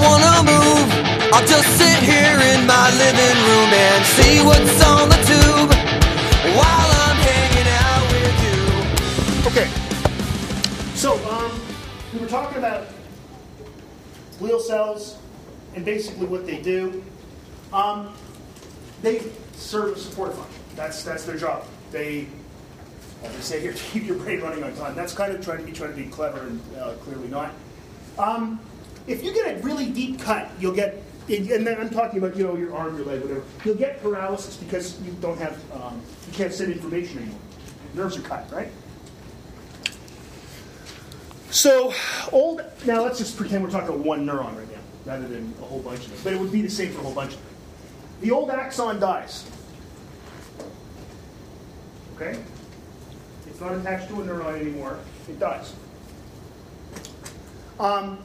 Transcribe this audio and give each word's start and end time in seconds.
wanna 0.00 0.42
move. 0.42 0.88
I'll 1.32 1.46
just 1.46 1.68
sit 1.78 2.00
here 2.02 2.36
in 2.52 2.66
my 2.66 2.88
living 2.96 3.38
room 3.46 3.70
and 3.70 4.04
see 4.16 4.42
what's 4.42 4.82
on 4.84 5.08
the 5.08 5.20
tube 5.28 5.70
while 6.56 6.90
I'm 7.04 7.18
hanging 7.30 7.68
out 7.86 8.04
with 8.14 8.36
you. 8.44 8.60
Okay. 9.50 9.68
So, 10.96 11.14
um, 11.30 11.52
we 12.12 12.18
were 12.18 12.26
talking 12.26 12.58
about 12.58 12.88
glial 14.38 14.60
cells 14.60 15.18
and 15.74 15.84
basically 15.84 16.26
what 16.26 16.46
they 16.46 16.60
do. 16.60 17.02
Um, 17.72 18.12
they 19.02 19.22
serve 19.54 19.96
a 19.96 19.98
support 19.98 20.34
function. 20.34 20.62
That's 20.76 21.04
that's 21.04 21.24
their 21.24 21.36
job. 21.36 21.64
They, 21.90 22.26
as 23.22 23.36
I 23.36 23.40
say 23.40 23.60
here, 23.60 23.72
keep 23.92 24.04
your 24.04 24.16
brain 24.16 24.40
running 24.40 24.62
on 24.64 24.74
time. 24.76 24.94
That's 24.94 25.14
kind 25.14 25.32
of 25.32 25.44
trying 25.44 25.58
to 25.58 25.64
be 25.64 25.72
trying 25.72 25.90
to 25.90 25.96
be 25.96 26.08
clever 26.08 26.40
and 26.40 26.60
uh, 26.78 26.94
clearly 26.94 27.28
not. 27.28 27.52
Um, 28.18 28.60
if 29.06 29.24
you 29.24 29.32
get 29.32 29.56
a 29.56 29.60
really 29.62 29.86
deep 29.86 30.20
cut, 30.20 30.50
you'll 30.58 30.74
get, 30.74 31.02
and 31.28 31.66
then 31.66 31.80
I'm 31.80 31.90
talking 31.90 32.18
about 32.18 32.36
you 32.36 32.44
know 32.44 32.56
your 32.56 32.74
arm, 32.74 32.96
your 32.96 33.06
leg, 33.06 33.20
whatever. 33.20 33.42
You'll 33.64 33.76
get 33.76 34.02
paralysis 34.02 34.56
because 34.56 35.00
you 35.02 35.12
don't 35.20 35.38
have, 35.38 35.58
um, 35.72 36.00
you 36.26 36.32
can't 36.32 36.52
send 36.52 36.72
information 36.72 37.18
anymore. 37.18 37.38
Nerves 37.94 38.16
are 38.16 38.22
cut, 38.22 38.50
right? 38.52 38.70
So 41.50 41.92
old. 42.30 42.62
Now 42.86 43.02
let's 43.02 43.18
just 43.18 43.36
pretend 43.36 43.64
we're 43.64 43.70
talking 43.70 43.88
about 43.88 44.00
one 44.00 44.24
neuron 44.24 44.56
right 44.56 44.70
now, 44.70 44.78
rather 45.04 45.26
than 45.26 45.52
a 45.60 45.64
whole 45.64 45.80
bunch 45.80 46.00
of 46.06 46.10
them. 46.10 46.20
But 46.22 46.32
it 46.34 46.40
would 46.40 46.52
be 46.52 46.62
the 46.62 46.70
same 46.70 46.92
for 46.92 47.00
a 47.00 47.02
whole 47.02 47.14
bunch 47.14 47.34
of 47.34 47.38
them. 47.38 47.54
The 48.20 48.30
old 48.30 48.50
axon 48.50 49.00
dies. 49.00 49.50
Okay? 52.16 52.38
It's 53.46 53.60
not 53.60 53.74
attached 53.74 54.08
to 54.08 54.20
a 54.20 54.24
neuron 54.24 54.60
anymore. 54.60 54.98
It 55.28 55.40
dies. 55.40 55.74
Um, 57.78 58.18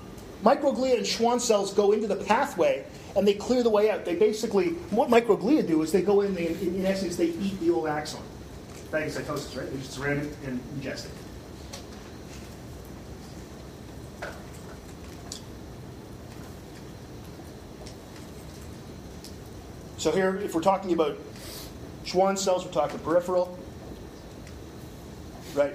microglia 0.44 0.98
and 0.98 1.06
Schwann 1.06 1.40
cells 1.40 1.74
go 1.74 1.92
into 1.92 2.08
the 2.08 2.16
pathway 2.16 2.86
and 3.16 3.28
they 3.28 3.34
clear 3.34 3.64
the 3.64 3.70
way 3.70 3.90
out. 3.90 4.06
They 4.06 4.16
basically, 4.16 4.70
what 4.92 5.10
microglia 5.10 5.66
do 5.66 5.82
is 5.82 5.92
they 5.92 6.02
go 6.02 6.22
in, 6.22 6.36
they, 6.36 6.48
in, 6.48 6.76
in 6.76 6.86
essence, 6.86 7.16
they 7.16 7.28
eat 7.28 7.60
the 7.60 7.72
old 7.72 7.88
axon. 7.88 8.22
Phagocytosis, 8.92 9.58
right? 9.58 9.72
They 9.72 9.78
just 9.78 9.94
surround 9.94 10.22
it 10.22 10.36
and 10.46 10.60
ingest 10.80 11.06
it. 11.06 11.12
So 19.98 20.12
here, 20.12 20.36
if 20.36 20.54
we're 20.54 20.62
talking 20.62 20.94
about 20.94 21.18
Schwann 22.04 22.38
cells, 22.38 22.64
we're 22.64 22.72
talking 22.72 23.00
peripheral, 23.00 23.58
right? 25.56 25.74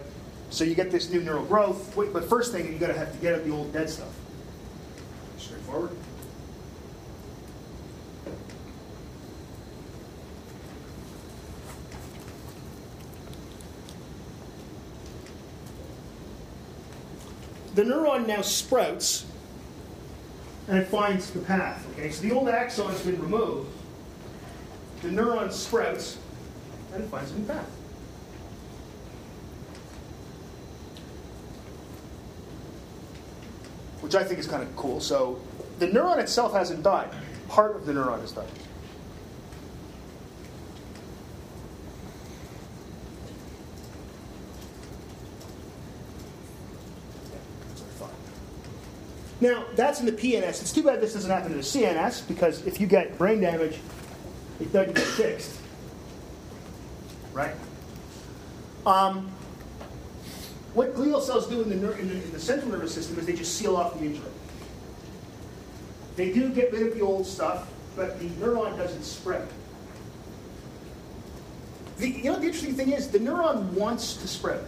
So 0.51 0.63
you 0.63 0.77
get 0.77 0.93
this 0.93 1.11
new 1.11 1.21
neural 1.21 1.45
growth, 1.45 1.95
but 1.97 2.29
first 2.29 2.53
thing, 2.53 2.73
you 2.73 2.79
got 2.79 2.89
to 2.89 2.93
have 2.93 3.13
to 3.13 3.19
get 3.19 3.35
out 3.35 3.45
the 3.45 3.51
old 3.51 3.73
dead 3.73 3.91
stuff. 3.91 4.20
Straightforward. 5.71 5.97
The 17.75 17.83
neuron 17.85 18.27
now 18.27 18.43
sprouts 18.43 19.27
and 20.69 20.79
it 20.79 20.89
finds 20.89 21.31
the 21.31 21.41
path. 21.41 21.87
Okay, 21.93 22.11
so 22.11 22.23
the 22.23 22.33
old 22.33 22.49
axon's 22.49 23.01
been 23.03 23.21
removed. 23.21 23.71
The 25.03 25.09
neuron 25.09 25.53
sprouts 25.53 26.19
and 26.93 27.05
it 27.05 27.07
finds 27.09 27.31
a 27.31 27.39
new 27.39 27.47
path. 27.47 27.71
Which 34.01 34.15
I 34.15 34.25
think 34.25 34.41
is 34.41 34.47
kind 34.47 34.63
of 34.63 34.75
cool. 34.75 35.01
So 35.01 35.41
the 35.81 35.89
neuron 35.89 36.19
itself 36.19 36.53
hasn't 36.53 36.83
died. 36.83 37.09
Part 37.49 37.75
of 37.75 37.87
the 37.87 37.93
neuron 37.93 38.21
has 38.21 38.33
died. 38.33 38.47
Now, 49.41 49.65
that's 49.75 50.01
in 50.01 50.07
the 50.07 50.13
PNS. 50.13 50.61
It's 50.61 50.71
too 50.71 50.83
bad 50.83 51.01
this 51.01 51.15
doesn't 51.15 51.31
happen 51.31 51.53
in 51.53 51.57
the 51.57 51.65
CNS 51.65 52.29
because 52.29 52.67
if 52.67 52.79
you 52.79 52.87
get 52.87 53.17
brain 53.17 53.41
damage, 53.41 53.79
it 54.61 54.71
doesn't 54.71 54.95
get 54.95 55.03
fixed. 55.03 55.59
Right? 57.33 57.55
Um, 58.85 59.31
what 60.75 60.95
glial 60.95 61.23
cells 61.23 61.49
do 61.49 61.63
in 61.63 61.71
the, 61.71 61.99
in, 61.99 62.09
the, 62.09 62.23
in 62.23 62.33
the 62.33 62.39
central 62.39 62.71
nervous 62.71 62.95
system 62.95 63.19
is 63.19 63.25
they 63.25 63.33
just 63.33 63.57
seal 63.57 63.77
off 63.77 63.99
the 63.99 64.05
injury. 64.05 64.29
They 66.21 66.31
do 66.31 66.51
get 66.51 66.71
rid 66.71 66.87
of 66.87 66.95
the 66.95 67.01
old 67.01 67.27
stuff, 67.27 67.67
but 67.97 68.21
the 68.21 68.27
neuron 68.27 68.77
doesn't 68.77 69.05
spread. 69.05 69.49
The, 71.97 72.11
you 72.11 72.25
know, 72.25 72.39
the 72.39 72.45
interesting 72.45 72.75
thing 72.75 72.93
is 72.93 73.09
the 73.09 73.21
neuron 73.21 73.73
wants 73.73 74.17
to 74.17 74.29
spread. 74.29 74.63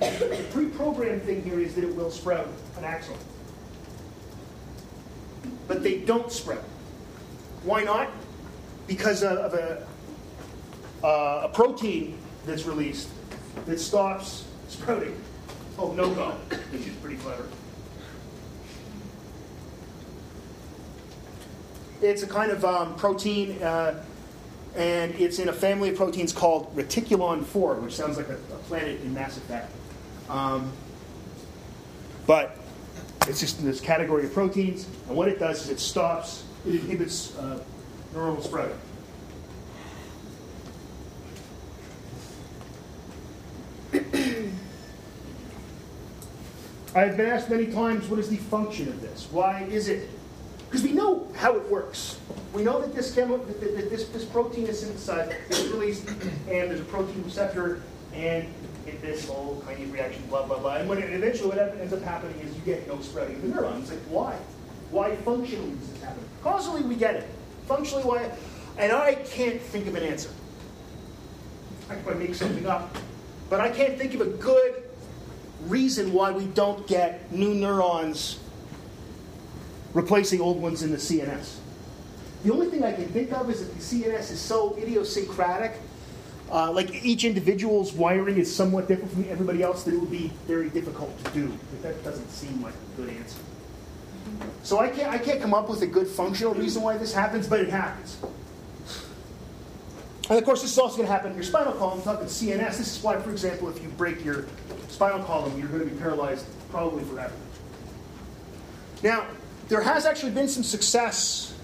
The 0.00 0.46
pre-programmed 0.50 1.24
thing 1.24 1.42
here 1.44 1.60
is 1.60 1.74
that 1.74 1.84
it 1.84 1.94
will 1.94 2.10
sprout 2.10 2.48
an 2.78 2.84
axon. 2.84 3.18
But 5.66 5.82
they 5.82 5.98
don't 5.98 6.32
sprout. 6.32 6.64
Why 7.62 7.84
not? 7.84 8.08
Because 8.86 9.22
of 9.22 9.52
a, 9.52 9.86
uh, 11.04 11.42
a 11.44 11.50
protein 11.52 12.16
that's 12.46 12.64
released 12.64 13.10
that 13.66 13.78
stops 13.78 14.46
sprouting. 14.70 15.14
Oh, 15.76 15.90
Nogo, 15.90 16.32
which 16.72 16.86
is 16.86 16.94
pretty 17.02 17.16
clever. 17.16 17.44
It's 22.00 22.22
a 22.22 22.28
kind 22.28 22.52
of 22.52 22.64
um, 22.64 22.94
protein, 22.94 23.60
uh, 23.60 24.04
and 24.76 25.12
it's 25.16 25.40
in 25.40 25.48
a 25.48 25.52
family 25.52 25.88
of 25.88 25.96
proteins 25.96 26.32
called 26.32 26.74
reticulon 26.76 27.44
4, 27.44 27.74
which 27.76 27.96
sounds 27.96 28.16
like 28.16 28.28
a, 28.28 28.34
a 28.34 28.58
planet 28.68 29.00
in 29.00 29.12
Mass 29.12 29.36
Effect. 29.36 29.72
Um, 30.28 30.70
but 32.26 32.56
it's 33.26 33.40
just 33.40 33.58
in 33.58 33.64
this 33.64 33.80
category 33.80 34.24
of 34.26 34.32
proteins, 34.32 34.86
and 35.08 35.16
what 35.16 35.26
it 35.26 35.40
does 35.40 35.64
is 35.64 35.70
it 35.70 35.80
stops, 35.80 36.44
it 36.64 36.76
inhibits 36.76 37.36
uh, 37.36 37.60
neuronal 38.14 38.44
sprouting. 38.44 38.78
I've 46.94 47.16
been 47.16 47.26
asked 47.26 47.50
many 47.50 47.66
times, 47.66 48.06
what 48.06 48.20
is 48.20 48.28
the 48.28 48.36
function 48.36 48.86
of 48.88 49.00
this? 49.00 49.26
Why 49.32 49.62
is 49.64 49.88
it? 49.88 50.08
Because 50.68 50.82
we 50.82 50.92
know 50.92 51.26
how 51.34 51.56
it 51.56 51.66
works. 51.70 52.18
We 52.52 52.62
know 52.62 52.80
that 52.80 52.94
this, 52.94 53.14
chemo, 53.14 53.44
that, 53.46 53.60
that 53.60 53.90
this, 53.90 54.08
this 54.08 54.24
protein 54.24 54.66
is 54.66 54.80
synthesized, 54.80 55.32
it's 55.48 55.62
released, 55.68 56.08
and 56.08 56.70
there's 56.70 56.80
a 56.80 56.84
protein 56.84 57.22
receptor, 57.24 57.82
and 58.12 58.46
it, 58.86 59.00
this 59.00 59.26
whole 59.26 59.62
kind 59.66 59.82
of 59.82 59.92
reaction, 59.92 60.22
blah, 60.28 60.46
blah, 60.46 60.58
blah. 60.58 60.76
And 60.76 60.88
when 60.88 60.98
it, 60.98 61.10
eventually 61.10 61.48
what 61.48 61.58
ends 61.58 61.92
up 61.92 62.02
happening 62.02 62.38
is 62.40 62.54
you 62.54 62.60
get 62.62 62.86
no 62.86 63.00
spreading 63.00 63.36
of 63.36 63.42
the 63.42 63.48
neuron. 63.48 63.80
It's 63.80 63.90
like, 63.90 64.00
why? 64.08 64.36
Why 64.90 65.16
functionally 65.16 65.70
does 65.70 65.88
this 65.90 66.02
happen? 66.02 66.22
Causally, 66.42 66.82
we 66.82 66.96
get 66.96 67.16
it. 67.16 67.28
Functionally, 67.66 68.04
why? 68.04 68.30
And 68.76 68.92
I 68.92 69.14
can't 69.14 69.60
think 69.60 69.86
of 69.86 69.94
an 69.94 70.02
answer. 70.02 70.30
I 71.88 71.94
could 71.94 72.04
probably 72.04 72.26
make 72.26 72.34
something 72.34 72.66
up. 72.66 72.94
But 73.48 73.60
I 73.60 73.70
can't 73.70 73.96
think 73.96 74.14
of 74.14 74.20
a 74.20 74.26
good 74.26 74.82
reason 75.66 76.12
why 76.12 76.30
we 76.30 76.46
don't 76.46 76.86
get 76.86 77.32
new 77.32 77.54
neurons 77.54 78.38
replacing 79.94 80.40
old 80.40 80.60
ones 80.60 80.82
in 80.82 80.90
the 80.90 80.96
CNS. 80.96 81.56
The 82.44 82.52
only 82.52 82.68
thing 82.68 82.84
I 82.84 82.92
can 82.92 83.08
think 83.08 83.32
of 83.32 83.50
is 83.50 83.66
that 83.66 83.74
the 83.74 83.80
CNS 83.80 84.30
is 84.30 84.40
so 84.40 84.76
idiosyncratic, 84.76 85.80
uh, 86.50 86.70
like 86.72 87.04
each 87.04 87.24
individual's 87.24 87.92
wiring 87.92 88.38
is 88.38 88.54
somewhat 88.54 88.88
different 88.88 89.12
from 89.12 89.28
everybody 89.28 89.62
else, 89.62 89.84
that 89.84 89.94
it 89.94 89.98
would 89.98 90.10
be 90.10 90.32
very 90.46 90.70
difficult 90.70 91.22
to 91.24 91.30
do. 91.32 91.48
But 91.70 91.82
that 91.82 92.04
doesn't 92.04 92.30
seem 92.30 92.62
like 92.62 92.74
a 92.74 93.00
good 93.00 93.10
answer. 93.10 93.38
So 94.62 94.78
I 94.78 94.88
can't, 94.88 95.12
I 95.12 95.18
can't 95.18 95.40
come 95.40 95.54
up 95.54 95.68
with 95.68 95.82
a 95.82 95.86
good 95.86 96.06
functional 96.06 96.54
reason 96.54 96.82
why 96.82 96.96
this 96.96 97.12
happens, 97.12 97.46
but 97.46 97.60
it 97.60 97.70
happens. 97.70 98.18
And 100.28 100.38
of 100.38 100.44
course, 100.44 100.60
this 100.60 100.72
is 100.72 100.78
also 100.78 100.96
going 100.96 101.06
to 101.06 101.12
happen 101.12 101.30
in 101.30 101.36
your 101.36 101.44
spinal 101.44 101.72
column. 101.72 102.02
Talking 102.02 102.26
CNS. 102.26 102.76
This 102.76 102.96
is 102.96 103.02
why, 103.02 103.18
for 103.18 103.30
example, 103.30 103.68
if 103.70 103.82
you 103.82 103.88
break 103.90 104.22
your 104.24 104.44
spinal 104.88 105.24
column, 105.24 105.58
you're 105.58 105.68
going 105.68 105.80
to 105.80 105.86
be 105.86 105.98
paralyzed 105.98 106.44
probably 106.70 107.02
forever. 107.04 107.32
Now, 109.02 109.26
there 109.68 109.82
has 109.82 110.06
actually 110.06 110.32
been 110.32 110.48
some 110.48 110.62
success 110.62 111.54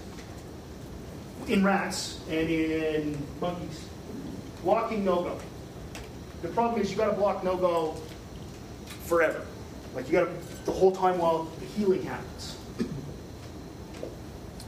in 1.47 1.63
rats 1.63 2.19
and 2.29 2.49
in 2.49 3.27
monkeys 3.39 3.85
blocking 4.63 5.03
Nogo. 5.03 5.39
The 6.41 6.47
problem 6.49 6.81
is 6.81 6.91
you 6.91 6.97
got 6.97 7.09
to 7.09 7.15
block 7.15 7.43
Nogo 7.43 7.99
forever. 9.05 9.45
Like 9.95 10.07
you 10.07 10.13
got 10.13 10.25
to 10.25 10.65
the 10.65 10.71
whole 10.71 10.91
time 10.91 11.17
while 11.17 11.43
the 11.59 11.65
healing 11.65 12.03
happens. 12.03 12.57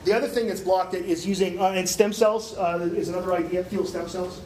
The 0.05 0.13
other 0.13 0.27
thing 0.27 0.47
that's 0.47 0.61
blocked 0.61 0.93
it 0.93 1.05
is 1.05 1.25
using, 1.25 1.59
uh, 1.59 1.71
and 1.71 1.87
stem 1.87 2.13
cells 2.13 2.57
uh, 2.57 2.89
is 2.95 3.09
another 3.09 3.33
idea, 3.33 3.63
fetal 3.63 3.85
stem 3.85 4.07
cells. 4.07 4.39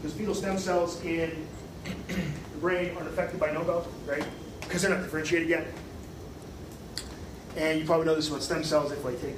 Because 0.00 0.16
fetal 0.16 0.34
stem 0.34 0.56
cells 0.56 1.04
in 1.04 1.46
the 2.06 2.58
brain 2.58 2.96
aren't 2.96 3.08
affected 3.08 3.38
by 3.38 3.48
Nogo, 3.50 3.84
right? 4.06 4.24
Because 4.70 4.82
they're 4.82 4.92
not 4.92 5.02
differentiated 5.02 5.48
yet. 5.48 5.66
And 7.56 7.80
you 7.80 7.84
probably 7.84 8.06
know 8.06 8.14
this 8.14 8.28
about 8.28 8.44
stem 8.44 8.62
cells. 8.62 8.92
If 8.92 9.04
I 9.04 9.16
take 9.16 9.34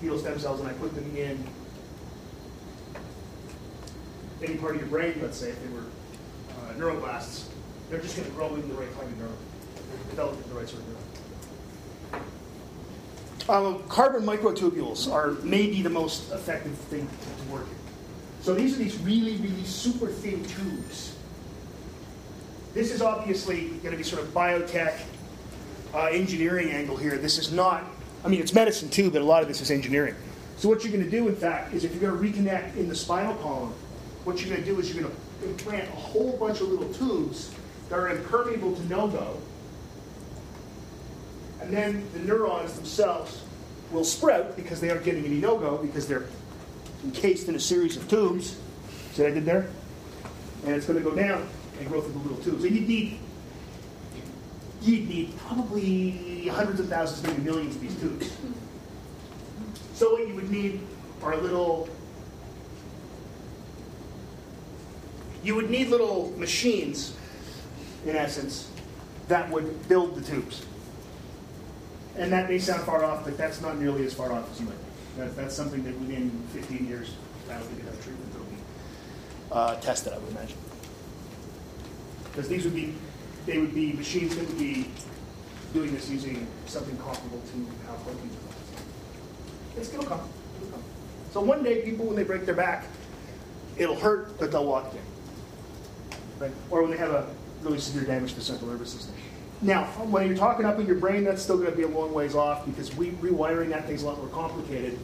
fetal 0.00 0.16
stem 0.16 0.38
cells 0.38 0.60
and 0.60 0.68
I 0.68 0.72
put 0.74 0.94
them 0.94 1.16
in 1.16 1.44
any 4.40 4.54
part 4.54 4.76
of 4.76 4.80
your 4.80 4.90
brain, 4.90 5.18
let's 5.20 5.38
say, 5.38 5.48
if 5.48 5.60
they 5.60 5.68
were 5.74 5.80
uh, 5.80 6.72
neuroblasts, 6.74 7.46
they're 7.90 7.98
just 7.98 8.14
going 8.14 8.28
to 8.28 8.34
grow 8.36 8.54
in 8.54 8.68
the 8.68 8.74
right 8.74 8.88
kind 8.96 9.12
of 9.12 9.18
neuron, 9.18 10.10
develop 10.10 10.40
in 10.40 10.48
the 10.48 10.54
right 10.54 10.68
sort 10.68 10.82
of 10.82 12.20
neuron. 13.48 13.48
Um, 13.48 13.82
carbon 13.88 14.22
microtubules 14.22 15.10
are 15.12 15.32
maybe 15.42 15.82
the 15.82 15.90
most 15.90 16.30
effective 16.30 16.74
thing 16.74 17.08
to 17.08 17.52
work 17.52 17.66
in. 17.66 18.44
So 18.44 18.54
these 18.54 18.74
are 18.74 18.78
these 18.78 18.96
really, 19.00 19.36
really 19.38 19.64
super 19.64 20.06
thin 20.06 20.44
tubes. 20.44 21.13
This 22.74 22.90
is 22.90 23.00
obviously 23.00 23.68
going 23.68 23.92
to 23.92 23.96
be 23.96 24.02
sort 24.02 24.20
of 24.20 24.34
biotech 24.34 25.00
uh, 25.94 26.06
engineering 26.06 26.70
angle 26.70 26.96
here. 26.96 27.16
This 27.16 27.38
is 27.38 27.52
not, 27.52 27.84
I 28.24 28.28
mean, 28.28 28.40
it's 28.40 28.52
medicine 28.52 28.90
too, 28.90 29.12
but 29.12 29.22
a 29.22 29.24
lot 29.24 29.42
of 29.42 29.48
this 29.48 29.60
is 29.60 29.70
engineering. 29.70 30.16
So 30.56 30.68
what 30.68 30.82
you're 30.82 30.92
going 30.92 31.04
to 31.04 31.10
do, 31.10 31.28
in 31.28 31.36
fact, 31.36 31.72
is 31.72 31.84
if 31.84 31.92
you're 31.94 32.10
going 32.10 32.34
to 32.34 32.40
reconnect 32.40 32.76
in 32.76 32.88
the 32.88 32.96
spinal 32.96 33.36
column, 33.36 33.72
what 34.24 34.40
you're 34.40 34.50
going 34.50 34.64
to 34.64 34.66
do 34.68 34.80
is 34.80 34.92
you're 34.92 35.04
going 35.04 35.14
to 35.14 35.48
implant 35.48 35.88
a 35.88 35.92
whole 35.92 36.36
bunch 36.36 36.60
of 36.60 36.68
little 36.68 36.92
tubes 36.92 37.52
that 37.88 37.98
are 37.98 38.08
impermeable 38.08 38.74
to 38.74 38.82
Nogo, 38.82 39.36
and 41.60 41.72
then 41.72 42.04
the 42.12 42.18
neurons 42.20 42.74
themselves 42.74 43.42
will 43.92 44.04
sprout 44.04 44.56
because 44.56 44.80
they 44.80 44.90
aren't 44.90 45.04
getting 45.04 45.24
any 45.24 45.40
Nogo 45.40 45.80
because 45.80 46.08
they're 46.08 46.26
encased 47.04 47.48
in 47.48 47.54
a 47.54 47.60
series 47.60 47.96
of 47.96 48.08
tubes. 48.08 48.56
See 49.12 49.22
what 49.22 49.30
I 49.30 49.34
did 49.34 49.44
there? 49.44 49.68
And 50.64 50.74
it's 50.74 50.86
going 50.86 50.98
to 51.02 51.08
go 51.08 51.14
down 51.14 51.46
and 51.78 51.88
grow 51.88 52.00
through 52.00 52.12
the 52.12 52.18
little 52.18 52.44
tubes. 52.44 52.64
And 52.64 52.74
you'd 52.76 52.88
need, 52.88 53.18
you'd 54.82 55.08
need 55.08 55.38
probably 55.38 56.48
hundreds 56.48 56.80
of 56.80 56.88
thousands, 56.88 57.26
maybe 57.26 57.42
millions 57.42 57.76
of 57.76 57.80
these 57.80 57.96
tubes. 58.00 58.32
So 59.94 60.12
what 60.12 60.26
you 60.26 60.34
would 60.34 60.50
need 60.50 60.80
are 61.22 61.36
little, 61.36 61.88
you 65.42 65.54
would 65.54 65.70
need 65.70 65.88
little 65.88 66.32
machines, 66.36 67.16
in 68.04 68.16
essence, 68.16 68.68
that 69.28 69.48
would 69.50 69.88
build 69.88 70.16
the 70.16 70.20
tubes. 70.20 70.66
And 72.16 72.32
that 72.32 72.48
may 72.48 72.58
sound 72.58 72.82
far 72.82 73.04
off, 73.04 73.24
but 73.24 73.36
that's 73.36 73.60
not 73.60 73.78
nearly 73.78 74.04
as 74.04 74.14
far 74.14 74.32
off 74.32 74.50
as 74.52 74.60
you 74.60 74.66
might 74.66 74.74
think. 74.74 75.16
That, 75.16 75.36
that's 75.36 75.54
something 75.54 75.82
that 75.84 75.98
within 75.98 76.30
15 76.52 76.86
years, 76.86 77.14
I 77.48 77.54
don't 77.54 77.62
think 77.64 77.80
it 77.80 77.86
have 77.86 78.04
treatment 78.04 78.32
that'll 78.32 78.46
be 78.46 78.56
uh, 79.52 79.80
tested, 79.80 80.12
I 80.12 80.18
would 80.18 80.30
imagine. 80.30 80.58
Because 82.34 82.48
these 82.48 82.64
would 82.64 82.74
be, 82.74 82.94
they 83.46 83.58
would 83.58 83.74
be 83.74 83.92
machines 83.92 84.34
that 84.34 84.44
would 84.48 84.58
be 84.58 84.88
doing 85.72 85.94
this 85.94 86.10
using 86.10 86.46
something 86.66 86.96
comparable 86.96 87.40
to 87.40 87.86
how 87.86 87.94
proteins 87.94 88.34
are. 88.34 89.80
It's 89.80 89.88
gonna 89.88 90.06
come. 90.06 90.28
It'll 90.56 90.72
come. 90.72 90.82
So 91.32 91.40
one 91.40 91.62
day, 91.62 91.82
people, 91.82 92.06
when 92.06 92.16
they 92.16 92.24
break 92.24 92.44
their 92.44 92.56
back, 92.56 92.86
it'll 93.76 93.94
hurt, 93.94 94.36
but 94.38 94.50
they'll 94.50 94.66
walk 94.66 94.90
again. 94.90 95.04
Right? 96.40 96.50
Or 96.70 96.82
when 96.82 96.90
they 96.90 96.96
have 96.96 97.12
a 97.12 97.28
really 97.62 97.78
severe 97.78 98.04
damage 98.04 98.30
to 98.30 98.36
the 98.36 98.44
central 98.44 98.68
nervous 98.68 98.90
system. 98.90 99.14
Now, 99.62 99.84
when 99.84 100.26
you're 100.26 100.36
talking 100.36 100.66
up 100.66 100.80
in 100.80 100.86
your 100.86 100.96
brain, 100.96 101.22
that's 101.22 101.40
still 101.40 101.56
going 101.56 101.70
to 101.70 101.76
be 101.76 101.84
a 101.84 101.88
long 101.88 102.12
ways 102.12 102.34
off 102.34 102.66
because 102.66 102.94
we, 102.96 103.10
rewiring 103.12 103.70
that 103.70 103.86
thing's 103.86 104.02
a 104.02 104.06
lot 104.06 104.18
more 104.18 104.28
complicated 104.28 104.98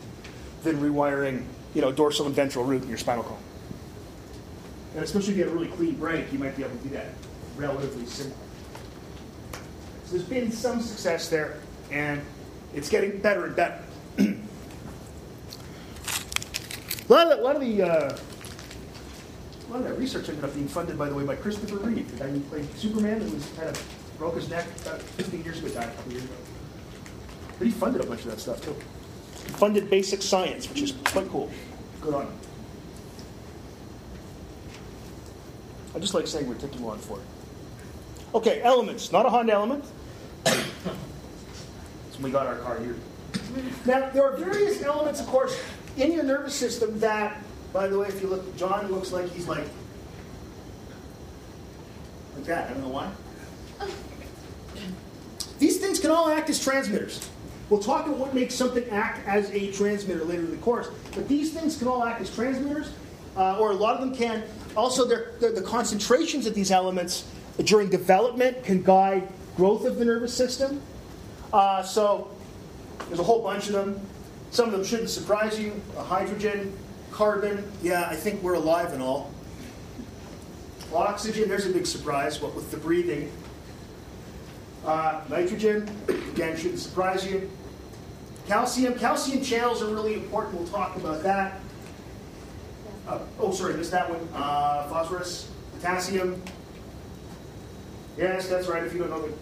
than 0.65 0.81
rewiring, 0.81 1.45
you 1.75 1.81
know, 1.81 1.93
dorsal 1.93 2.27
and 2.27 2.35
ventral 2.35 2.65
root 2.65 2.83
in 2.83 2.89
your 2.89 2.99
spinal 2.99 3.23
column. 3.23 3.41
And 4.95 5.05
especially 5.05 5.33
if 5.33 5.39
you 5.39 5.45
have 5.45 5.53
a 5.53 5.57
really 5.57 5.69
clean 5.69 5.95
break, 5.95 6.33
you 6.33 6.39
might 6.39 6.57
be 6.57 6.65
able 6.65 6.77
to 6.77 6.83
do 6.83 6.91
that 6.91 7.09
relatively 7.57 8.07
simply. 8.07 8.37
So 10.05 10.17
there's 10.17 10.25
been 10.25 10.51
some 10.51 10.81
success 10.81 11.29
there, 11.29 11.59
and 11.91 12.21
it's 12.75 12.89
getting 12.89 13.19
better 13.19 13.47
and 13.47 13.55
better. 13.55 13.81
a 14.19 14.35
lot 17.09 17.31
of 17.31 17.41
lot 17.41 17.55
of 17.55 17.61
the 17.61 17.83
uh, 17.83 18.19
a 19.71 19.71
lot 19.71 19.83
of 19.83 19.85
that 19.85 19.99
research 19.99 20.29
ended 20.29 20.43
up 20.43 20.53
being 20.55 20.67
funded, 20.67 20.99
by 20.99 21.09
the 21.09 21.15
way, 21.15 21.25
by 21.25 21.37
Christopher 21.37 21.77
Reeve, 21.77 22.11
the 22.11 22.25
guy 22.25 22.29
who 22.31 22.41
played 22.41 22.67
Superman 22.77 23.23
and 23.23 23.33
was 23.33 23.47
kind 23.57 23.69
of 23.69 23.81
broke 24.19 24.35
his 24.35 24.51
neck 24.51 24.67
about 24.83 25.01
15 25.01 25.45
years 25.45 25.59
ago, 25.59 25.69
died 25.69 25.89
a 25.89 25.95
couple 25.95 26.13
years 26.13 26.25
ago. 26.25 26.35
But 27.59 27.67
he 27.69 27.73
funded 27.73 28.03
a 28.03 28.07
bunch 28.07 28.23
of 28.25 28.33
that 28.33 28.41
stuff 28.41 28.61
too. 28.65 28.75
He 29.47 29.53
funded 29.53 29.89
basic 29.89 30.23
science, 30.23 30.69
which 30.69 30.83
is 30.83 30.93
quite 31.05 31.29
cool. 31.29 31.51
Good 32.01 32.15
on 32.15 32.27
him. 32.27 32.33
I 35.95 35.99
just 35.99 36.15
like 36.15 36.27
saying 36.27 36.49
we're 36.49 36.55
ticking 36.55 36.83
one 36.83 36.99
for 36.99 37.19
it. 37.19 37.25
Okay, 38.35 38.63
elements, 38.63 39.11
not 39.11 39.27
a 39.27 39.31
Honda 39.31 39.53
element. 39.53 39.85
so 40.47 40.63
we 42.21 42.31
got 42.31 42.47
our 42.47 42.57
car 42.57 42.79
here. 42.79 42.95
Now, 43.85 44.11
there 44.11 44.25
are 44.25 44.37
various 44.37 44.83
elements, 44.83 45.21
of 45.21 45.27
course, 45.27 45.61
in 45.97 46.13
your 46.13 46.23
nervous 46.23 46.55
system 46.55 46.99
that, 47.01 47.43
by 47.73 47.89
the 47.89 47.99
way, 47.99 48.09
if 48.09 48.21
you 48.23 48.29
look, 48.29 48.57
John 48.57 48.91
looks 48.91 49.11
like 49.11 49.29
he's 49.31 49.49
like, 49.49 49.67
like 52.37 52.45
that. 52.45 52.71
I 52.71 52.75
don't 52.75 52.83
know 52.83 52.89
why. 52.89 53.11
These 55.59 55.79
things 55.79 55.99
can 55.99 56.11
all 56.11 56.29
act 56.29 56.49
as 56.51 56.63
transmitters. 56.63 57.29
We'll 57.69 57.81
talk 57.83 58.07
about 58.07 58.19
what 58.19 58.35
makes 58.35 58.55
something 58.55 58.89
act 58.91 59.27
as 59.29 59.51
a 59.51 59.71
transmitter 59.73 60.25
later 60.25 60.43
in 60.43 60.51
the 60.51 60.57
course. 60.59 60.89
But 61.15 61.29
these 61.29 61.53
things 61.53 61.77
can 61.77 61.87
all 61.87 62.03
act 62.03 62.21
as 62.21 62.35
transmitters, 62.35 62.93
uh, 63.37 63.59
or 63.59 63.71
a 63.71 63.75
lot 63.75 63.95
of 63.95 64.01
them 64.01 64.15
can. 64.15 64.43
Also, 64.77 65.05
they're, 65.05 65.33
they're, 65.41 65.53
the 65.53 65.63
concentrations 65.63 66.47
of 66.47 66.55
these 66.55 66.71
elements 66.71 67.27
during 67.65 67.91
development 67.91 68.63
can 68.65 68.83
guide 68.83 69.29
growth 69.57 69.85
of 69.85 69.97
the 69.97 70.05
nervous 70.05 70.33
system. 70.33 70.81
Uh, 71.53 71.83
so 71.83 72.31
there's 73.09 73.21
a 73.21 73.25
whole 73.25 73.43
bunch 73.43 73.67
of 73.67 73.73
them. 73.73 74.01
Some 74.51 74.67
of 74.67 74.73
them 74.73 74.85
shouldn't 74.85 75.11
surprise 75.11 75.59
you. 75.59 75.81
Hydrogen, 75.97 76.77
carbon, 77.11 77.71
yeah, 77.83 78.09
I 78.09 78.17
think 78.17 78.43
we're 78.43 78.55
alive 78.55 78.93
and 78.93 79.03
all. 79.03 79.33
Oxygen, 80.93 81.49
there's 81.49 81.67
a 81.67 81.71
big 81.71 81.87
surprise, 81.87 82.41
what 82.41 82.55
with 82.55 82.71
the 82.71 82.77
breathing. 82.77 83.31
Uh, 84.85 85.21
nitrogen, 85.29 85.89
again, 86.09 86.57
shouldn't 86.57 86.81
surprise 86.81 87.25
you. 87.25 87.51
Calcium, 88.49 88.99
calcium 88.99 89.45
channels 89.45 89.83
are 89.83 89.95
really 89.95 90.15
important. 90.15 90.59
We'll 90.59 90.69
talk 90.69 90.97
about 90.97 91.23
that. 91.23 91.60
Uh, 93.11 93.19
oh, 93.41 93.51
sorry, 93.51 93.75
missed 93.75 93.91
that 93.91 94.09
one. 94.09 94.21
Uh, 94.33 94.87
phosphorus, 94.87 95.51
potassium. 95.75 96.41
Yes, 98.17 98.49
that's 98.49 98.69
right. 98.69 98.85
If 98.85 98.93
you 98.93 99.01
don't 99.01 99.11
know 99.11 99.27
the 99.27 99.33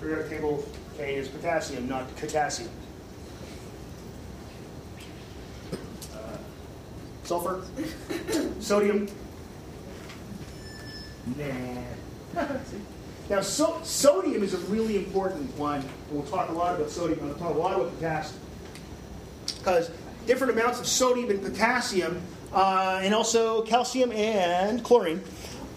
periodic 0.00 0.28
table, 0.28 0.66
K 0.96 1.14
is 1.14 1.28
potassium, 1.28 1.88
not 1.88 2.12
potassium. 2.16 2.68
Uh, 6.12 6.36
sulfur, 7.22 7.62
sodium. 8.58 9.06
Nah. 11.36 12.42
now, 13.30 13.40
so, 13.40 13.78
sodium 13.84 14.42
is 14.42 14.54
a 14.54 14.58
really 14.66 14.96
important 14.96 15.56
one. 15.56 15.88
We'll 16.10 16.24
talk 16.24 16.48
a 16.48 16.52
lot 16.52 16.74
about 16.74 16.90
sodium. 16.90 17.24
We'll 17.24 17.36
talk 17.36 17.54
a 17.54 17.58
lot 17.58 17.76
about 17.76 17.94
potassium 17.94 18.40
because 19.58 19.92
different 20.28 20.52
amounts 20.52 20.78
of 20.78 20.86
sodium 20.86 21.30
and 21.30 21.42
potassium, 21.42 22.20
uh, 22.52 23.00
and 23.02 23.14
also 23.14 23.62
calcium 23.62 24.12
and 24.12 24.84
chlorine, 24.84 25.20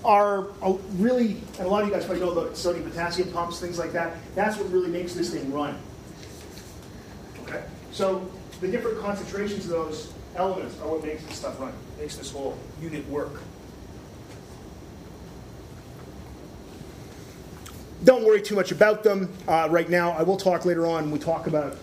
are 0.03 0.47
really, 0.95 1.37
and 1.57 1.65
a 1.65 1.69
lot 1.69 1.83
of 1.83 1.87
you 1.87 1.93
guys 1.93 2.05
probably 2.05 2.21
know 2.23 2.31
about 2.31 2.57
sodium 2.57 2.87
potassium 2.87 3.31
pumps, 3.31 3.59
things 3.59 3.79
like 3.79 3.93
that. 3.93 4.17
That's 4.35 4.57
what 4.57 4.69
really 4.69 4.89
makes 4.89 5.13
this 5.13 5.31
thing 5.31 5.51
run. 5.53 5.79
Okay? 7.43 7.63
So 7.91 8.29
the 8.59 8.67
different 8.67 8.99
concentrations 8.99 9.65
of 9.65 9.71
those 9.71 10.13
elements 10.35 10.77
are 10.81 10.89
what 10.89 11.03
makes 11.03 11.23
this 11.23 11.37
stuff 11.37 11.59
run, 11.59 11.71
makes 11.97 12.17
this 12.17 12.29
whole 12.29 12.57
unit 12.81 13.07
work. 13.07 13.41
Don't 18.03 18.25
worry 18.25 18.41
too 18.41 18.55
much 18.55 18.71
about 18.71 19.03
them 19.03 19.31
uh, 19.47 19.67
right 19.71 19.89
now. 19.89 20.11
I 20.11 20.23
will 20.23 20.37
talk 20.37 20.65
later 20.65 20.87
on 20.87 21.03
when 21.03 21.11
we 21.11 21.19
talk 21.19 21.47
about 21.47 21.77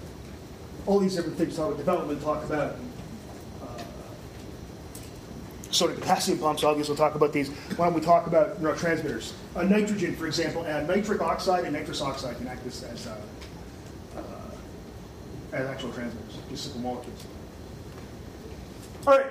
all 0.88 0.98
these 0.98 1.14
different 1.14 1.36
things, 1.36 1.54
talk 1.54 1.66
about 1.66 1.76
development, 1.76 2.22
talk 2.22 2.42
about 2.44 2.76
uh, 3.62 3.82
sodium 5.70 6.00
potassium 6.00 6.38
pumps, 6.38 6.64
obviously 6.64 6.92
we'll 6.92 6.96
talk 6.96 7.14
about 7.14 7.30
these. 7.30 7.50
Why 7.76 7.84
don't 7.84 7.94
we 7.94 8.00
talk 8.00 8.26
about 8.26 8.62
neurotransmitters? 8.62 9.32
Uh, 9.54 9.64
nitrogen, 9.64 10.16
for 10.16 10.26
example, 10.26 10.62
nitric 10.62 11.20
oxide 11.20 11.64
and 11.64 11.74
nitrous 11.74 12.00
oxide 12.00 12.38
can 12.38 12.48
act 12.48 12.66
as, 12.66 12.82
as, 12.84 13.06
uh, 13.06 13.20
uh, 14.16 14.22
as 15.52 15.66
actual 15.66 15.92
transmitters, 15.92 16.38
just 16.48 16.64
simple 16.64 16.80
molecules. 16.80 17.26
All 19.06 19.18
right. 19.18 19.26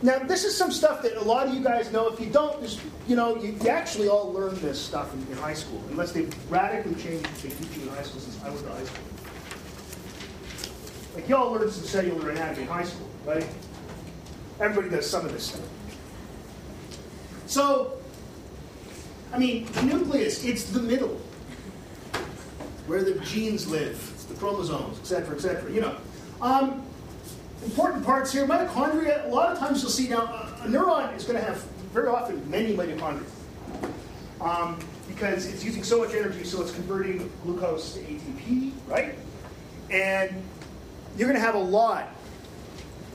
Now, 0.00 0.20
this 0.20 0.44
is 0.44 0.56
some 0.56 0.72
stuff 0.72 1.02
that 1.02 1.16
a 1.16 1.22
lot 1.22 1.46
of 1.46 1.54
you 1.54 1.62
guys 1.62 1.92
know. 1.92 2.08
If 2.08 2.18
you 2.18 2.26
don't, 2.26 2.60
just, 2.62 2.80
you 3.06 3.14
know, 3.14 3.36
you, 3.36 3.56
you 3.62 3.68
actually 3.68 4.08
all 4.08 4.32
learned 4.32 4.56
this 4.56 4.80
stuff 4.80 5.12
in, 5.12 5.20
in 5.30 5.36
high 5.36 5.54
school, 5.54 5.80
unless 5.90 6.12
they've 6.12 6.34
radically 6.50 6.94
changed 6.94 7.26
what 7.26 7.42
they 7.42 7.50
teach 7.50 7.76
you 7.76 7.82
in 7.82 7.88
high 7.90 8.02
school 8.02 8.20
since 8.20 8.42
I 8.42 8.48
went 8.48 8.64
to 8.64 8.72
high 8.72 8.84
school. 8.84 9.21
Like, 11.14 11.28
you 11.28 11.36
all 11.36 11.52
learned 11.52 11.70
some 11.70 11.84
cellular 11.84 12.30
anatomy 12.30 12.62
in 12.62 12.68
high 12.68 12.84
school, 12.84 13.08
right? 13.26 13.46
Everybody 14.60 14.94
does 14.94 15.08
some 15.08 15.26
of 15.26 15.32
this 15.32 15.46
stuff. 15.46 15.68
So, 17.46 17.98
I 19.32 19.38
mean, 19.38 19.66
the 19.72 19.82
nucleus, 19.82 20.44
it's 20.44 20.64
the 20.64 20.80
middle 20.80 21.20
where 22.86 23.02
the 23.02 23.14
genes 23.20 23.68
live, 23.68 24.10
it's 24.14 24.24
the 24.24 24.34
chromosomes, 24.34 24.98
et 24.98 25.06
cetera, 25.06 25.36
et 25.36 25.40
cetera. 25.40 25.70
You 25.70 25.82
know. 25.82 25.96
Um, 26.40 26.82
important 27.64 28.04
parts 28.04 28.32
here 28.32 28.46
mitochondria, 28.46 29.24
a 29.26 29.28
lot 29.28 29.52
of 29.52 29.58
times 29.58 29.82
you'll 29.82 29.90
see 29.90 30.08
now, 30.08 30.22
a, 30.22 30.64
a 30.64 30.66
neuron 30.66 31.14
is 31.16 31.24
going 31.24 31.38
to 31.38 31.44
have 31.44 31.62
very 31.92 32.08
often 32.08 32.48
many 32.50 32.74
mitochondria. 32.74 33.26
Um, 34.40 34.78
because 35.06 35.46
it's 35.46 35.62
using 35.62 35.84
so 35.84 35.98
much 35.98 36.14
energy, 36.14 36.42
so 36.42 36.60
it's 36.62 36.72
converting 36.72 37.30
glucose 37.44 37.94
to 37.94 38.00
ATP, 38.00 38.72
right? 38.88 39.14
And 39.90 40.42
you're 41.16 41.28
going 41.28 41.38
to 41.38 41.44
have 41.44 41.54
a 41.54 41.58
lot 41.58 42.08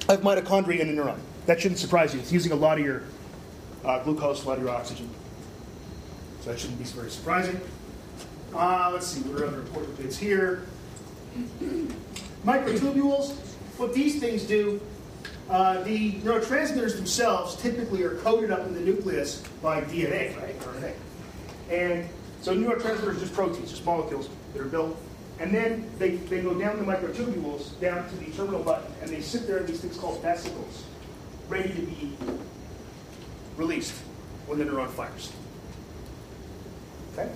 of 0.10 0.22
mitochondria 0.22 0.80
in 0.80 0.90
a 0.90 1.02
neuron. 1.02 1.20
That 1.46 1.60
shouldn't 1.60 1.80
surprise 1.80 2.14
you. 2.14 2.20
It's 2.20 2.32
using 2.32 2.52
a 2.52 2.56
lot 2.56 2.80
of 2.80 2.86
your 2.86 3.04
uh, 3.84 4.04
glucose, 4.04 4.44
a 4.44 4.48
lot 4.48 4.58
of 4.58 4.64
your 4.64 4.74
oxygen. 4.74 5.10
So 6.42 6.52
that 6.52 6.60
shouldn't 6.60 6.80
be 6.80 6.86
very 6.86 7.10
surprising. 7.10 7.60
Uh, 8.54 8.92
let's 8.94 9.08
see, 9.08 9.22
what 9.22 9.42
are 9.42 9.46
other 9.48 9.60
important 9.60 9.98
bits 9.98 10.18
here? 10.18 10.66
Microtubules, 12.46 13.34
what 13.78 13.94
these 13.94 14.20
things 14.20 14.44
do, 14.44 14.82
uh, 15.50 15.82
the 15.84 16.14
neurotransmitters 16.14 16.96
themselves 16.96 17.56
typically 17.58 18.04
are 18.04 18.16
coded 18.18 18.52
up 18.52 18.66
in 18.68 18.74
the 18.74 18.80
nucleus 18.80 19.44
by 19.62 19.82
DNA, 19.82 20.36
right? 20.42 20.60
RNA. 20.60 20.94
And 21.70 22.10
so 22.42 22.56
neurotransmitters 22.56 23.16
are 23.16 23.20
just 23.20 23.34
proteins, 23.34 23.70
just 23.70 23.86
molecules 23.86 24.30
that 24.54 24.62
are 24.62 24.66
built. 24.66 24.98
And 25.40 25.54
then 25.54 25.90
they, 26.00 26.16
they 26.16 26.42
go 26.42 26.54
down 26.56 26.78
the 26.78 26.84
microtubules, 26.84 27.80
down 27.80 28.10
to 28.10 28.16
the 28.16 28.32
terminal 28.32 28.64
button, 28.64 28.92
and 29.02 29.10
they 29.10 29.22
sit 29.22 29.46
there 29.46 29.58
in 29.58 29.68
these 29.68 29.82
things 29.82 29.98
called 29.98 30.22
vesicles, 30.22 30.84
ready 31.48 31.70
to 31.70 31.82
be 31.82 32.18
released 33.56 33.94
when 34.48 34.58
the 34.58 34.66
neuron 34.66 34.90
fires. 34.90 35.32
Okay? 37.14 37.30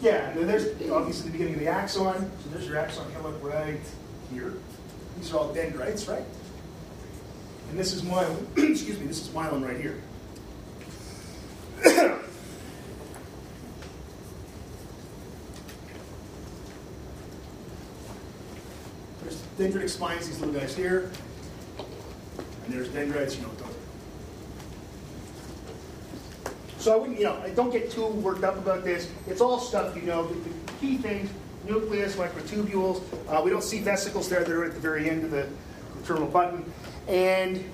Yeah, 0.00 0.32
there's 0.34 0.66
obviously 0.90 1.30
the 1.30 1.32
beginning 1.32 1.54
of 1.54 1.60
the 1.60 1.68
axon. 1.68 2.30
So 2.42 2.50
there's 2.50 2.66
your 2.66 2.76
axon 2.76 3.06
up 3.24 3.42
right 3.42 3.80
here. 4.32 4.52
These 5.16 5.32
are 5.32 5.38
all 5.38 5.54
dendrites, 5.54 6.06
right? 6.08 6.24
And 7.74 7.80
this 7.80 7.92
is 7.92 8.02
myelin. 8.02 8.46
Excuse 8.70 9.00
me, 9.00 9.06
this 9.06 9.20
is 9.20 9.30
myelin 9.30 9.66
right 9.66 9.76
here. 9.76 10.00
there's 19.24 19.42
dendritic 19.58 19.90
spines, 19.90 20.28
these 20.28 20.38
little 20.38 20.54
guys 20.54 20.76
here. 20.76 21.10
And 22.64 22.72
there's 22.72 22.90
dendrites, 22.90 23.34
you 23.34 23.42
know, 23.42 23.50
don't. 23.58 23.74
So 26.78 26.94
I 26.94 26.96
wouldn't, 26.96 27.18
you 27.18 27.24
know, 27.24 27.42
I 27.42 27.50
don't 27.50 27.72
get 27.72 27.90
too 27.90 28.06
worked 28.06 28.44
up 28.44 28.56
about 28.56 28.84
this. 28.84 29.10
It's 29.26 29.40
all 29.40 29.58
stuff 29.58 29.96
you 29.96 30.02
know. 30.02 30.28
The, 30.28 30.34
the 30.36 30.50
key 30.80 30.96
things, 30.96 31.28
nucleus, 31.66 32.14
microtubules. 32.14 33.02
Uh, 33.28 33.42
we 33.42 33.50
don't 33.50 33.64
see 33.64 33.80
vesicles 33.80 34.28
there. 34.28 34.44
They're 34.44 34.64
at 34.64 34.74
the 34.74 34.80
very 34.80 35.10
end 35.10 35.24
of 35.24 35.32
the, 35.32 35.48
the 35.96 36.06
terminal 36.06 36.28
button. 36.28 36.72
And 37.08 37.64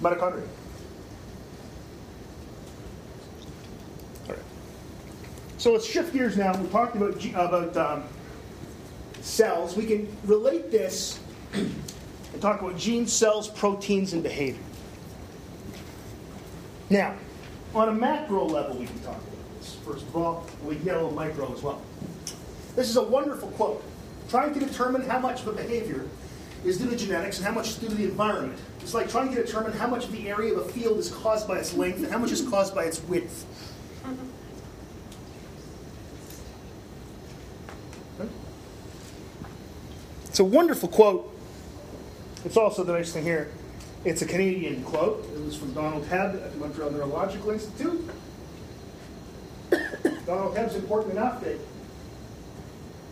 mitochondria. 0.00 0.46
All 4.26 4.34
right. 4.34 4.38
So 5.58 5.72
let's 5.72 5.86
shift 5.86 6.12
gears 6.12 6.36
now. 6.36 6.56
We 6.56 6.68
talked 6.68 6.96
about, 6.96 7.24
about 7.34 7.76
um, 7.76 8.04
cells. 9.20 9.76
We 9.76 9.86
can 9.86 10.16
relate 10.24 10.70
this 10.70 11.20
and 11.52 12.42
talk 12.42 12.60
about 12.60 12.76
genes, 12.76 13.12
cells, 13.12 13.48
proteins, 13.48 14.12
and 14.12 14.22
behavior. 14.22 14.62
Now, 16.90 17.14
on 17.74 17.88
a 17.88 17.92
macro 17.92 18.44
level, 18.44 18.76
we 18.76 18.86
can 18.86 18.98
talk 19.00 19.16
about 19.16 19.60
this. 19.60 19.76
First 19.84 20.06
of 20.06 20.16
all, 20.16 20.46
we 20.64 20.76
get 20.76 20.94
a 20.94 20.98
little 20.98 21.12
micro 21.12 21.52
as 21.52 21.62
well. 21.62 21.80
This 22.76 22.90
is 22.90 22.96
a 22.96 23.02
wonderful 23.02 23.48
quote. 23.52 23.82
Trying 24.28 24.52
to 24.54 24.60
determine 24.60 25.02
how 25.02 25.18
much 25.18 25.42
of 25.42 25.48
a 25.48 25.52
behavior 25.52 26.06
is 26.64 26.78
due 26.78 26.88
to 26.90 26.96
genetics 26.96 27.38
and 27.38 27.46
how 27.46 27.52
much 27.52 27.68
is 27.68 27.76
due 27.76 27.88
to 27.88 27.94
the 27.94 28.04
environment. 28.04 28.58
It's 28.80 28.94
like 28.94 29.08
trying 29.08 29.34
to 29.34 29.42
determine 29.42 29.72
how 29.72 29.86
much 29.86 30.04
of 30.04 30.12
the 30.12 30.28
area 30.28 30.54
of 30.54 30.66
a 30.66 30.72
field 30.72 30.98
is 30.98 31.10
caused 31.10 31.46
by 31.46 31.58
its 31.58 31.74
length 31.74 31.98
and 31.98 32.08
how 32.10 32.18
much 32.18 32.32
is 32.32 32.42
caused 32.42 32.74
by 32.74 32.84
its 32.84 33.02
width. 33.02 33.46
It's 40.34 40.40
a 40.40 40.44
wonderful 40.44 40.88
quote. 40.88 41.30
It's 42.44 42.56
also 42.56 42.82
the 42.82 42.92
nice 42.92 43.12
thing 43.12 43.22
here. 43.22 43.52
It's 44.04 44.20
a 44.20 44.26
Canadian 44.26 44.82
quote. 44.82 45.24
It 45.34 45.44
was 45.44 45.56
from 45.56 45.72
Donald 45.72 46.04
Hebb 46.06 46.44
at 46.44 46.52
the 46.52 46.58
Montreal 46.58 46.90
Neurological 46.90 47.50
Institute. 47.50 48.10
Donald 50.26 50.56
Hebb's 50.56 50.74
important 50.74 51.12
enough 51.12 51.40
that 51.42 51.56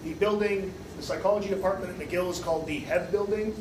the 0.03 0.15
building, 0.15 0.75
the 1.03 1.09
psychology 1.09 1.49
department 1.49 2.01
at 2.01 2.09
McGill 2.09 2.31
is 2.31 2.39
called 2.39 2.65
the 2.67 2.81
Hebb 2.81 3.11
Building. 3.11 3.53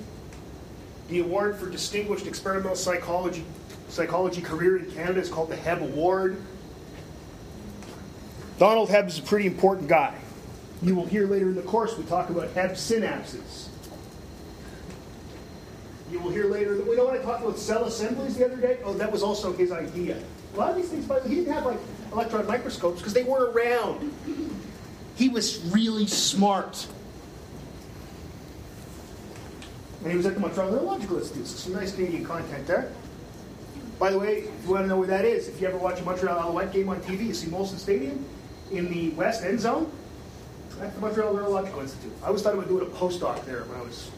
The 1.09 1.19
award 1.19 1.57
for 1.57 1.67
distinguished 1.69 2.27
experimental 2.27 2.75
psychology 2.75 3.43
psychology 3.89 4.41
career 4.41 4.77
in 4.77 4.89
Canada 4.91 5.19
is 5.19 5.27
called 5.27 5.49
the 5.49 5.55
Hebb 5.55 5.81
Award. 5.81 6.37
Donald 8.57 8.89
Hebb 8.89 9.07
is 9.07 9.17
a 9.17 9.23
pretty 9.23 9.47
important 9.47 9.89
guy. 9.89 10.15
You 10.83 10.95
will 10.95 11.05
hear 11.05 11.25
later 11.27 11.47
in 11.47 11.55
the 11.55 11.63
course 11.63 11.97
we 11.97 12.05
talk 12.05 12.29
about 12.29 12.53
Hebb 12.53 12.71
synapses. 12.71 13.67
You 16.11 16.19
will 16.19 16.29
hear 16.29 16.45
later 16.45 16.77
that 16.77 16.87
we 16.87 16.95
know 16.95 17.05
what 17.05 17.19
I 17.19 17.23
talked 17.23 17.43
about 17.43 17.57
cell 17.57 17.85
assemblies 17.85 18.37
the 18.37 18.45
other 18.45 18.57
day? 18.57 18.77
Oh, 18.83 18.93
that 18.93 19.11
was 19.11 19.23
also 19.23 19.51
his 19.51 19.71
idea. 19.71 20.21
A 20.53 20.57
lot 20.57 20.69
of 20.69 20.75
these 20.75 20.89
things, 20.89 21.05
by 21.05 21.19
the 21.19 21.27
way, 21.27 21.29
he 21.29 21.35
didn't 21.41 21.53
have 21.53 21.65
like 21.65 21.79
electron 22.13 22.45
microscopes 22.45 22.99
because 22.99 23.13
they 23.13 23.23
weren't 23.23 23.55
around. 23.55 24.13
He 25.15 25.27
was 25.27 25.59
really 25.71 26.07
smart. 26.07 26.87
And 30.03 30.11
he 30.11 30.17
was 30.17 30.25
at 30.25 30.33
the 30.33 30.39
Montreal 30.39 30.71
Neurological 30.71 31.17
Institute. 31.17 31.47
So 31.47 31.57
some 31.57 31.73
nice 31.73 31.93
Canadian 31.93 32.25
content 32.25 32.65
there. 32.65 32.91
By 33.99 34.09
the 34.09 34.17
way, 34.17 34.39
if 34.39 34.63
you 34.65 34.71
want 34.71 34.83
to 34.85 34.87
know 34.87 34.97
where 34.97 35.07
that 35.07 35.25
is, 35.25 35.47
if 35.47 35.61
you 35.61 35.67
ever 35.67 35.77
watch 35.77 35.99
a 35.99 36.03
Montreal 36.03 36.39
Alouette 36.39 36.73
game 36.73 36.89
on 36.89 36.99
TV, 37.01 37.27
you 37.27 37.33
see 37.35 37.47
Molson 37.47 37.77
Stadium 37.77 38.25
in 38.71 38.91
the 38.91 39.09
west 39.11 39.43
end 39.43 39.59
zone. 39.59 39.91
That's 40.79 40.95
the 40.95 41.01
Montreal 41.01 41.35
Neurological 41.35 41.81
Institute. 41.81 42.11
I 42.23 42.27
always 42.27 42.41
thought 42.41 42.55
about 42.55 42.67
doing 42.67 42.81
a 42.87 42.89
postdoc 42.89 43.45
there 43.45 43.61
when 43.65 43.79
I 43.79 43.83
was, 43.83 44.09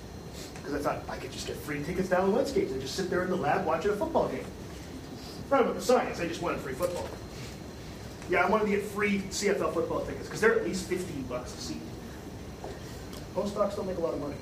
because 0.56 0.74
I 0.74 0.80
thought 0.80 1.04
I 1.10 1.18
could 1.18 1.34
just 1.34 1.48
get 1.48 1.58
free 1.58 1.84
tickets 1.84 2.08
to 2.10 2.16
Alouettes 2.16 2.56
games 2.56 2.72
and 2.72 2.80
just 2.80 2.96
sit 2.96 3.10
there 3.10 3.24
in 3.24 3.30
the 3.30 3.36
lab 3.36 3.66
watching 3.66 3.92
a 3.92 3.96
football 3.96 4.30
game. 4.30 4.46
Not 5.52 5.64
about 5.64 5.76
the 5.76 5.82
science, 5.82 6.22
I 6.22 6.28
just 6.30 6.42
wanted 6.42 6.62
free 6.62 6.74
football. 6.74 7.10
Yeah, 8.30 8.46
I 8.46 8.50
wanted 8.50 8.66
to 8.66 8.72
get 8.72 8.84
free 8.84 9.20
CFL 9.20 9.74
football 9.74 10.06
tickets 10.06 10.28
because 10.28 10.40
they're 10.40 10.58
at 10.58 10.64
least 10.64 10.88
15 10.88 11.24
bucks 11.24 11.54
a 11.54 11.58
seat. 11.58 11.82
Postdocs 13.36 13.76
don't 13.76 13.88
make 13.88 13.98
a 13.98 14.02
lot 14.02 14.14
of 14.14 14.22
money. 14.22 14.36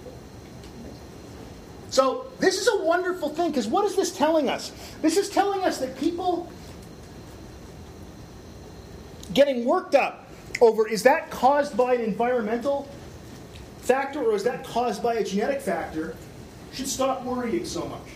So 1.91 2.27
this 2.39 2.59
is 2.59 2.69
a 2.69 2.83
wonderful 2.83 3.29
thing 3.29 3.51
because 3.51 3.67
what 3.67 3.83
is 3.83 3.97
this 3.97 4.15
telling 4.15 4.49
us? 4.49 4.71
This 5.01 5.17
is 5.17 5.29
telling 5.29 5.63
us 5.65 5.77
that 5.79 5.97
people 5.99 6.49
getting 9.33 9.65
worked 9.65 9.93
up 9.93 10.29
over 10.61 10.87
is 10.87 11.03
that 11.03 11.29
caused 11.29 11.75
by 11.75 11.95
an 11.95 12.01
environmental 12.01 12.89
factor 13.79 14.23
or 14.23 14.35
is 14.35 14.43
that 14.45 14.63
caused 14.63 15.03
by 15.03 15.15
a 15.15 15.23
genetic 15.23 15.59
factor 15.59 16.15
should 16.71 16.87
stop 16.87 17.23
worrying 17.23 17.65
so 17.65 17.85
much. 17.85 18.07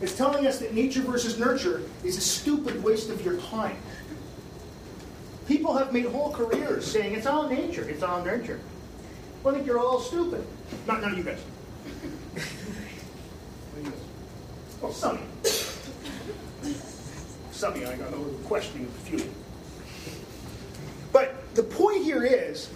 It's 0.00 0.16
telling 0.16 0.46
us 0.46 0.60
that 0.60 0.72
nature 0.72 1.02
versus 1.02 1.40
nurture 1.40 1.82
is 2.04 2.16
a 2.16 2.20
stupid 2.20 2.82
waste 2.84 3.10
of 3.10 3.24
your 3.24 3.38
time. 3.38 3.76
People 5.48 5.76
have 5.76 5.92
made 5.92 6.06
whole 6.06 6.32
careers 6.32 6.88
saying 6.88 7.14
it's 7.14 7.26
all 7.26 7.48
nature, 7.48 7.88
it's 7.88 8.04
all 8.04 8.24
nurture. 8.24 8.60
Well, 9.42 9.52
I 9.52 9.58
think 9.58 9.66
you're 9.66 9.80
all 9.80 9.98
stupid. 9.98 10.46
Not 10.86 11.02
of 11.02 11.18
you 11.18 11.24
guys. 11.24 11.40
Well, 14.80 14.92
some. 14.92 15.18
Some 17.52 17.74
of 17.74 17.80
you, 17.80 17.86
I 17.86 17.96
got 17.96 18.10
no 18.10 18.24
questioning 18.44 18.86
of 18.86 19.04
the 19.04 19.18
few. 19.18 19.30
But 21.12 21.54
the 21.54 21.62
point 21.62 22.02
here 22.04 22.24
is 22.24 22.68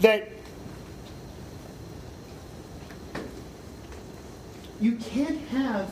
that 0.00 0.28
you 4.80 4.92
can't 4.96 5.40
have 5.48 5.90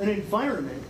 an 0.00 0.08
environment 0.08 0.82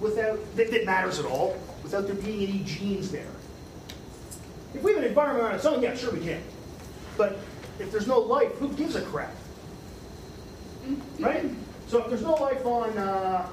without 0.00 0.38
that, 0.56 0.70
that 0.70 0.84
matters 0.86 1.18
at 1.18 1.24
all 1.24 1.56
without 1.82 2.06
there 2.06 2.14
being 2.14 2.48
any 2.48 2.64
genes 2.64 3.10
there. 3.10 3.26
If 4.74 4.82
we 4.82 4.92
have 4.92 5.02
an 5.02 5.08
environment 5.08 5.46
on 5.46 5.54
its 5.54 5.64
own, 5.64 5.82
yeah, 5.82 5.94
sure 5.94 6.12
we 6.12 6.20
can. 6.20 6.42
But 7.16 7.38
if 7.78 7.90
there's 7.90 8.06
no 8.06 8.18
life, 8.18 8.52
who 8.58 8.72
gives 8.72 8.94
a 8.96 9.02
crap? 9.02 9.34
Right? 11.18 11.50
So 11.88 12.02
if 12.02 12.08
there's 12.08 12.22
no 12.22 12.34
life 12.34 12.64
on, 12.66 12.96
uh, 12.98 13.48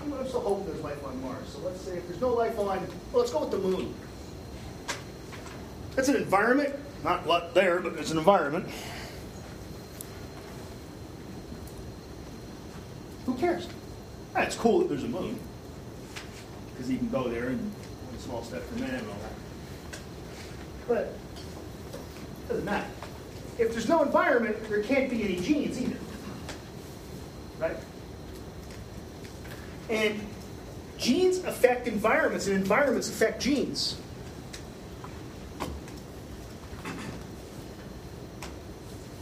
I'm 0.00 0.26
still 0.26 0.40
hoping 0.40 0.66
there's 0.66 0.80
life 0.80 1.04
on 1.04 1.20
Mars. 1.22 1.48
So 1.48 1.58
let's 1.60 1.80
say 1.80 1.96
if 1.96 2.08
there's 2.08 2.20
no 2.20 2.32
life 2.32 2.58
on, 2.58 2.66
well, 2.66 2.88
let's 3.12 3.30
go 3.30 3.40
with 3.40 3.50
the 3.50 3.58
moon. 3.58 3.94
That's 5.94 6.08
an 6.08 6.16
environment. 6.16 6.74
Not 7.02 7.26
lot 7.26 7.54
there, 7.54 7.80
but 7.80 7.94
it's 7.94 8.10
an 8.10 8.18
environment. 8.18 8.68
Who 13.26 13.34
cares? 13.34 13.68
Ah, 14.34 14.42
it's 14.42 14.56
cool 14.56 14.80
that 14.80 14.88
there's 14.88 15.04
a 15.04 15.08
moon. 15.08 15.38
Because 16.72 16.90
you 16.90 16.98
can 16.98 17.08
go 17.08 17.28
there 17.28 17.48
and 17.48 17.60
one 17.60 18.18
small 18.18 18.42
step 18.42 18.62
for 18.68 18.78
man 18.80 18.94
and 18.94 19.08
all 19.08 19.16
that. 19.16 20.00
But 20.88 20.98
it 20.98 22.48
doesn't 22.48 22.64
matter. 22.64 22.86
If 23.58 23.72
there's 23.72 23.88
no 23.88 24.02
environment, 24.02 24.56
there 24.68 24.82
can't 24.82 25.08
be 25.08 25.22
any 25.22 25.40
genes 25.40 25.80
either. 25.80 25.96
Right? 27.58 27.76
And 29.88 30.20
genes 30.98 31.38
affect 31.44 31.86
environments, 31.86 32.46
and 32.46 32.56
environments 32.56 33.08
affect 33.08 33.40
genes. 33.40 33.96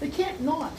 They 0.00 0.08
can't 0.08 0.40
not. 0.40 0.72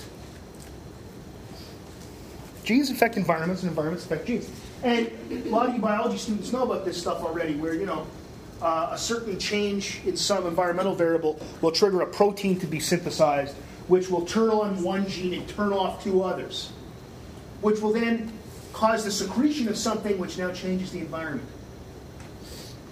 Genes 2.64 2.90
affect 2.90 3.18
environments, 3.18 3.62
and 3.62 3.70
environments 3.70 4.06
affect 4.06 4.26
genes. 4.26 4.50
And 4.84 5.10
a 5.32 5.50
lot 5.50 5.70
of 5.70 5.76
you 5.76 5.82
biology 5.82 6.18
students 6.18 6.52
know 6.52 6.64
about 6.64 6.86
this 6.86 7.00
stuff 7.00 7.22
already, 7.22 7.56
where 7.56 7.74
you 7.74 7.86
know 7.86 8.08
uh, 8.64 8.90
a 8.92 8.98
certain 8.98 9.38
change 9.38 10.00
in 10.06 10.16
some 10.16 10.48
environmental 10.48 10.96
variable 10.96 11.40
will 11.62 11.72
trigger 11.72 12.02
a 12.02 12.08
protein 12.08 12.58
to 12.62 12.66
be 12.66 12.80
synthesized, 12.80 13.56
which 13.88 14.10
will 14.10 14.26
turn 14.26 14.50
on 14.50 14.82
one 14.82 15.06
gene 15.08 15.34
and 15.34 15.48
turn 15.50 15.74
off 15.74 16.02
two 16.02 16.24
others, 16.24 16.72
which 17.60 17.82
will 17.82 17.92
then 17.92 18.32
cause 18.72 19.04
the 19.04 19.12
secretion 19.12 19.68
of 19.68 19.78
something 19.78 20.18
which 20.18 20.38
now 20.38 20.52
changes 20.52 20.92
the 20.92 21.00
environment. 21.00 21.48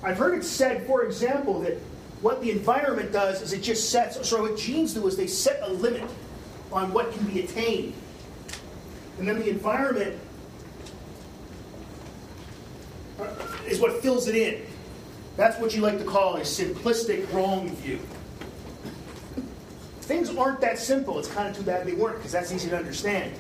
I've 0.04 0.18
heard 0.18 0.38
it 0.38 0.44
said, 0.44 0.86
for 0.86 1.04
example, 1.04 1.62
that 1.62 1.78
what 2.22 2.42
the 2.42 2.52
environment 2.52 3.14
does 3.14 3.42
is 3.42 3.54
it 3.54 3.64
just 3.64 3.90
sets, 3.90 4.28
sorry, 4.28 4.50
what 4.52 4.60
genes 4.60 4.94
do 4.94 5.08
is 5.08 5.16
they 5.16 5.28
set 5.28 5.62
a 5.64 5.72
limit 5.72 6.10
on 6.72 6.92
what 6.92 7.14
can 7.14 7.26
be 7.26 7.40
attained. 7.42 7.94
And 9.20 9.28
then 9.28 9.40
the 9.40 9.50
environment 9.50 10.20
is 13.68 13.80
what 13.80 14.02
fills 14.02 14.28
it 14.28 14.36
in. 14.36 14.66
That's 15.42 15.58
what 15.58 15.74
you 15.74 15.82
like 15.82 15.98
to 15.98 16.04
call 16.04 16.36
a 16.36 16.42
simplistic 16.42 17.34
wrong 17.34 17.68
view. 17.78 17.98
Things 20.02 20.30
aren't 20.38 20.62
that 20.62 20.78
simple. 20.78 21.18
It's 21.18 21.30
kind 21.30 21.50
of 21.50 21.58
too 21.58 21.64
bad 21.64 21.88
they 21.88 21.94
weren't, 21.94 22.18
because 22.18 22.32
that's 22.32 22.52
easy 22.52 22.70
to 22.70 22.78
understand. 22.78 23.34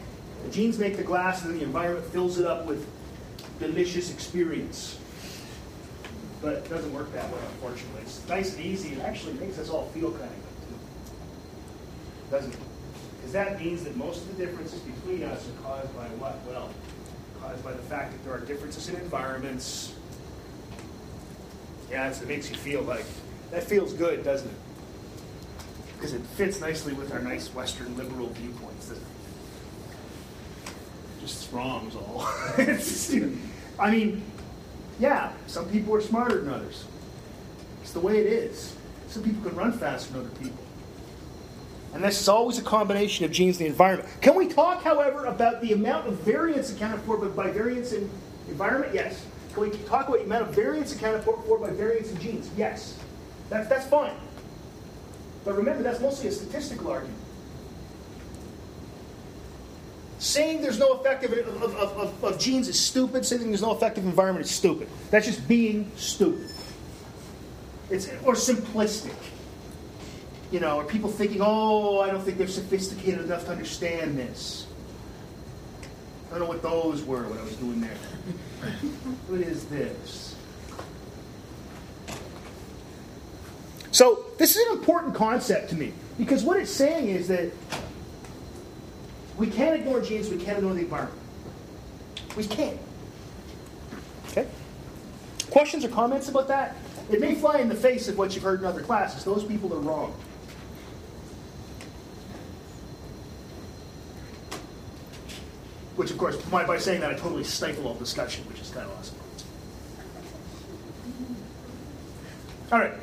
The 0.43 0.49
genes 0.49 0.79
make 0.79 0.97
the 0.97 1.03
glass, 1.03 1.43
and 1.43 1.51
then 1.51 1.59
the 1.59 1.63
environment 1.63 2.07
fills 2.07 2.39
it 2.39 2.47
up 2.47 2.65
with 2.65 2.87
delicious 3.59 4.11
experience. 4.11 4.97
But 6.41 6.53
it 6.53 6.69
doesn't 6.71 6.91
work 6.91 7.13
that 7.13 7.31
way, 7.31 7.37
unfortunately. 7.53 8.01
It's 8.01 8.27
nice 8.27 8.55
and 8.55 8.65
easy. 8.65 8.93
It 8.95 9.01
actually 9.01 9.33
makes 9.33 9.59
us 9.59 9.69
all 9.69 9.85
feel 9.89 10.09
kind 10.09 10.23
of 10.23 10.29
good, 10.29 10.69
too. 10.69 12.31
Doesn't 12.31 12.51
it? 12.51 12.59
Because 13.17 13.33
that 13.33 13.61
means 13.61 13.83
that 13.83 13.95
most 13.95 14.23
of 14.23 14.35
the 14.35 14.43
differences 14.43 14.79
between 14.79 15.21
us 15.21 15.47
are 15.47 15.61
caused 15.61 15.95
by 15.95 16.07
what? 16.17 16.39
Well, 16.49 16.71
caused 17.39 17.63
by 17.63 17.73
the 17.73 17.83
fact 17.83 18.13
that 18.13 18.23
there 18.23 18.33
are 18.33 18.39
differences 18.39 18.89
in 18.89 18.95
environments. 18.95 19.93
Yeah, 21.91 22.09
it 22.09 22.27
makes 22.27 22.49
you 22.49 22.55
feel 22.55 22.81
like, 22.83 23.05
that 23.51 23.63
feels 23.63 23.93
good, 23.93 24.23
doesn't 24.23 24.47
it? 24.47 24.55
Because 25.95 26.13
it 26.13 26.21
fits 26.21 26.61
nicely 26.61 26.93
with 26.93 27.11
our 27.11 27.19
nice 27.19 27.53
Western 27.53 27.95
liberal 27.97 28.27
viewpoints, 28.29 28.87
doesn't? 28.87 29.05
Just 31.19 31.51
wrong 31.51 31.87
is 31.87 31.95
all. 31.95 32.21
I 33.79 33.91
mean, 33.91 34.23
yeah, 34.99 35.33
some 35.47 35.69
people 35.69 35.93
are 35.93 36.01
smarter 36.01 36.41
than 36.41 36.53
others. 36.53 36.85
It's 37.81 37.91
the 37.91 37.99
way 37.99 38.19
it 38.19 38.27
is. 38.27 38.75
Some 39.09 39.23
people 39.23 39.47
can 39.47 39.57
run 39.57 39.73
faster 39.73 40.13
than 40.13 40.21
other 40.21 40.35
people. 40.35 40.63
And 41.93 42.03
this 42.03 42.21
is 42.21 42.29
always 42.29 42.57
a 42.57 42.63
combination 42.63 43.25
of 43.25 43.31
genes 43.31 43.57
and 43.57 43.65
the 43.65 43.69
environment. 43.69 44.09
Can 44.21 44.35
we 44.35 44.47
talk, 44.47 44.81
however, 44.81 45.25
about 45.25 45.61
the 45.61 45.73
amount 45.73 46.07
of 46.07 46.13
variance 46.21 46.71
accounted 46.71 47.01
for 47.01 47.17
by 47.17 47.51
variance 47.51 47.91
in 47.91 48.09
environment? 48.47 48.93
Yes. 48.93 49.25
Can 49.53 49.63
we 49.63 49.69
talk 49.85 50.07
about 50.07 50.19
the 50.19 50.25
amount 50.25 50.49
of 50.49 50.55
variance 50.55 50.95
accounted 50.95 51.23
for 51.23 51.57
by 51.57 51.71
variance 51.71 52.11
in 52.11 52.19
genes? 52.19 52.49
Yes. 52.55 52.97
That's, 53.49 53.67
that's 53.67 53.85
fine. 53.87 54.15
But 55.43 55.55
remember, 55.55 55.83
that's 55.83 55.99
mostly 55.99 56.29
a 56.29 56.31
statistical 56.31 56.89
argument. 56.91 57.17
Saying 60.19 60.61
there's 60.61 60.79
no 60.79 60.99
effective 60.99 61.33
of, 61.33 61.63
of, 61.63 61.75
of, 61.75 62.23
of, 62.23 62.39
genes 62.39 62.67
is 62.67 62.79
stupid. 62.79 63.25
Saying 63.25 63.47
there's 63.47 63.63
no 63.63 63.75
effective 63.75 64.05
environment 64.05 64.45
is 64.45 64.51
stupid. 64.51 64.87
That's 65.09 65.25
just 65.25 65.47
being 65.47 65.91
stupid. 65.95 66.47
It's 67.89 68.07
or 68.23 68.35
simplistic. 68.35 69.15
You 70.51 70.59
know, 70.59 70.77
or 70.77 70.83
people 70.83 71.09
thinking, 71.09 71.41
oh, 71.41 72.01
I 72.01 72.11
don't 72.11 72.21
think 72.21 72.37
they're 72.37 72.47
sophisticated 72.47 73.21
enough 73.21 73.45
to 73.45 73.51
understand 73.51 74.17
this. 74.17 74.67
I 76.31 76.35
don't 76.35 76.43
know 76.43 76.47
what 76.47 76.61
those 76.61 77.03
were 77.03 77.23
what 77.23 77.39
I 77.39 77.43
was 77.43 77.55
doing 77.57 77.81
there. 77.81 77.89
what 79.27 79.41
is 79.41 79.65
this? 79.65 80.35
So 83.91 84.25
this 84.37 84.55
is 84.55 84.67
an 84.67 84.77
important 84.77 85.13
concept 85.13 85.69
to 85.71 85.75
me 85.75 85.91
because 86.17 86.43
what 86.43 86.55
it's 86.55 86.71
saying 86.71 87.09
is 87.09 87.27
that 87.27 87.51
we 89.37 89.47
can't 89.47 89.75
ignore 89.75 90.01
genes, 90.01 90.29
we 90.29 90.37
can't 90.37 90.59
ignore 90.59 90.73
the 90.73 90.81
environment. 90.81 91.19
We 92.37 92.45
can't. 92.45 92.79
Okay? 94.29 94.47
Questions 95.49 95.83
or 95.83 95.89
comments 95.89 96.29
about 96.29 96.47
that? 96.47 96.77
It 97.11 97.19
may 97.19 97.35
fly 97.35 97.59
in 97.59 97.67
the 97.67 97.75
face 97.75 98.07
of 98.07 98.17
what 98.17 98.33
you've 98.35 98.43
heard 98.43 98.61
in 98.61 98.65
other 98.65 98.81
classes. 98.81 99.25
Those 99.25 99.43
people 99.43 99.73
are 99.73 99.79
wrong. 99.79 100.15
Which, 105.95 106.11
of 106.11 106.17
course, 106.17 106.37
by, 106.37 106.65
by 106.65 106.77
saying 106.77 107.01
that, 107.01 107.11
I 107.11 107.15
totally 107.15 107.43
stifle 107.43 107.87
all 107.87 107.95
discussion, 107.95 108.45
which 108.45 108.61
is 108.61 108.69
kind 108.69 108.89
of 108.89 108.97
awesome. 108.97 109.17
All 112.71 112.79
right. 112.79 112.93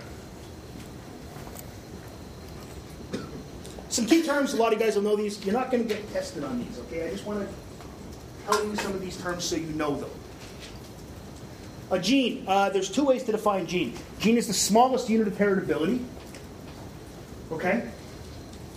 Some 3.91 4.07
key 4.07 4.23
terms, 4.23 4.55
a 4.55 4.57
lot 4.57 4.73
of 4.73 4.79
you 4.79 4.85
guys 4.85 4.97
will 4.97 5.03
know 5.03 5.17
these. 5.17 5.45
You're 5.45 5.55
not 5.55 5.71
going 5.71 5.87
to 5.87 5.95
get 5.95 6.13
tested 6.13 6.45
on 6.45 6.59
these, 6.59 6.79
okay? 6.81 7.07
I 7.07 7.11
just 7.11 7.27
want 7.27 7.47
to 7.47 7.55
tell 8.47 8.65
you 8.65 8.77
some 8.77 8.93
of 8.93 9.01
these 9.01 9.21
terms 9.21 9.45
so 9.45 9.57
you 9.57 9.67
know 9.69 9.97
them. 9.97 10.11
A 11.91 11.99
gene, 11.99 12.45
uh, 12.47 12.69
there's 12.71 12.91
two 12.91 13.05
ways 13.05 13.23
to 13.25 13.33
define 13.33 13.67
gene. 13.67 13.95
Gene 14.19 14.37
is 14.37 14.47
the 14.47 14.55
smallest 14.55 15.09
unit 15.09 15.27
of 15.27 15.35
heritability, 15.35 16.05
okay? 17.51 17.89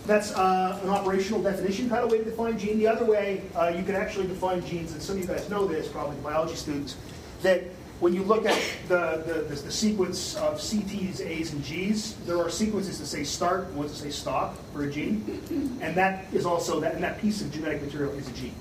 That's 0.06 0.34
uh, 0.34 0.80
an 0.84 0.90
operational 0.90 1.44
definition 1.44 1.90
kind 1.90 2.04
of 2.04 2.12
way 2.12 2.20
to 2.20 2.24
define 2.24 2.58
gene. 2.58 2.80
The 2.80 2.88
other 2.88 3.06
way, 3.06 3.44
uh, 3.56 3.68
you 3.76 3.84
can 3.84 3.96
actually 3.96 4.28
define 4.28 4.66
genes, 4.66 4.94
and 4.94 5.02
some 5.02 5.16
of 5.16 5.22
you 5.22 5.28
guys 5.28 5.50
know 5.50 5.66
this, 5.66 5.88
probably 5.88 6.18
biology 6.18 6.56
students, 6.56 6.96
that 7.44 7.64
when 8.00 8.16
you 8.16 8.24
look 8.24 8.48
at 8.48 8.60
the, 8.88 9.24
the, 9.28 9.34
the, 9.44 9.62
the, 9.62 9.72
sequence 9.72 10.36
of 10.36 10.56
CTs, 10.56 11.22
A's, 11.22 11.54
and 11.54 11.64
G's, 11.64 12.16
there 12.26 12.40
are 12.40 12.50
sequences 12.50 12.98
that 12.98 13.06
say 13.06 13.24
start 13.24 13.68
and 13.68 13.76
ones 13.76 13.92
that 13.92 13.98
say 13.98 14.10
stop 14.10 14.58
for 14.74 14.84
a 14.84 14.92
gene. 14.92 15.80
And 15.82 15.96
that 15.96 16.26
is 16.34 16.48
also, 16.48 16.80
that, 16.80 16.96
and 16.96 17.04
that 17.04 17.22
piece 17.22 17.44
of 17.44 17.52
genetic 17.52 17.84
material 17.84 18.12
is 18.14 18.28
a 18.28 18.32
gene. 18.32 18.56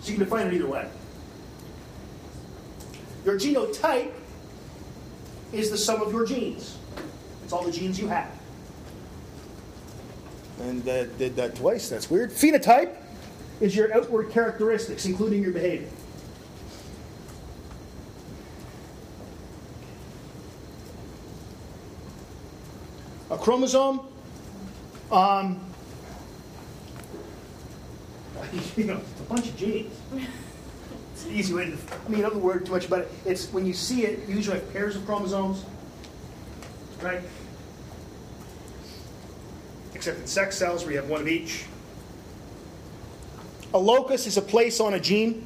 So 0.00 0.10
you 0.10 0.16
can 0.16 0.20
define 0.20 0.46
it 0.46 0.54
either 0.54 0.68
way. 0.68 0.88
Your 3.24 3.36
genotype 3.36 4.12
is 5.52 5.70
the 5.70 5.78
sum 5.78 6.02
of 6.02 6.12
your 6.12 6.24
genes. 6.24 6.78
It's 7.42 7.52
all 7.52 7.64
the 7.64 7.72
genes 7.72 7.98
you 7.98 8.06
have. 8.06 8.30
And 10.60 10.88
uh, 10.88 11.04
did 11.04 11.36
that 11.36 11.56
twice, 11.56 11.88
that's 11.88 12.10
weird. 12.10 12.30
Phenotype 12.30 12.94
is 13.60 13.74
your 13.74 13.92
outward 13.94 14.30
characteristics, 14.30 15.04
including 15.06 15.42
your 15.42 15.52
behavior. 15.52 15.88
A 23.30 23.38
chromosome, 23.38 24.00
um, 25.10 25.60
you 28.76 28.84
know, 28.84 29.00
a 29.20 29.22
bunch 29.24 29.48
of 29.48 29.56
genes. 29.56 29.92
It's 31.12 31.24
an 31.24 31.32
easy 31.32 31.54
way 31.54 31.70
to, 31.70 31.76
I 32.06 32.08
mean, 32.08 32.24
I 32.24 32.28
don't 32.28 32.40
worry 32.42 32.64
too 32.64 32.72
much 32.72 32.86
about 32.86 33.00
it. 33.00 33.12
It's 33.24 33.52
when 33.52 33.66
you 33.66 33.72
see 33.72 34.04
it, 34.04 34.28
usually 34.28 34.58
have 34.58 34.72
pairs 34.72 34.94
of 34.94 35.04
chromosomes, 35.04 35.64
right? 37.00 37.22
Except 39.94 40.18
in 40.18 40.26
sex 40.26 40.56
cells 40.56 40.84
where 40.84 40.92
you 40.92 40.98
have 40.98 41.08
one 41.08 41.20
of 41.20 41.28
each. 41.28 41.64
A 43.72 43.78
locus 43.78 44.26
is 44.26 44.36
a 44.36 44.42
place 44.42 44.80
on 44.80 44.94
a 44.94 45.00
gene. 45.00 45.44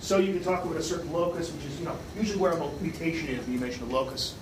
So 0.00 0.18
you 0.18 0.32
can 0.34 0.42
talk 0.42 0.64
about 0.64 0.76
a 0.76 0.82
certain 0.82 1.12
locus, 1.12 1.52
which 1.52 1.64
is, 1.64 1.78
you 1.78 1.84
know, 1.84 1.96
usually 2.16 2.38
where 2.38 2.52
a 2.52 2.70
mutation 2.80 3.28
is 3.28 3.44
when 3.44 3.52
you 3.54 3.60
mention 3.60 3.84
a 3.84 3.92
locus. 3.92 4.34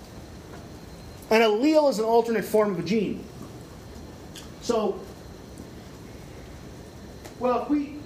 An 1.31 1.43
allele 1.43 1.91
is 1.91 1.99
an 1.99 2.05
alternate 2.05 2.45
form 2.45 2.73
of 2.73 2.79
a 2.79 2.83
gene. 2.83 3.25
So, 4.63 5.01
well, 7.39 7.63
if 7.63 7.71
we 7.71 7.97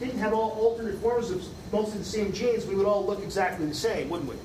didn't 0.00 0.18
have 0.18 0.32
all 0.32 0.50
alternate 0.52 0.98
forms 1.00 1.30
of 1.30 1.44
most 1.72 1.92
of 1.92 1.98
the 1.98 2.04
same 2.04 2.32
genes, 2.32 2.66
we 2.66 2.74
would 2.74 2.86
all 2.86 3.04
look 3.04 3.22
exactly 3.22 3.66
the 3.66 3.74
same, 3.74 4.08
wouldn't 4.08 4.28
we? 4.28 4.36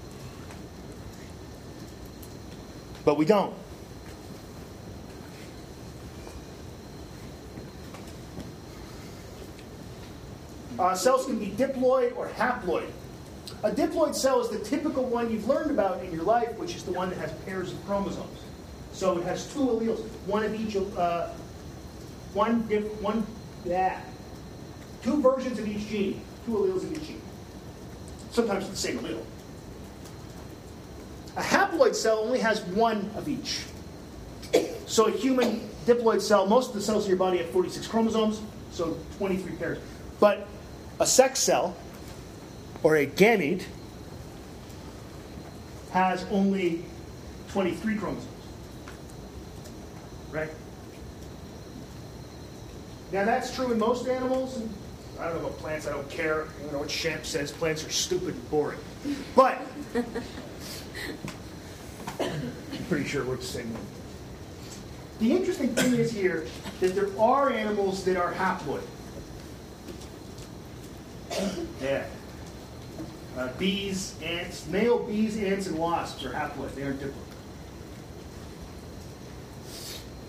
but 3.05 3.17
we 3.17 3.25
don't. 3.25 3.53
Uh, 10.79 10.95
cells 10.95 11.25
can 11.25 11.37
be 11.37 11.47
diploid 11.47 12.15
or 12.15 12.29
haploid. 12.29 12.89
A 13.63 13.71
diploid 13.71 14.15
cell 14.15 14.41
is 14.41 14.49
the 14.49 14.59
typical 14.59 15.03
one 15.03 15.31
you've 15.31 15.47
learned 15.47 15.71
about 15.71 16.03
in 16.03 16.11
your 16.11 16.23
life, 16.23 16.57
which 16.57 16.75
is 16.75 16.83
the 16.83 16.91
one 16.91 17.09
that 17.09 17.19
has 17.19 17.31
pairs 17.45 17.71
of 17.71 17.85
chromosomes. 17.85 18.39
So 18.93 19.17
it 19.17 19.23
has 19.23 19.51
two 19.53 19.59
alleles, 19.59 19.99
one 20.25 20.43
of 20.43 20.53
each, 20.55 20.75
uh, 20.75 21.29
one, 22.33 22.67
diff, 22.67 22.83
one, 23.01 23.25
yeah, 23.65 24.01
two 25.03 25.21
versions 25.21 25.59
of 25.59 25.67
each 25.67 25.87
gene, 25.87 26.21
two 26.45 26.51
alleles 26.53 26.83
of 26.83 26.93
each 26.93 27.07
gene. 27.07 27.21
Sometimes 28.31 28.69
the 28.69 28.75
same 28.75 28.99
allele. 28.99 29.23
A 31.37 31.41
haploid 31.41 31.95
cell 31.95 32.19
only 32.19 32.39
has 32.39 32.61
one 32.61 33.09
of 33.15 33.29
each. 33.29 33.61
So 34.85 35.05
a 35.05 35.11
human 35.11 35.69
diploid 35.85 36.21
cell, 36.21 36.45
most 36.45 36.69
of 36.69 36.75
the 36.75 36.81
cells 36.81 37.05
in 37.05 37.09
your 37.09 37.17
body 37.17 37.37
have 37.37 37.49
46 37.51 37.87
chromosomes, 37.87 38.41
so 38.71 38.97
23 39.17 39.55
pairs. 39.55 39.77
But 40.19 40.47
a 41.01 41.05
sex 41.05 41.39
cell, 41.39 41.75
or 42.83 42.97
a 42.97 43.07
gamete, 43.07 43.63
has 45.91 46.23
only 46.29 46.85
23 47.49 47.95
chromosomes. 47.95 48.27
Right? 50.31 50.49
Now 53.11 53.25
that's 53.25 53.53
true 53.53 53.71
in 53.71 53.79
most 53.79 54.07
animals. 54.07 54.57
And 54.57 54.71
I 55.19 55.25
don't 55.25 55.41
know 55.41 55.47
about 55.47 55.57
plants, 55.57 55.87
I 55.87 55.91
don't 55.91 56.09
care. 56.09 56.47
You 56.63 56.71
know 56.71 56.77
what 56.77 56.89
Champ 56.89 57.25
says. 57.25 57.51
Plants 57.51 57.83
are 57.83 57.89
stupid 57.89 58.35
and 58.35 58.49
boring. 58.51 58.79
But 59.35 59.59
I'm 62.19 62.35
pretty 62.89 63.09
sure 63.09 63.25
we're 63.25 63.37
the 63.37 63.43
same 63.43 63.73
one. 63.73 63.83
The 65.19 65.31
interesting 65.31 65.73
thing 65.75 65.95
is 65.95 66.11
here 66.11 66.45
that 66.79 66.93
there 66.93 67.09
are 67.19 67.49
animals 67.51 68.03
that 68.05 68.17
are 68.17 68.33
haploid. 68.33 68.83
Yeah. 71.81 72.05
Uh, 73.37 73.47
bees, 73.57 74.15
ants, 74.21 74.67
male 74.67 74.99
bees, 74.99 75.37
ants, 75.37 75.67
and 75.67 75.77
wasps 75.77 76.25
are 76.25 76.31
haploid. 76.31 76.75
They 76.75 76.83
aren't 76.83 76.99
diploid. 76.99 77.13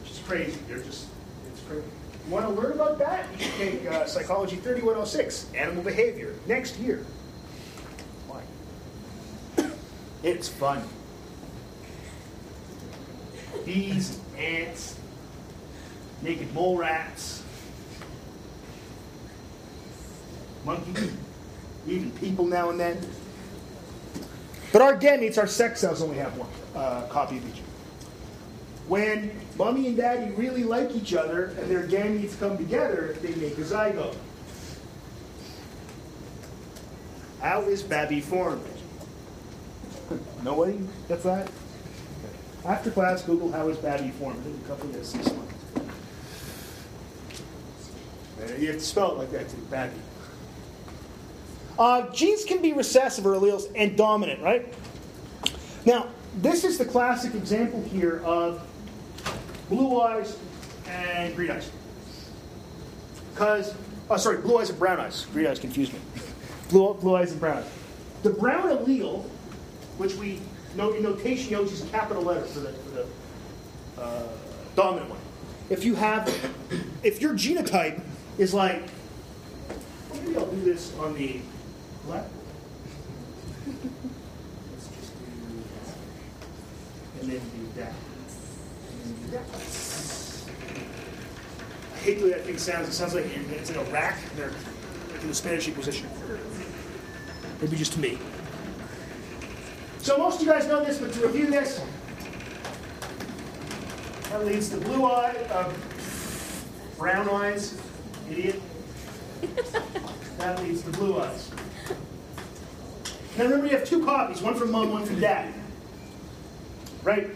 Which 0.03 0.11
is 0.13 0.21
crazy. 0.27 0.59
They're 0.69 0.79
just, 0.79 1.09
it's 1.51 1.61
crazy. 1.63 1.85
You 2.27 2.33
want 2.33 2.47
to 2.47 2.53
learn 2.53 2.73
about 2.73 2.99
that? 3.01 3.27
You 3.33 3.45
should 3.45 3.55
take 3.55 3.87
uh, 3.91 4.07
Psychology 4.07 4.57
3106, 4.57 5.53
Animal 5.55 5.83
Behavior, 5.83 6.37
next 6.47 6.79
year. 6.79 7.05
Why? 8.29 8.43
It's 10.23 10.49
fun. 10.49 10.85
Bees, 13.65 14.21
ants, 14.39 14.99
naked 16.23 16.53
mole 16.55 16.77
rats, 16.77 17.43
monkeys, 20.65 21.13
even 21.87 22.11
people 22.13 22.47
now 22.47 22.71
and 22.71 22.79
then. 22.79 22.99
But 24.73 24.83
our 24.83 24.97
gametes, 24.97 25.39
our 25.39 25.47
sex 25.47 25.81
cells, 25.81 26.01
only 26.01 26.17
have 26.17 26.37
one 26.37 26.49
uh, 26.75 27.07
copy 27.09 27.39
of 27.39 27.49
each. 27.49 27.63
When 28.89 29.31
mommy 29.57 29.87
and 29.87 29.97
daddy 29.97 30.33
really 30.33 30.65
like 30.65 30.95
each 30.95 31.15
other 31.15 31.47
and 31.59 31.71
their 31.71 31.87
gametes 31.87 32.39
come 32.39 32.57
together, 32.57 33.17
they 33.23 33.35
make 33.35 33.57
a 33.59 33.63
zygote. 33.63 34.17
How 37.41 37.63
is 37.63 37.83
Babby 37.83 38.21
formed? 38.21 38.65
Nobody 40.43 40.79
gets 41.09 41.25
that? 41.25 41.51
After 42.65 42.91
class, 42.91 43.23
Google 43.23 43.51
how 43.51 43.69
is 43.69 43.77
Babby 43.79 44.11
formed. 44.11 44.45
In 44.47 44.55
a 44.65 44.69
couple 44.69 44.89
of 44.89 44.95
months. 44.95 45.17
Uh, 48.41 48.55
You 48.59 48.69
have 48.69 48.77
to 48.77 48.85
spell 48.85 49.13
it 49.13 49.19
like 49.19 49.33
that 49.33 49.49
too, 49.49 49.57
Babby. 49.71 49.97
Uh, 51.83 52.09
genes 52.13 52.45
can 52.45 52.63
be 52.63 52.73
recessive 52.73 53.27
or 53.27 53.35
alleles 53.35 53.69
and 53.75 53.97
dominant, 53.97 54.41
right? 54.41 54.73
Now, 55.85 56.07
this 56.37 56.63
is 56.63 56.79
the 56.79 56.85
classic 56.85 57.35
example 57.35 57.83
here 57.83 58.23
of 58.25 58.65
blue 59.69 60.01
eyes 60.01 60.39
and 60.87 61.35
green 61.35 61.51
eyes. 61.51 61.73
Because, 63.35 63.75
oh, 64.09 64.17
sorry, 64.17 64.37
blue 64.37 64.59
eyes 64.59 64.71
and 64.71 64.79
brown 64.79 65.01
eyes. 65.01 65.27
Green 65.33 65.49
eyes 65.49 65.59
confuse 65.59 65.93
me. 65.93 65.99
blue, 66.69 66.95
blue 66.95 67.17
eyes 67.17 67.33
and 67.33 67.41
brown 67.41 67.57
eyes. 67.57 67.71
The 68.23 68.31
brown 68.31 68.69
allele, 68.69 69.25
which 69.99 70.15
we 70.15 70.39
note 70.77 70.95
in 70.95 71.03
notation, 71.03 71.51
you 71.51 71.57
always 71.57 71.73
use 71.73 71.91
capital 71.91 72.23
letters 72.23 72.53
for 72.53 72.61
the, 72.61 72.73
for 72.73 72.91
the 72.91 73.07
uh, 74.01 74.29
dominant 74.77 75.11
one. 75.11 75.19
If 75.69 75.85
you 75.85 75.97
have, 75.97 76.33
if 77.03 77.21
your 77.21 77.35
genotype 77.35 78.01
is 78.39 78.55
like, 78.55 78.85
maybe 80.15 80.37
I'll 80.37 80.47
do 80.47 80.61
this 80.61 80.97
on 81.01 81.15
the 81.15 81.41
left. 82.09 82.31
Let's 83.67 84.89
just 84.89 85.13
do 85.19 85.25
that. 85.73 85.95
And 87.21 87.31
then 87.31 87.41
do 87.41 87.81
that. 87.81 87.93
And 88.91 89.05
then 89.05 89.15
do 89.25 89.31
that. 89.33 89.47
I 91.95 91.99
hate 91.99 92.19
the 92.19 92.25
way 92.25 92.31
that 92.31 92.43
thing 92.43 92.59
sounds. 92.59 92.89
It 92.89 92.93
sounds 92.93 93.15
like 93.15 93.27
it's 93.27 93.71
in 93.71 93.77
a 93.77 93.85
rack. 93.85 94.19
They're 94.37 94.53
in 95.21 95.29
the 95.29 95.35
Spanish 95.35 95.73
position. 95.73 96.09
Maybe 97.61 97.77
just 97.77 97.93
to 97.93 98.01
me. 98.01 98.19
So 99.99 100.19
most 100.19 100.41
of 100.41 100.47
you 100.47 100.53
guys 100.53 100.67
know 100.67 100.85
this, 100.85 100.99
but 100.99 101.13
to 101.13 101.21
review 101.25 101.47
this, 101.47 101.81
that 104.31 104.45
leads 104.45 104.69
to 104.71 104.79
blue 104.79 105.05
eye, 105.07 105.37
uh, 105.49 105.73
brown 106.99 107.29
eyes, 107.29 107.81
idiot. 108.29 108.61
That 110.39 110.61
leads 110.65 110.83
to 110.83 110.91
blue 110.91 111.21
eyes. 111.21 111.52
Now 113.37 113.45
remember, 113.45 113.67
you 113.67 113.77
have 113.77 113.87
two 113.87 114.05
copies, 114.05 114.43
one 114.43 114.55
from 114.55 114.71
mom, 114.71 114.91
one 114.91 115.05
from 115.05 115.21
dad. 115.21 115.55
Right? 117.03 117.31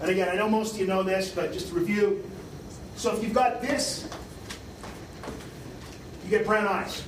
And 0.00 0.10
again, 0.10 0.28
I 0.28 0.34
know 0.34 0.48
most 0.48 0.74
of 0.74 0.80
you 0.80 0.86
know 0.86 1.02
this, 1.02 1.30
but 1.30 1.52
just 1.52 1.68
to 1.68 1.74
review. 1.74 2.30
So 2.96 3.14
if 3.16 3.22
you've 3.22 3.34
got 3.34 3.62
this, 3.62 4.08
you 6.24 6.30
get 6.30 6.46
brown 6.46 6.66
eyes. 6.66 7.02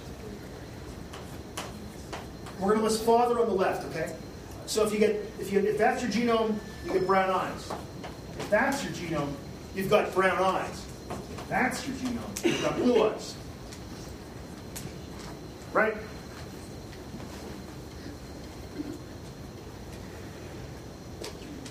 We're 2.59 2.69
going 2.69 2.79
to 2.79 2.85
list 2.85 3.05
father 3.05 3.41
on 3.41 3.49
the 3.49 3.55
left, 3.55 3.85
okay? 3.87 4.15
So 4.67 4.87
if 4.87 4.93
you 4.93 4.99
get 4.99 5.17
if 5.39 5.53
you 5.53 5.61
if 5.61 5.77
that's 5.77 6.03
your 6.03 6.11
genome, 6.11 6.55
you 6.87 6.93
get 6.93 7.07
brown 7.07 7.29
eyes. 7.29 7.71
If 8.39 8.49
that's 8.49 8.85
your 8.85 8.93
genome, 8.93 9.33
you've 9.75 9.91
got 9.91 10.15
brown 10.15 10.39
eyes. 10.39 10.87
If 11.11 11.49
that's 11.49 11.87
your 11.87 11.97
genome, 11.97 12.45
you've 12.45 12.63
got 12.63 12.77
blue 12.77 13.09
eyes. 13.09 13.35
Right? 15.73 15.97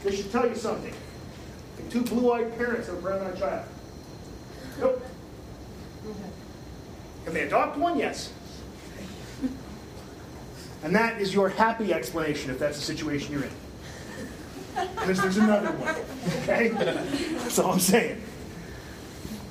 This 0.03 0.17
should 0.17 0.31
tell 0.31 0.47
you 0.47 0.55
something. 0.55 0.93
If 1.77 1.89
two 1.91 2.01
blue-eyed 2.03 2.57
parents 2.57 2.87
have 2.87 2.97
a 2.97 3.01
brown-eyed 3.01 3.37
child. 3.37 3.65
Nope. 4.79 5.05
Can 7.25 7.33
they 7.33 7.41
adopt 7.41 7.77
one? 7.77 7.97
Yes. 7.99 8.33
And 10.83 10.95
that 10.95 11.21
is 11.21 11.33
your 11.33 11.49
happy 11.49 11.93
explanation 11.93 12.49
if 12.49 12.57
that's 12.57 12.77
the 12.77 12.83
situation 12.83 13.33
you're 13.33 13.43
in. 13.43 13.51
Because 14.95 15.21
there's 15.21 15.37
another 15.37 15.71
one. 15.73 15.95
Okay? 16.41 16.69
That's 16.69 17.59
all 17.59 17.73
I'm 17.73 17.79
saying. 17.79 18.19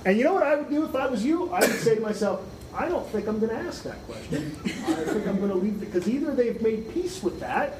And 0.05 0.17
you 0.19 0.25
know 0.25 0.33
what 0.33 0.43
I 0.43 0.57
would 0.57 0.71
do 0.71 0.85
if 0.85 0.95
I 0.97 1.07
was 1.07 1.25
you? 1.25 1.51
I 1.51 1.61
would 1.61 1.71
say 1.71 1.95
to 1.95 2.01
myself, 2.01 2.41
I 2.75 2.89
don't 2.89 3.07
think 3.09 3.29
I'm 3.29 3.39
going 3.39 3.51
to 3.51 3.57
ask 3.57 3.85
that 3.85 4.05
question. 4.07 4.57
I 4.65 4.69
think 4.69 5.29
I'm 5.29 5.39
going 5.39 5.51
to 5.51 5.57
leave 5.57 5.75
it 5.75 5.93
because 5.93 6.09
either 6.09 6.35
they've 6.35 6.61
made 6.63 6.93
peace 6.93 7.23
with 7.23 7.39
that, 7.41 7.77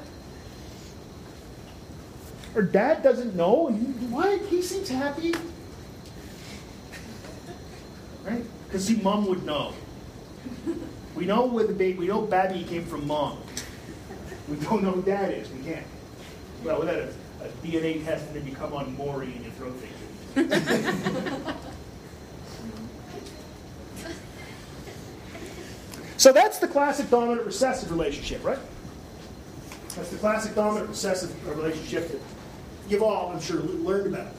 or 2.55 2.61
dad 2.61 3.01
doesn't 3.03 3.35
know, 3.35 3.69
why 4.09 4.37
he 4.49 4.61
seems 4.61 4.89
happy. 4.89 5.33
Right? 8.23 8.43
Because 8.67 8.85
see, 8.85 8.97
mom 8.97 9.25
would 9.27 9.45
know. 9.45 9.73
We 11.15 11.25
know 11.25 11.45
where 11.45 11.67
the 11.67 11.73
baby, 11.73 11.99
we 11.99 12.07
know 12.07 12.21
Babby 12.21 12.63
came 12.63 12.85
from 12.85 13.07
mom. 13.07 13.37
We 14.47 14.57
don't 14.57 14.83
know 14.83 14.91
who 14.91 15.01
dad 15.01 15.33
is. 15.33 15.49
We 15.51 15.63
can't. 15.63 15.85
Well, 16.63 16.79
without 16.79 16.95
a, 16.95 17.09
a 17.43 17.49
DNA 17.63 18.03
test 18.03 18.27
and 18.27 18.35
then 18.35 18.47
you 18.47 18.53
come 18.55 18.73
on 18.73 18.95
Maury 18.97 19.33
and 19.33 19.45
you 19.45 19.51
throw 19.51 19.71
things. 19.71 19.97
so 26.17 26.31
that's 26.31 26.59
the 26.59 26.67
classic 26.67 27.09
dominant 27.09 27.45
recessive 27.45 27.91
relationship, 27.91 28.43
right? 28.43 28.59
That's 29.95 30.09
the 30.09 30.17
classic 30.17 30.55
dominant 30.55 30.89
recessive 30.89 31.47
relationship 31.47 32.09
that 32.11 32.21
You've 32.91 33.03
all, 33.03 33.31
I'm 33.31 33.39
sure, 33.39 33.61
learned 33.61 34.07
about 34.07 34.27
it. 34.27 34.33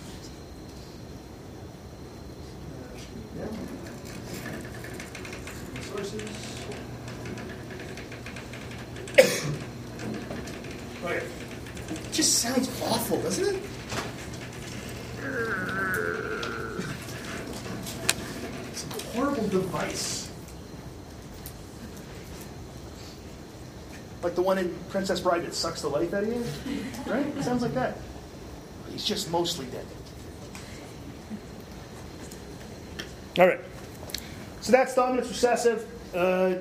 Yeah. 3.38 3.46
It 12.12 12.12
just 12.12 12.40
sounds 12.40 12.68
awful, 12.82 13.22
doesn't 13.22 13.56
it? 13.56 13.62
It's 18.70 18.84
a 18.84 19.16
horrible 19.16 19.48
device. 19.48 20.30
Like 24.22 24.34
the 24.34 24.42
one 24.42 24.58
in 24.58 24.74
Princess 24.90 25.20
Bride 25.20 25.42
that 25.44 25.54
sucks 25.54 25.80
the 25.80 25.88
life 25.88 26.12
out 26.12 26.24
of 26.24 26.28
you, 26.28 26.44
right? 27.10 27.26
It 27.26 27.44
sounds 27.44 27.62
like 27.62 27.72
that. 27.72 27.96
He's 28.92 29.04
just 29.04 29.30
mostly 29.30 29.66
dead. 29.66 29.86
All 33.38 33.46
right. 33.46 33.60
So 34.60 34.72
that's 34.72 34.94
dominant 34.94 35.26
recessive. 35.26 35.86
Uh, 36.14 36.56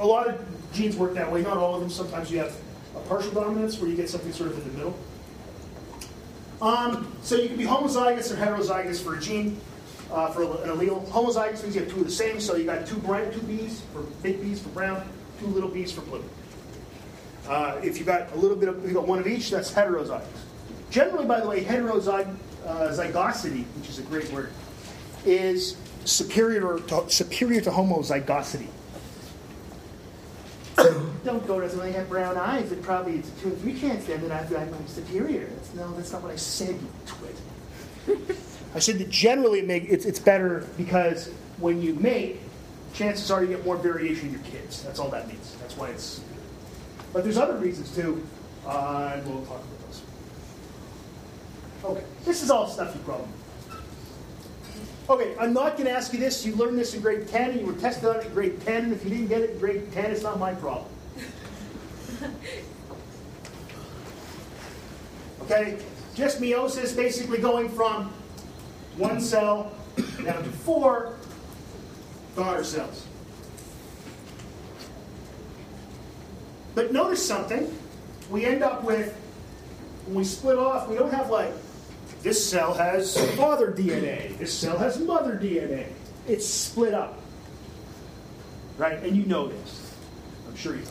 a 0.00 0.06
lot 0.06 0.28
of 0.28 0.44
genes 0.72 0.96
work 0.96 1.14
that 1.14 1.30
way, 1.30 1.42
not 1.42 1.56
all 1.56 1.74
of 1.74 1.80
them. 1.80 1.90
Sometimes 1.90 2.30
you 2.30 2.38
have 2.38 2.56
a 2.96 3.00
partial 3.00 3.30
dominance 3.32 3.78
where 3.78 3.90
you 3.90 3.96
get 3.96 4.08
something 4.08 4.32
sort 4.32 4.50
of 4.50 4.58
in 4.58 4.72
the 4.72 4.78
middle. 4.78 4.98
Um, 6.62 7.12
so 7.22 7.36
you 7.36 7.48
can 7.48 7.56
be 7.56 7.64
homozygous 7.64 8.32
or 8.32 8.36
heterozygous 8.36 9.02
for 9.02 9.14
a 9.14 9.20
gene, 9.20 9.60
uh, 10.10 10.30
for 10.30 10.42
an 10.42 10.70
allele. 10.70 11.06
Homozygous 11.08 11.62
means 11.62 11.74
you 11.74 11.82
have 11.82 11.90
two 11.90 12.00
of 12.00 12.06
the 12.06 12.10
same, 12.10 12.40
so 12.40 12.56
you 12.56 12.64
got 12.64 12.86
two 12.86 12.96
bright, 12.96 13.32
two 13.32 13.42
B's 13.42 13.82
for 13.92 14.00
big 14.22 14.40
B's 14.40 14.60
for 14.60 14.70
brown, 14.70 15.06
two 15.38 15.46
little 15.46 15.68
B's 15.68 15.92
for 15.92 16.00
blue. 16.00 16.24
Uh, 17.46 17.78
if 17.82 17.98
you 17.98 18.04
got 18.04 18.32
a 18.32 18.36
little 18.36 18.56
bit 18.56 18.68
of, 18.68 18.84
you 18.86 18.94
got 18.94 19.06
one 19.06 19.18
of 19.18 19.26
each, 19.26 19.50
that's 19.50 19.70
heterozygous. 19.70 20.24
Generally, 20.90 21.26
by 21.26 21.40
the 21.40 21.48
way, 21.48 21.64
heterozygosity, 21.64 22.36
uh, 22.66 23.64
which 23.76 23.88
is 23.88 23.98
a 23.98 24.02
great 24.02 24.30
word, 24.32 24.50
is 25.24 25.76
superior 26.04 26.78
to, 26.78 27.10
superior 27.10 27.60
to 27.60 27.70
homozygosity. 27.70 28.68
Don't 31.24 31.46
go 31.46 31.60
to 31.60 31.82
I 31.82 31.90
have 31.90 32.08
brown 32.08 32.36
eyes. 32.36 32.70
It 32.72 32.82
probably 32.82 33.16
it's 33.16 33.28
a 33.28 33.32
two 33.42 33.48
or 33.48 33.56
three 33.56 33.78
chance 33.78 34.04
then 34.06 34.26
that 34.28 34.46
I'm, 34.52 34.74
I'm 34.74 34.86
superior. 34.86 35.46
That's, 35.46 35.74
no, 35.74 35.92
that's 35.94 36.12
not 36.12 36.22
what 36.22 36.32
I 36.32 36.36
said, 36.36 36.76
you 36.80 36.88
twit. 37.06 38.36
I 38.74 38.78
said 38.78 38.98
that 38.98 39.10
generally 39.10 39.62
make, 39.62 39.84
it's, 39.84 40.04
it's 40.04 40.20
better 40.20 40.66
because 40.76 41.30
when 41.58 41.82
you 41.82 41.94
mate, 41.94 42.40
chances 42.94 43.30
are 43.30 43.42
you 43.42 43.48
get 43.48 43.64
more 43.64 43.76
variation 43.76 44.28
in 44.28 44.34
your 44.34 44.42
kids. 44.42 44.82
That's 44.82 44.98
all 44.98 45.08
that 45.10 45.28
means. 45.28 45.56
That's 45.60 45.76
why 45.76 45.90
it's. 45.90 46.20
But 47.12 47.24
there's 47.24 47.38
other 47.38 47.56
reasons 47.56 47.94
too, 47.94 48.24
uh, 48.66 49.12
and 49.14 49.26
we'll 49.26 49.44
talk 49.46 49.62
about. 49.62 49.77
Okay, 51.84 52.04
this 52.24 52.42
is 52.42 52.50
all 52.50 52.66
stuff 52.68 52.94
you 52.94 53.00
probably 53.02 53.28
Okay, 55.08 55.34
I'm 55.40 55.54
not 55.54 55.78
going 55.78 55.86
to 55.86 55.90
ask 55.90 56.12
you 56.12 56.18
this. 56.18 56.44
You 56.44 56.54
learned 56.54 56.78
this 56.78 56.92
in 56.92 57.00
grade 57.00 57.28
10 57.28 57.52
and 57.52 57.60
you 57.60 57.66
were 57.66 57.72
tested 57.72 58.10
on 58.10 58.16
it 58.16 58.26
in 58.26 58.34
grade 58.34 58.60
10, 58.60 58.84
and 58.84 58.92
if 58.92 59.04
you 59.04 59.10
didn't 59.10 59.28
get 59.28 59.40
it 59.40 59.50
in 59.52 59.58
grade 59.58 59.90
10, 59.92 60.10
it's 60.10 60.22
not 60.22 60.38
my 60.38 60.52
problem. 60.54 60.86
Okay, 65.50 65.78
just 66.14 66.42
meiosis 66.42 66.94
basically 66.94 67.38
going 67.38 67.70
from 67.70 68.12
one 68.98 69.18
cell 69.18 69.72
down 70.22 70.44
to 70.44 70.50
four 70.50 71.16
daughter 72.36 72.62
cells. 72.62 73.06
But 76.74 76.92
notice 76.92 77.26
something. 77.26 77.74
We 78.28 78.44
end 78.44 78.62
up 78.62 78.84
with, 78.84 79.14
when 80.04 80.16
we 80.16 80.24
split 80.24 80.58
off, 80.58 80.86
we 80.86 80.96
don't 80.96 81.10
have 81.14 81.30
like 81.30 81.54
this 82.22 82.44
cell 82.44 82.74
has 82.74 83.16
father 83.36 83.72
DNA. 83.72 84.36
This 84.38 84.52
cell 84.52 84.76
has 84.78 84.98
mother 84.98 85.36
DNA. 85.36 85.86
It's 86.26 86.46
split 86.46 86.94
up. 86.94 87.20
Right? 88.76 88.98
And 89.02 89.16
you 89.16 89.24
know 89.24 89.48
this. 89.48 89.94
I'm 90.48 90.56
sure 90.56 90.74
you 90.74 90.82
know. 90.82 90.90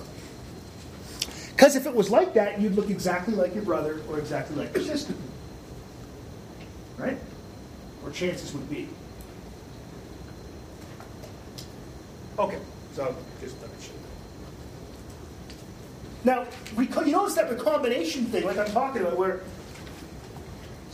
Because 1.56 1.76
if 1.76 1.86
it 1.86 1.94
was 1.94 2.10
like 2.10 2.34
that, 2.36 2.62
you'd 2.62 2.76
look 2.76 2.90
exactly 2.90 3.34
like 3.34 3.56
your 3.56 3.64
brother 3.64 4.02
or 4.10 4.20
exactly 4.20 4.56
like 4.56 4.74
your 4.76 4.84
sister. 4.84 5.14
Right? 6.98 7.18
Or 8.04 8.12
chances 8.12 8.54
would 8.54 8.70
be. 8.70 8.88
Okay, 12.40 12.60
so 12.94 13.16
just 13.42 13.56
show 13.60 13.66
you. 13.66 14.00
Now, 16.24 16.46
you 16.78 17.12
notice 17.12 17.34
that 17.34 17.50
recombination 17.50 18.26
thing, 18.26 18.46
like 18.46 18.58
I'm 18.60 18.72
talking 18.72 19.02
about, 19.02 19.18
where 19.18 19.42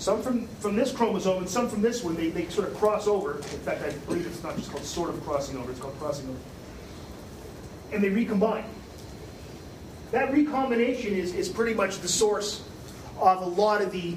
some 0.03 0.21
from, 0.21 0.47
from 0.59 0.75
this 0.75 0.91
chromosome 0.91 1.37
and 1.37 1.49
some 1.49 1.69
from 1.69 1.81
this 1.81 2.03
one, 2.03 2.17
they, 2.17 2.29
they 2.29 2.45
sort 2.49 2.67
of 2.67 2.75
cross 2.75 3.07
over. 3.07 3.37
In 3.37 3.41
fact, 3.41 3.83
I 3.83 3.91
believe 4.05 4.27
it's 4.27 4.43
not 4.43 4.57
just 4.57 4.69
called 4.69 4.83
sort 4.83 5.09
of 5.09 5.23
crossing 5.23 5.57
over, 5.57 5.71
it's 5.71 5.79
called 5.79 5.97
crossing 5.97 6.27
over. 6.27 6.37
And 7.93 8.03
they 8.03 8.09
recombine. 8.09 8.65
That 10.11 10.33
recombination 10.33 11.13
is, 11.13 11.33
is 11.33 11.47
pretty 11.47 11.73
much 11.73 11.99
the 11.99 12.09
source 12.09 12.65
of 13.17 13.43
a 13.43 13.45
lot 13.45 13.81
of 13.81 13.93
the 13.93 14.15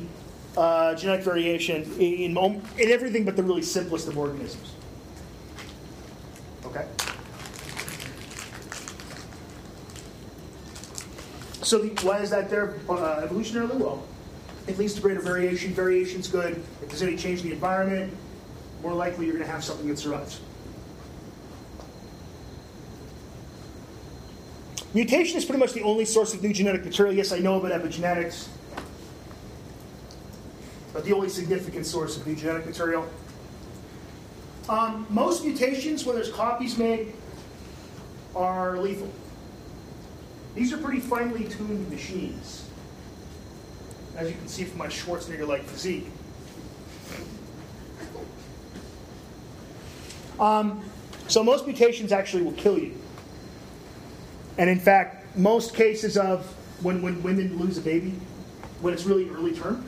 uh, 0.57 0.97
genetic 0.97 1.25
variation 1.25 1.85
in, 2.01 2.37
in, 2.37 2.63
in 2.79 2.91
everything 2.91 3.25
but 3.25 3.37
the 3.37 3.45
really 3.45 3.63
simplest 3.63 4.09
of 4.09 4.19
organisms. 4.19 4.73
Okay? 6.65 6.85
So 11.63 11.79
the, 11.79 11.91
why 12.05 12.19
is 12.23 12.31
that 12.31 12.51
there 12.51 12.75
uh, 12.89 13.25
evolutionarily? 13.25 13.77
Well, 13.77 14.03
it 14.67 14.79
leads 14.79 14.95
to 14.95 15.01
greater 15.01 15.21
variation. 15.21 15.73
Variation's 15.73 16.29
good. 16.29 16.55
If 16.83 16.89
there's 16.89 17.03
any 17.03 17.17
change 17.17 17.41
in 17.41 17.49
the 17.49 17.55
environment, 17.55 18.13
more 18.83 18.93
likely 18.93 19.27
you're 19.27 19.35
going 19.35 19.47
to 19.47 19.51
have 19.51 19.65
something 19.65 19.89
that 19.89 19.99
survives. 19.99 20.41
Mutation 24.95 25.37
is 25.37 25.45
pretty 25.45 25.61
much 25.61 25.73
the 25.73 25.83
only 25.83 26.05
source 26.05 26.33
of 26.33 26.43
new 26.43 26.53
genetic 26.53 26.85
material. 26.85 27.15
Yes, 27.15 27.31
I 27.31 27.39
know 27.39 27.61
about 27.61 27.71
epigenetics, 27.83 28.49
but 30.93 31.05
the 31.05 31.13
only 31.13 31.29
significant 31.29 31.85
source 31.85 32.17
of 32.17 32.27
new 32.27 32.35
genetic 32.35 32.67
material. 32.67 33.07
Um, 34.69 35.07
most 35.11 35.45
mutations, 35.45 36.05
when 36.07 36.17
there's 36.17 36.33
copies 36.33 36.79
made, 36.79 37.13
are 38.35 38.79
lethal. 38.79 39.13
These 40.55 40.73
are 40.73 40.79
pretty 40.79 41.01
finely 41.01 41.45
tuned 41.45 41.89
machines 41.91 42.66
as 44.17 44.31
you 44.31 44.37
can 44.37 44.49
see 44.49 44.65
from 44.65 44.79
my 44.79 44.87
Schwarzenegger-like 44.87 45.65
physique. 45.65 46.07
Um, 50.41 50.83
so 51.29 51.43
most 51.43 51.67
mutations 51.67 52.13
actually 52.13 52.43
will 52.43 52.53
kill 52.53 52.79
you. 52.79 52.95
And 54.59 54.71
in 54.71 54.79
fact, 54.79 55.37
most 55.37 55.75
cases 55.75 56.17
of 56.17 56.47
when, 56.83 57.03
when 57.03 57.23
women 57.23 57.59
lose 57.59 57.79
a 57.79 57.81
baby, 57.81 58.15
when 58.81 58.95
it's 58.95 59.05
really 59.05 59.29
early 59.31 59.53
term, 59.53 59.85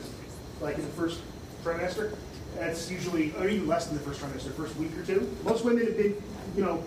like 0.61 0.77
in 0.77 0.81
the 0.81 0.89
first 0.89 1.21
trimester, 1.63 2.15
that's 2.55 2.89
usually, 2.89 3.33
or 3.37 3.47
even 3.47 3.67
less 3.67 3.87
than 3.87 3.97
the 3.97 4.03
first 4.03 4.21
trimester, 4.21 4.53
first 4.53 4.75
week 4.77 4.95
or 4.97 5.03
two. 5.05 5.35
Most 5.43 5.63
women 5.63 5.85
have 5.85 5.97
been, 5.97 6.21
you 6.55 6.63
know, 6.63 6.83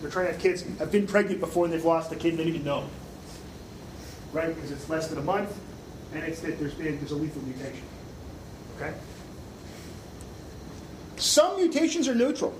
they're 0.00 0.10
trying 0.10 0.26
to 0.26 0.32
have 0.32 0.40
kids, 0.40 0.64
have 0.78 0.90
been 0.90 1.06
pregnant 1.06 1.40
before 1.40 1.64
and 1.64 1.72
they've 1.72 1.84
lost 1.84 2.10
a 2.12 2.16
kid 2.16 2.30
and 2.30 2.38
they 2.38 2.44
didn't 2.44 2.56
even 2.56 2.66
know. 2.66 2.88
Right? 4.32 4.54
Because 4.54 4.70
it's 4.70 4.88
less 4.88 5.08
than 5.08 5.18
a 5.18 5.22
month, 5.22 5.56
and 6.14 6.24
it's 6.24 6.40
that 6.40 6.58
there's 6.58 6.74
been 6.74 6.98
there's 6.98 7.12
a 7.12 7.16
lethal 7.16 7.42
mutation. 7.42 7.82
Okay? 8.76 8.92
Some 11.16 11.56
mutations 11.56 12.08
are 12.08 12.14
neutral. 12.14 12.54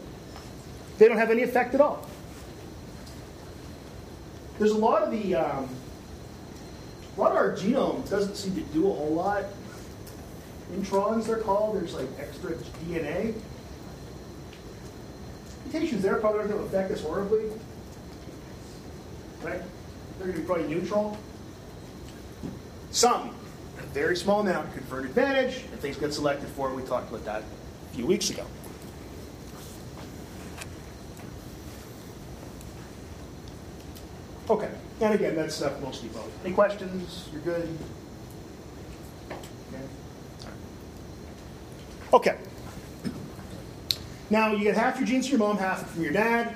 They 0.99 1.09
don't 1.09 1.19
have 1.19 1.31
any 1.31 1.43
effect 1.43 1.75
at 1.75 1.81
all. 1.81 2.07
There's 4.59 4.71
a 4.71 4.79
lot 4.79 5.03
of 5.03 5.11
the 5.11 5.35
um, 5.35 5.69
a 7.17 7.21
lot 7.21 7.33
of 7.33 7.37
our 7.37 7.53
genome 7.53 8.09
doesn't 8.09 8.37
seem 8.37 8.55
to 8.55 8.61
do 8.73 8.91
a 8.91 8.95
whole 8.95 9.12
lot. 9.12 9.45
Introns 10.75 11.27
they're 11.27 11.38
called. 11.38 11.77
There's 11.77 11.95
like 11.95 12.09
extra 12.19 12.53
DNA. 12.53 13.35
Mutations 15.65 16.03
there 16.03 16.17
probably 16.17 16.41
aren't 16.41 16.53
going 16.53 16.62
to 16.62 16.69
affect 16.69 16.91
us 16.91 17.03
horribly. 17.03 17.45
Right? 19.43 19.61
They're 20.19 20.29
going 20.29 20.35
to 20.35 20.41
be 20.41 20.47
probably 20.47 20.69
neutral. 20.69 21.19
Some 22.93 23.35
very 23.93 24.17
small 24.17 24.41
amount 24.41 24.73
confer 24.73 25.01
an 25.01 25.07
advantage, 25.07 25.65
and 25.71 25.81
things 25.81 25.97
get 25.97 26.15
selected 26.15 26.49
for 26.51 26.71
it. 26.71 26.75
We 26.75 26.83
talked 26.83 27.11
about 27.11 27.25
that 27.27 27.43
a 27.43 27.95
few 27.95 28.07
weeks 28.07 28.31
ago. 28.31 28.47
Okay, 34.49 34.71
and 35.01 35.15
again, 35.15 35.37
that's 35.37 35.55
stuff 35.55 35.81
mostly 35.81 36.09
both. 36.09 36.31
Any 36.45 36.55
questions? 36.55 37.29
You're 37.33 37.43
good? 37.43 37.79
Okay. 42.13 42.37
Now, 44.29 44.53
you 44.53 44.65
get 44.65 44.77
half 44.77 44.99
your 44.99 45.07
genes 45.07 45.29
from 45.29 45.39
your 45.39 45.49
mom, 45.49 45.59
half 45.59 45.91
from 45.91 46.03
your 46.03 46.13
dad. 46.13 46.55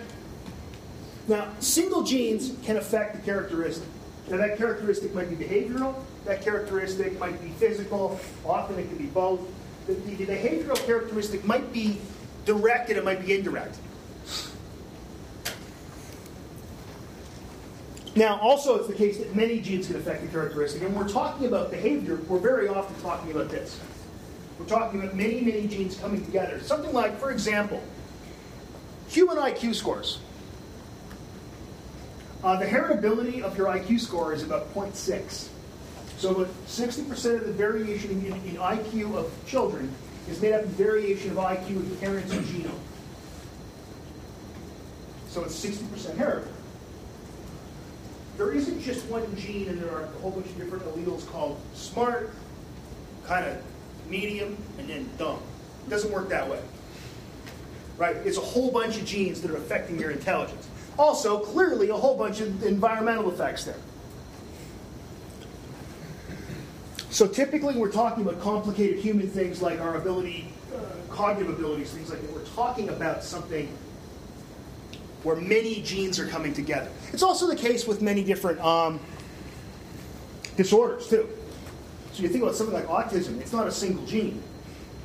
Now, 1.28 1.48
single 1.60 2.02
genes 2.02 2.52
can 2.62 2.76
affect 2.76 3.16
the 3.16 3.22
characteristic. 3.22 3.88
Now, 4.28 4.36
that 4.38 4.58
characteristic 4.58 5.14
might 5.14 5.30
be 5.30 5.36
behavioral, 5.36 5.94
that 6.26 6.42
characteristic 6.42 7.18
might 7.18 7.40
be 7.42 7.48
physical, 7.50 8.20
often 8.44 8.78
it 8.78 8.88
can 8.88 8.98
be 8.98 9.06
both. 9.06 9.40
The, 9.86 9.94
the, 9.94 10.14
the 10.16 10.26
behavioral 10.26 10.84
characteristic 10.84 11.44
might 11.44 11.72
be 11.72 12.00
direct 12.44 12.90
and 12.90 12.98
it 12.98 13.04
might 13.04 13.24
be 13.24 13.34
indirect. 13.34 13.78
Now, 18.16 18.38
also, 18.40 18.76
it's 18.76 18.88
the 18.88 18.94
case 18.94 19.18
that 19.18 19.36
many 19.36 19.60
genes 19.60 19.88
can 19.88 19.96
affect 19.96 20.22
the 20.22 20.28
characteristic. 20.28 20.82
And 20.82 20.96
we're 20.96 21.08
talking 21.08 21.46
about 21.46 21.70
behavior, 21.70 22.16
we're 22.28 22.38
very 22.38 22.66
often 22.66 23.00
talking 23.02 23.30
about 23.30 23.50
this. 23.50 23.78
We're 24.58 24.66
talking 24.66 25.00
about 25.00 25.14
many, 25.14 25.42
many 25.42 25.66
genes 25.68 25.98
coming 25.98 26.24
together. 26.24 26.58
Something 26.60 26.94
like, 26.94 27.20
for 27.20 27.30
example, 27.30 27.82
human 29.06 29.36
IQ 29.36 29.74
scores. 29.74 30.18
Uh, 32.42 32.58
the 32.58 32.64
heritability 32.64 33.42
of 33.42 33.56
your 33.58 33.66
IQ 33.66 34.00
score 34.00 34.32
is 34.32 34.42
about 34.42 34.72
0.6. 34.74 35.48
So 36.18 36.30
about 36.30 36.66
60% 36.66 37.34
of 37.34 37.46
the 37.46 37.52
variation 37.52 38.10
in, 38.10 38.32
in 38.48 38.56
IQ 38.56 39.16
of 39.16 39.32
children 39.46 39.92
is 40.28 40.40
made 40.40 40.52
up 40.52 40.62
of 40.62 40.70
variation 40.70 41.30
of 41.30 41.36
IQ 41.36 41.68
in 41.68 41.96
parents' 41.96 42.32
genome. 42.32 42.70
So 45.28 45.44
it's 45.44 45.64
60% 45.64 46.16
heritable. 46.16 46.52
There 48.38 48.52
isn't 48.52 48.80
just 48.80 49.04
one 49.06 49.24
gene, 49.36 49.68
and 49.68 49.80
there 49.80 49.90
are 49.90 50.04
a 50.04 50.08
whole 50.20 50.30
bunch 50.30 50.46
of 50.46 50.56
different 50.58 50.84
alleles 50.84 51.26
called 51.28 51.60
smart, 51.74 52.30
kind 53.26 53.46
of 53.46 53.58
medium, 54.08 54.56
and 54.78 54.88
then 54.88 55.08
dumb. 55.18 55.40
It 55.86 55.90
doesn't 55.90 56.10
work 56.10 56.28
that 56.30 56.48
way. 56.48 56.60
Right? 57.98 58.16
It's 58.16 58.36
a 58.36 58.42
whole 58.42 58.70
bunch 58.70 58.98
of 58.98 59.04
genes 59.04 59.40
that 59.42 59.50
are 59.50 59.56
affecting 59.56 59.98
your 59.98 60.10
intelligence. 60.10 60.68
Also, 60.98 61.38
clearly, 61.38 61.88
a 61.90 61.94
whole 61.94 62.16
bunch 62.16 62.40
of 62.40 62.62
environmental 62.62 63.30
effects 63.30 63.64
there. 63.64 63.76
So 67.16 67.26
typically, 67.26 67.74
we're 67.76 67.90
talking 67.90 68.22
about 68.22 68.42
complicated 68.42 68.98
human 68.98 69.26
things 69.26 69.62
like 69.62 69.80
our 69.80 69.96
ability, 69.96 70.52
uh, 70.74 70.80
cognitive 71.08 71.48
abilities, 71.48 71.90
things 71.90 72.10
like 72.10 72.20
that. 72.20 72.30
We're 72.30 72.44
talking 72.44 72.90
about 72.90 73.24
something 73.24 73.74
where 75.22 75.36
many 75.36 75.80
genes 75.80 76.20
are 76.20 76.26
coming 76.26 76.52
together. 76.52 76.90
It's 77.14 77.22
also 77.22 77.46
the 77.46 77.56
case 77.56 77.86
with 77.86 78.02
many 78.02 78.22
different 78.22 78.60
um, 78.60 79.00
disorders, 80.58 81.08
too. 81.08 81.26
So 82.12 82.22
you 82.22 82.28
think 82.28 82.42
about 82.42 82.54
something 82.54 82.74
like 82.74 82.86
autism, 82.86 83.40
it's 83.40 83.54
not 83.54 83.66
a 83.66 83.72
single 83.72 84.04
gene. 84.04 84.42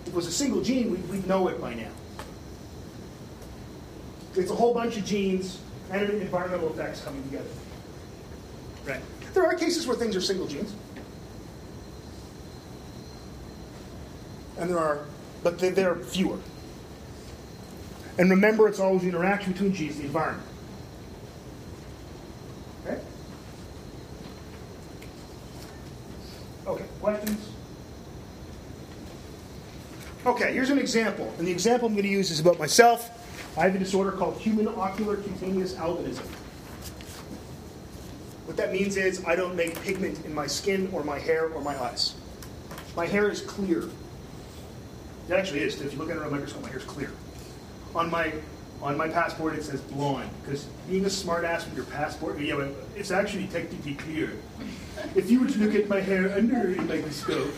If 0.02 0.10
it 0.10 0.14
was 0.14 0.28
a 0.28 0.34
single 0.34 0.62
gene, 0.62 0.92
we'd, 0.92 1.08
we'd 1.08 1.28
know 1.28 1.48
it 1.48 1.62
by 1.62 1.76
now. 1.76 1.92
It's 4.36 4.52
a 4.52 4.56
whole 4.56 4.74
bunch 4.74 4.98
of 4.98 5.06
genes 5.06 5.60
and 5.92 6.10
environmental 6.10 6.74
effects 6.74 7.00
coming 7.06 7.24
together. 7.24 7.50
Right. 8.86 9.00
There 9.34 9.46
are 9.46 9.54
cases 9.54 9.88
where 9.88 9.96
things 9.96 10.14
are 10.18 10.22
single 10.22 10.48
genes. 10.48 10.74
And 14.58 14.70
there 14.70 14.80
are, 14.80 15.06
but 15.44 15.60
they, 15.60 15.70
there 15.70 15.92
are 15.92 15.96
fewer. 15.96 16.38
And 18.18 18.30
remember, 18.30 18.68
it's 18.68 18.80
always 18.80 19.02
the 19.02 19.10
interaction 19.10 19.54
between 19.54 19.74
genes 19.74 19.96
and 19.96 20.04
the 20.04 20.08
environment. 20.08 20.48
Okay? 22.86 23.02
Okay, 26.68 26.86
questions? 27.00 27.50
Okay, 30.26 30.54
here's 30.54 30.70
an 30.70 30.78
example. 30.78 31.34
And 31.40 31.48
the 31.48 31.52
example 31.52 31.88
I'm 31.88 31.94
going 31.94 32.04
to 32.04 32.10
use 32.10 32.30
is 32.30 32.40
about 32.40 32.60
myself. 32.60 33.18
I 33.58 33.62
have 33.62 33.76
a 33.76 33.80
disorder 33.80 34.12
called 34.12 34.38
human 34.38 34.68
oculocutaneous 34.68 35.76
albinism. 35.76 36.26
What 38.46 38.58
that 38.58 38.72
means 38.72 38.98
is 38.98 39.24
I 39.26 39.36
don't 39.36 39.56
make 39.56 39.82
pigment 39.82 40.26
in 40.26 40.34
my 40.34 40.46
skin 40.46 40.90
or 40.92 41.04
my 41.04 41.18
hair 41.18 41.50
or 41.50 41.62
my 41.62 41.82
eyes. 41.82 42.16
My 42.96 43.06
hair 43.06 43.30
is 43.30 43.42
clear. 43.42 43.90
It 45.32 45.36
actually 45.36 45.62
is. 45.62 45.80
If 45.80 45.94
you 45.94 46.00
look 46.00 46.10
at 46.10 46.18
it 46.18 46.24
under 46.24 46.28
a 46.28 46.32
microscope, 46.32 46.64
my 46.64 46.68
hair 46.68 46.80
is 46.80 46.84
clear. 46.84 47.10
On 47.96 48.12
my 48.12 48.34
on 48.82 48.98
my 48.98 49.08
passport, 49.08 49.56
it 49.56 49.64
says 49.64 49.80
blonde 49.80 50.30
because 50.44 50.66
being 50.90 51.06
a 51.06 51.08
smartass 51.08 51.66
with 51.66 51.76
your 51.76 51.86
passport, 51.86 52.38
yeah, 52.42 52.56
but 52.56 52.74
it's 52.98 53.12
actually 53.12 53.48
technically 53.48 53.94
clear. 53.94 54.34
If 55.16 55.32
you 55.32 55.40
were 55.40 55.48
to 55.48 55.58
look 55.60 55.74
at 55.74 55.88
my 55.88 56.02
hair 56.02 56.34
under 56.34 56.74
a 56.74 56.82
microscope, 56.82 57.54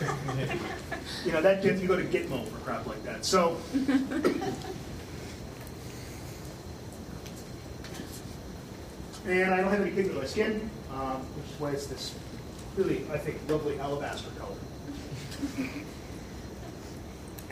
you 1.24 1.32
know 1.32 1.42
that 1.42 1.64
gets 1.64 1.80
you 1.80 1.88
go 1.88 1.96
to 1.96 2.04
Gitmo 2.04 2.46
for 2.46 2.58
crap 2.58 2.86
like 2.86 3.02
that. 3.02 3.24
So. 3.24 3.56
And 9.26 9.54
I 9.54 9.62
don't 9.62 9.70
have 9.70 9.80
any 9.80 9.90
pigment 9.90 10.16
on 10.16 10.22
my 10.22 10.28
skin, 10.28 10.70
um, 10.92 11.16
which 11.16 11.50
is 11.50 11.58
why 11.58 11.70
it's 11.70 11.86
this 11.86 12.14
really, 12.76 13.06
I 13.10 13.16
think, 13.16 13.40
lovely 13.48 13.80
alabaster 13.80 14.28
color. 14.38 15.74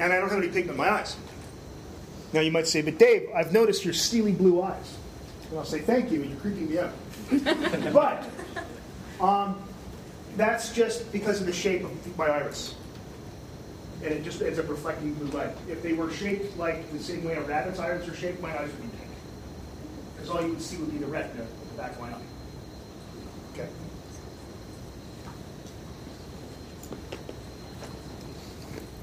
And 0.03 0.13
I 0.13 0.19
don't 0.19 0.31
have 0.31 0.39
any 0.39 0.49
pigment 0.49 0.71
in 0.71 0.77
my 0.77 0.91
eyes. 0.91 1.17
Now 2.33 2.41
you 2.41 2.51
might 2.51 2.67
say, 2.67 2.83
but 2.83 2.99
Dave, 2.99 3.29
I've 3.35 3.53
noticed 3.53 3.85
your 3.85 3.95
steely 3.95 4.33
blue 4.33 4.61
eyes. 4.61 4.97
And 5.49 5.59
I'll 5.59 5.65
say, 5.65 5.79
thank 5.79 6.11
you, 6.11 6.23
and 6.23 6.31
you're 6.31 6.41
creeping 6.41 6.69
me 6.69 6.79
out. 6.79 6.93
but 7.93 8.29
um, 9.21 9.63
that's 10.37 10.75
just 10.75 11.13
because 11.13 11.41
of 11.41 11.47
the 11.47 11.53
shape 11.53 11.85
of 11.85 12.19
my 12.19 12.27
iris. 12.27 12.75
And 14.03 14.13
it 14.13 14.25
just 14.25 14.43
ends 14.43 14.59
up 14.59 14.69
reflecting 14.69 15.15
blue 15.15 15.29
light. 15.39 15.55
If 15.69 15.83
they 15.83 15.93
were 15.93 16.11
shaped 16.11 16.57
like 16.59 16.91
the 16.91 16.99
same 16.99 17.23
way 17.23 17.35
a 17.35 17.43
rabbit's 17.43 17.79
iris 17.79 18.09
are 18.09 18.17
shaped, 18.17 18.43
my 18.43 18.51
eyes 18.59 18.71
would 18.73 18.83
be 18.83 18.99
pink. 18.99 19.11
Because 20.17 20.31
all 20.31 20.43
you 20.43 20.49
would 20.49 20.63
see 20.63 20.79
would 20.79 20.91
be 20.91 20.99
the 20.99 21.07
retina 21.07 21.45
at 21.45 21.69
the 21.71 21.81
back 21.81 21.93
of 21.93 22.01
my 22.01 22.09
eye. 22.09 22.21
Okay. 23.53 23.69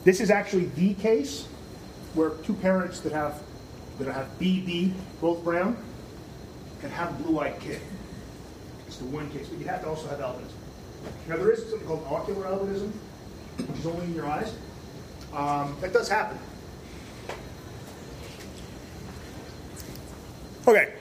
This 0.04 0.22
is 0.22 0.32
actually 0.32 0.66
the 0.66 0.94
case 0.96 1.46
where 2.14 2.32
two 2.32 2.54
parents 2.54 3.00
that 3.02 3.12
have 3.12 3.42
that 4.00 4.08
have 4.12 4.28
BB, 4.40 4.94
both 5.20 5.44
brown, 5.44 5.76
can 6.80 6.90
have 6.90 7.20
a 7.20 7.24
blue-eyed 7.24 7.60
kid. 7.60 7.82
It's 8.88 8.98
the 8.98 9.06
one 9.06 9.30
case, 9.30 9.50
but 9.50 9.60
you 9.60 9.66
have 9.68 9.82
to 9.82 9.90
also 9.90 10.08
have 10.08 10.20
albinism. 10.20 10.54
Now 11.28 11.36
there 11.38 11.52
is 11.52 11.70
something 11.70 11.86
called 11.86 12.06
ocular 12.10 12.46
albinism, 12.46 12.92
which 13.58 13.80
is 13.80 13.86
only 13.86 14.06
in 14.06 14.16
your 14.16 14.26
eyes. 14.26 14.56
Um, 15.34 15.76
that 15.82 15.92
does 15.94 16.08
happen. 16.08 16.40
Okay. 20.68 20.94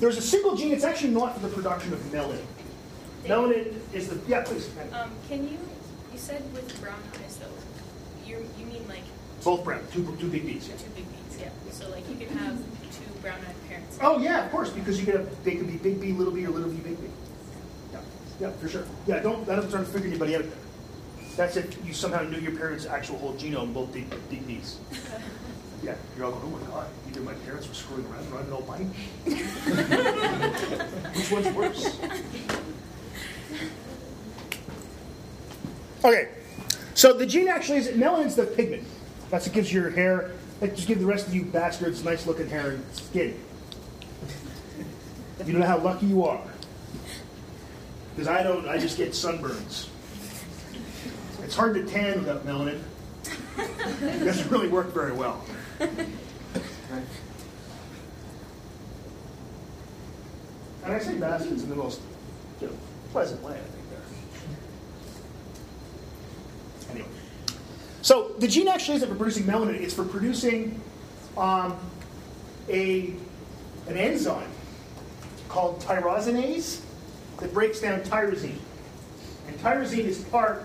There's 0.00 0.16
a 0.16 0.22
single 0.22 0.54
gene. 0.54 0.72
It's 0.72 0.84
actually 0.84 1.12
not 1.12 1.34
for 1.34 1.40
the 1.40 1.54
production 1.54 1.92
of 1.92 1.98
melanin. 2.12 2.44
Melanin 3.24 3.74
is 3.92 4.08
the 4.08 4.20
yeah. 4.28 4.42
Please. 4.42 4.70
Um, 4.92 5.10
can 5.28 5.48
you? 5.48 5.58
You 6.12 6.18
said 6.18 6.42
with 6.52 6.80
brown 6.80 6.98
eyes 7.24 7.38
though. 7.38 7.67
You 8.28 8.44
you 8.58 8.66
mean 8.66 8.86
like 8.88 9.02
Both 9.42 9.64
brown. 9.64 9.80
Two 9.90 10.04
two 10.20 10.28
big 10.28 10.44
bees. 10.44 10.68
Yeah. 10.68 10.76
two 10.76 10.90
big 10.94 11.06
bees? 11.08 11.40
Yeah. 11.40 11.72
So 11.72 11.88
like 11.90 12.08
you 12.10 12.16
can 12.16 12.36
have 12.36 12.58
two 12.92 13.10
brown-eyed 13.22 13.68
parents. 13.68 13.98
Oh 14.02 14.18
yeah, 14.18 14.44
of 14.44 14.50
course, 14.52 14.68
because 14.70 15.00
you 15.00 15.06
could 15.06 15.14
have 15.14 15.44
they 15.44 15.56
could 15.56 15.66
be 15.66 15.76
big 15.76 16.00
B, 16.00 16.12
little 16.12 16.32
b, 16.32 16.44
or 16.44 16.50
little 16.50 16.70
b, 16.70 16.76
big 16.76 17.00
b. 17.00 17.08
Yeah, 17.92 18.00
yeah, 18.40 18.50
for 18.52 18.68
sure. 18.68 18.84
Yeah, 19.06 19.20
don't 19.20 19.46
that 19.46 19.56
doesn't 19.56 19.70
try 19.70 19.80
to 19.80 19.86
figure 19.86 20.08
anybody 20.08 20.36
out 20.36 20.42
there. 20.42 20.58
That's 21.36 21.56
if 21.56 21.86
you 21.86 21.94
somehow 21.94 22.22
knew 22.22 22.38
your 22.38 22.52
parents' 22.52 22.84
actual 22.84 23.16
whole 23.18 23.34
genome, 23.34 23.72
both 23.72 23.92
big, 23.92 24.10
big 24.28 24.46
B's. 24.46 24.78
Yeah, 25.80 25.94
you're 26.16 26.26
all 26.26 26.32
going, 26.32 26.52
oh 26.52 26.58
my 26.58 26.66
god, 26.66 26.88
either 27.08 27.20
my 27.20 27.34
parents 27.46 27.68
were 27.68 27.74
screwing 27.74 28.04
around 28.06 28.26
or 28.32 28.38
I 28.38 28.42
don't 28.42 28.50
know 28.50 28.66
mine. 28.66 28.90
Which 31.14 31.30
one's 31.30 31.54
worse? 31.54 31.96
Okay, 36.04 36.28
so 36.98 37.12
the 37.12 37.24
gene 37.24 37.46
actually 37.46 37.78
is 37.78 37.88
melanin's 37.88 38.34
the 38.34 38.44
pigment. 38.44 38.82
That's 39.30 39.46
what 39.46 39.54
gives 39.54 39.72
your 39.72 39.90
hair. 39.90 40.32
That 40.58 40.74
just 40.74 40.88
gives 40.88 41.00
the 41.00 41.06
rest 41.06 41.28
of 41.28 41.34
you 41.34 41.44
bastards 41.44 42.02
nice 42.04 42.26
looking 42.26 42.48
hair 42.48 42.70
and 42.70 42.84
skin. 42.92 43.38
You 45.44 45.52
don't 45.52 45.60
know 45.60 45.66
how 45.66 45.78
lucky 45.78 46.06
you 46.06 46.24
are. 46.24 46.42
Because 48.14 48.26
I 48.26 48.42
don't. 48.42 48.68
I 48.68 48.78
just 48.78 48.96
get 48.96 49.10
sunburns. 49.10 49.88
It's 51.44 51.54
hard 51.54 51.74
to 51.74 51.86
tan 51.86 52.18
without 52.18 52.44
melanin. 52.44 52.80
It 53.56 54.24
doesn't 54.24 54.50
really 54.50 54.68
work 54.68 54.92
very 54.92 55.12
well. 55.12 55.44
And 60.88 60.96
I 60.96 60.98
say 60.98 61.14
bastards 61.18 61.62
in 61.62 61.68
the 61.68 61.76
most 61.76 62.00
you 62.60 62.66
know, 62.66 62.72
pleasant 63.12 63.42
way, 63.42 63.52
I 63.52 63.56
think 63.56 63.90
there. 63.90 64.00
Anyway. 66.90 67.08
So 68.02 68.34
the 68.38 68.48
gene 68.48 68.68
actually 68.68 68.96
isn't 68.96 69.08
for 69.08 69.14
producing 69.14 69.44
melanin, 69.44 69.80
it's 69.80 69.94
for 69.94 70.04
producing 70.04 70.80
um, 71.36 71.76
a, 72.68 73.12
an 73.88 73.96
enzyme 73.96 74.50
called 75.48 75.80
tyrosinase 75.80 76.80
that 77.40 77.52
breaks 77.52 77.80
down 77.80 78.00
tyrosine. 78.00 78.58
And 79.46 79.58
tyrosine 79.60 80.04
is 80.04 80.18
part, 80.24 80.62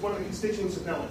one 0.00 0.12
of 0.12 0.18
the 0.18 0.24
constituents 0.24 0.76
of 0.76 0.82
melanin. 0.82 1.08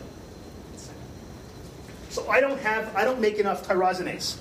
So 2.09 2.29
I 2.29 2.41
don't 2.41 2.59
have, 2.59 2.95
I 2.95 3.03
don't 3.03 3.19
make 3.19 3.39
enough 3.39 3.67
tyrosinase. 3.67 4.37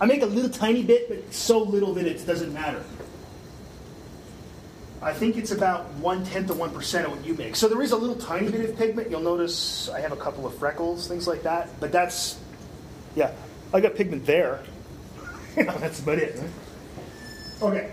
I 0.00 0.06
make 0.06 0.22
a 0.22 0.26
little 0.26 0.50
tiny 0.50 0.82
bit, 0.82 1.08
but 1.08 1.32
so 1.32 1.58
little 1.58 1.92
that 1.94 2.06
it 2.06 2.24
doesn't 2.26 2.54
matter. 2.54 2.82
I 5.02 5.12
think 5.12 5.36
it's 5.36 5.50
about 5.50 5.92
one 5.94 6.24
tenth 6.24 6.50
of 6.50 6.58
one 6.58 6.70
percent 6.70 7.06
of 7.06 7.12
what 7.12 7.24
you 7.24 7.34
make. 7.34 7.54
So 7.54 7.68
there 7.68 7.82
is 7.82 7.92
a 7.92 7.96
little 7.96 8.16
tiny 8.16 8.50
bit 8.50 8.68
of 8.68 8.76
pigment. 8.76 9.10
You'll 9.10 9.20
notice 9.20 9.88
I 9.90 10.00
have 10.00 10.12
a 10.12 10.16
couple 10.16 10.46
of 10.46 10.56
freckles, 10.56 11.06
things 11.06 11.26
like 11.28 11.42
that. 11.42 11.68
But 11.80 11.92
that's, 11.92 12.38
yeah, 13.14 13.32
I 13.72 13.80
got 13.80 13.94
pigment 13.94 14.24
there. 14.24 14.62
that's 15.54 16.00
about 16.00 16.18
it. 16.18 16.42
Okay. 17.62 17.90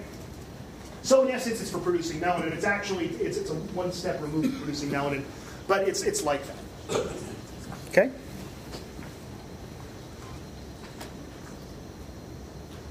So 1.01 1.23
in 1.23 1.31
essence, 1.31 1.61
it's 1.61 1.69
for 1.69 1.79
producing 1.79 2.21
melanin. 2.21 2.53
It's 2.53 2.63
actually 2.63 3.07
it's, 3.07 3.37
it's 3.37 3.49
a 3.49 3.55
one 3.55 3.91
step 3.91 4.21
removed 4.21 4.49
from 4.49 4.57
producing 4.59 4.89
melanin, 4.89 5.23
but 5.67 5.87
it's 5.87 6.03
it's 6.03 6.23
like 6.23 6.41
that. 6.47 7.07
Okay. 7.89 8.11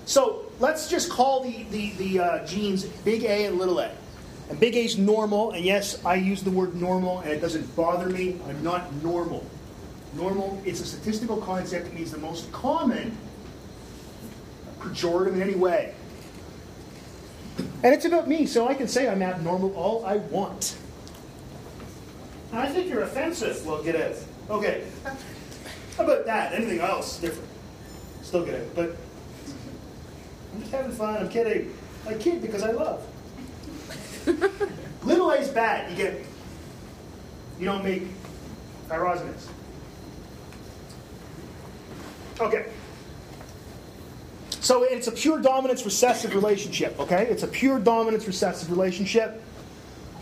So 0.04 0.44
let's 0.60 0.88
just 0.88 1.08
call 1.08 1.42
the, 1.42 1.64
the, 1.70 1.92
the 1.92 2.18
uh, 2.18 2.46
genes 2.46 2.84
big 2.84 3.24
A 3.24 3.46
and 3.46 3.58
little 3.58 3.78
a. 3.78 3.90
And 4.50 4.60
big 4.60 4.76
A 4.76 4.84
is 4.84 4.98
normal, 4.98 5.52
and 5.52 5.64
yes, 5.64 6.04
I 6.04 6.16
use 6.16 6.42
the 6.42 6.50
word 6.50 6.74
normal, 6.74 7.20
and 7.20 7.30
it 7.30 7.40
doesn't 7.40 7.74
bother 7.74 8.08
me. 8.08 8.38
I'm 8.48 8.62
not 8.62 8.92
normal. 9.02 9.46
Normal 10.14 10.60
is 10.64 10.80
a 10.80 10.86
statistical 10.86 11.38
concept. 11.38 11.86
It 11.86 11.94
means 11.94 12.10
the 12.10 12.18
most 12.18 12.52
common, 12.52 13.16
pejorative 14.78 15.34
in 15.34 15.42
any 15.42 15.54
way. 15.54 15.94
And 17.82 17.94
it's 17.94 18.04
about 18.04 18.28
me, 18.28 18.46
so 18.46 18.68
I 18.68 18.74
can 18.74 18.88
say 18.88 19.08
I'm 19.08 19.22
abnormal 19.22 19.74
all 19.74 20.04
I 20.04 20.16
want. 20.16 20.76
I 22.52 22.68
think 22.68 22.88
you're 22.88 23.02
offensive. 23.02 23.66
Well, 23.66 23.82
get 23.82 23.96
out. 23.96 24.16
Okay. 24.50 24.84
How 25.96 26.04
about 26.04 26.26
that? 26.26 26.52
Anything 26.52 26.80
else 26.80 27.18
different? 27.18 27.48
Still 28.22 28.44
get 28.44 28.60
out. 28.60 28.74
But 28.74 28.96
I'm 30.54 30.60
just 30.60 30.72
having 30.72 30.92
fun. 30.92 31.16
I'm 31.16 31.28
kidding. 31.28 31.74
I 32.06 32.14
kid 32.14 32.42
because 32.42 32.62
I 32.62 32.72
love. 32.72 33.06
Little 35.04 35.32
A's 35.32 35.48
bad. 35.48 35.90
You 35.90 35.96
get. 35.96 36.24
You 37.58 37.66
don't 37.66 37.84
make 37.84 38.04
tyrosinase. 38.88 39.48
Okay. 42.40 42.66
So 44.60 44.84
it's 44.84 45.08
a 45.08 45.12
pure 45.12 45.40
dominance 45.40 45.84
recessive 45.84 46.34
relationship, 46.34 46.98
okay? 47.00 47.26
It's 47.26 47.42
a 47.42 47.48
pure 47.48 47.80
dominance 47.80 48.26
recessive 48.28 48.70
relationship. 48.70 49.42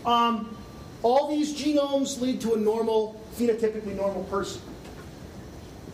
Um, 0.03 0.57
all 1.03 1.29
these 1.29 1.55
genomes 1.55 2.19
lead 2.19 2.41
to 2.41 2.55
a 2.55 2.57
normal, 2.57 3.21
phenotypically 3.35 3.95
normal 3.95 4.23
person. 4.25 4.61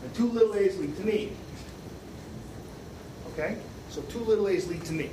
And 0.04 0.14
two 0.14 0.30
little 0.30 0.56
a's 0.56 0.78
lead 0.80 0.96
to 0.96 1.04
me. 1.04 1.34
Okay? 3.34 3.58
So 3.90 4.02
two 4.04 4.20
little 4.20 4.48
a's 4.48 4.68
lead 4.68 4.84
to 4.86 4.94
me. 4.94 5.12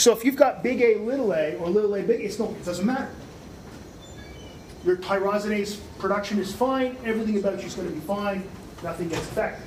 So 0.00 0.14
if 0.14 0.24
you've 0.24 0.36
got 0.36 0.62
big 0.62 0.80
A, 0.80 0.96
little 0.96 1.30
a, 1.34 1.56
or 1.56 1.68
little 1.68 1.94
a, 1.94 2.02
big, 2.02 2.22
it's 2.22 2.38
no, 2.38 2.52
it 2.52 2.64
doesn't 2.64 2.86
matter. 2.86 3.10
Your 4.82 4.96
tyrosinase 4.96 5.78
production 5.98 6.38
is 6.38 6.54
fine, 6.54 6.96
everything 7.04 7.36
about 7.36 7.60
you 7.60 7.66
is 7.66 7.74
going 7.74 7.86
to 7.86 7.92
be 7.92 8.00
fine, 8.00 8.42
nothing 8.82 9.10
gets 9.10 9.28
affected. 9.28 9.66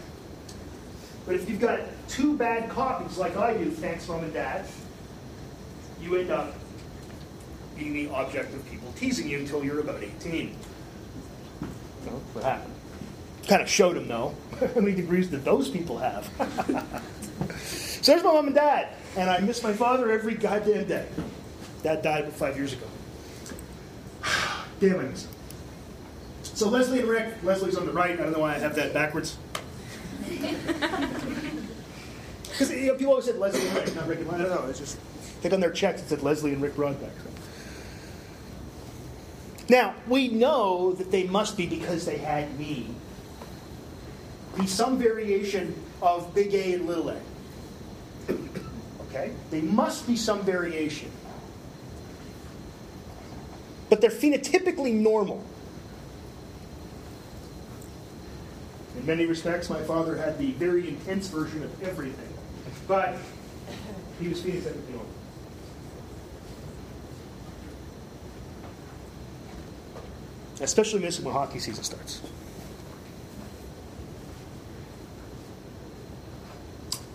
But 1.28 1.36
if 1.36 1.48
you've 1.48 1.60
got 1.60 1.82
two 2.08 2.36
bad 2.36 2.68
copies, 2.72 3.20
like 3.20 3.38
I 3.38 3.56
do, 3.56 3.70
thanks 3.70 4.08
mom 4.08 4.24
and 4.24 4.34
dad, 4.34 4.66
you 6.02 6.18
end 6.18 6.32
up 6.32 6.56
being 7.78 7.94
the 7.94 8.10
object 8.10 8.56
of 8.56 8.68
people 8.72 8.92
teasing 8.94 9.30
you 9.30 9.38
until 9.38 9.64
you're 9.64 9.82
about 9.82 10.02
18. 10.02 10.56
Well, 12.08 12.16
what 12.34 12.44
happened? 12.44 12.74
Kind 13.48 13.62
of 13.62 13.70
showed 13.70 13.98
him, 13.98 14.08
though, 14.08 14.34
how 14.60 14.82
many 14.82 14.96
degrees 14.96 15.28
did 15.28 15.46
those 15.46 15.70
people 15.70 16.00
have? 16.00 16.26
so 18.02 18.14
there's 18.14 18.24
my 18.24 18.34
mom 18.34 18.48
and 18.48 18.56
dad, 18.56 18.96
and 19.16 19.30
I 19.30 19.40
miss 19.40 19.64
my 19.64 19.74
father 19.74 20.12
every 20.12 20.36
goddamn 20.36 20.88
day. 20.88 21.08
Dad 21.84 22.02
died 22.02 22.32
five 22.34 22.56
years 22.56 22.74
ago. 22.74 22.88
Damn, 24.80 25.00
I 25.00 25.04
miss 25.04 25.26
him. 25.26 25.32
So 26.44 26.70
Leslie 26.70 27.00
and 27.00 27.10
Rick, 27.10 27.44
Leslie's 27.44 27.78
on 27.78 27.86
the 27.86 27.92
right. 27.92 28.12
I 28.12 28.24
don't 28.24 28.32
know 28.32 28.40
why 28.40 28.56
I 28.56 28.60
have 28.60 28.76
that 28.76 28.94
backwards. 28.94 29.38
Because 32.54 32.72
you 32.72 32.86
know, 32.86 32.94
people 32.94 33.14
always 33.14 33.26
said 33.26 33.40
Leslie 33.40 33.68
and 33.68 33.76
Rick, 33.76 33.96
not 33.96 34.08
Rick 34.08 34.20
and 34.20 34.28
Leslie. 34.28 34.46
I 34.46 34.50
don't 34.50 34.64
know. 34.64 34.70
It's 34.70 34.80
just, 34.80 34.98
think 35.42 35.56
on 35.56 35.60
their 35.60 35.72
checks 35.72 36.02
it 36.04 36.10
said 36.10 36.22
Leslie 36.22 36.54
and 36.54 36.62
Rick. 36.62 36.76
So. 36.76 37.08
Now, 39.70 39.96
we 40.08 40.28
know 40.28 40.94
that 40.94 41.10
they 41.10 41.24
must 41.24 41.58
be 41.58 41.66
because 41.66 42.06
they 42.06 42.18
had 42.18 42.58
me. 42.60 42.90
Be 44.56 44.68
some 44.68 45.00
variation 45.00 45.74
of 46.00 46.36
big 46.36 46.54
A 46.54 46.74
and 46.74 46.86
little 46.86 47.10
a. 47.10 47.18
Okay? 49.14 49.32
They 49.52 49.62
must 49.62 50.08
be 50.08 50.16
some 50.16 50.42
variation. 50.42 51.12
But 53.90 54.02
they're 54.02 54.10
phenotypically 54.10 54.94
normal. 54.94 55.44
In 58.98 59.06
many 59.06 59.26
respects, 59.26 59.70
my 59.70 59.82
father 59.84 60.16
had 60.16 60.40
the 60.40 60.54
very 60.54 60.88
intense 60.88 61.28
version 61.28 61.62
of 61.64 61.84
everything. 61.84 62.28
But 62.88 63.16
he 64.20 64.30
was 64.30 64.42
phenotypically 64.42 64.90
normal. 64.90 65.06
Especially 70.60 71.02
missing 71.02 71.26
when 71.26 71.34
hockey 71.34 71.60
season 71.60 71.84
starts. 71.84 72.22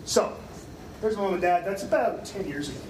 So, 0.04 0.36
there's 1.00 1.16
mom 1.16 1.34
and 1.34 1.42
dad. 1.42 1.64
That's 1.64 1.82
about 1.82 2.24
10 2.24 2.48
years 2.48 2.68
ago. 2.68 2.80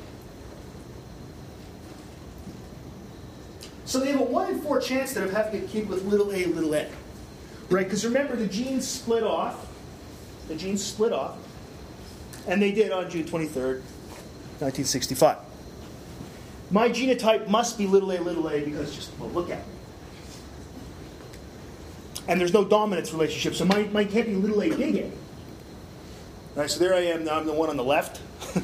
So 3.84 4.00
they 4.00 4.12
have 4.12 4.20
a 4.20 4.24
1 4.24 4.50
in 4.52 4.60
4 4.60 4.80
chance 4.80 5.14
then 5.14 5.24
of 5.24 5.32
having 5.32 5.64
a 5.64 5.66
kid 5.66 5.88
with 5.88 6.04
little 6.04 6.32
a, 6.32 6.46
little 6.46 6.74
a. 6.74 6.88
Right? 7.70 7.84
Because 7.84 8.04
remember, 8.04 8.36
the 8.36 8.46
genes 8.46 8.86
split 8.86 9.22
off. 9.22 9.66
The 10.48 10.56
genes 10.56 10.84
split 10.84 11.12
off. 11.12 11.36
And 12.46 12.62
they 12.62 12.72
did 12.72 12.92
on 12.92 13.10
June 13.10 13.24
23rd, 13.24 13.82
1965. 14.60 15.36
My 16.70 16.88
genotype 16.88 17.48
must 17.48 17.78
be 17.78 17.86
little 17.86 18.10
a, 18.12 18.20
little 18.20 18.48
a 18.48 18.60
because 18.62 18.94
just, 18.94 19.10
well, 19.18 19.30
look 19.30 19.50
at 19.50 19.66
me. 19.66 19.74
And 22.26 22.38
there's 22.38 22.52
no 22.52 22.64
dominance 22.64 23.12
relationship, 23.12 23.54
so 23.54 23.64
mine, 23.64 23.90
mine 23.92 24.08
can't 24.08 24.26
be 24.26 24.34
little 24.34 24.62
a, 24.62 24.68
big 24.74 24.96
A. 24.96 25.10
All 26.58 26.62
right, 26.62 26.70
so 26.72 26.80
there 26.80 26.92
I 26.92 27.02
am, 27.02 27.22
now 27.22 27.38
I'm 27.38 27.46
the 27.46 27.52
one 27.52 27.70
on 27.70 27.76
the 27.76 27.84
left. 27.84 28.20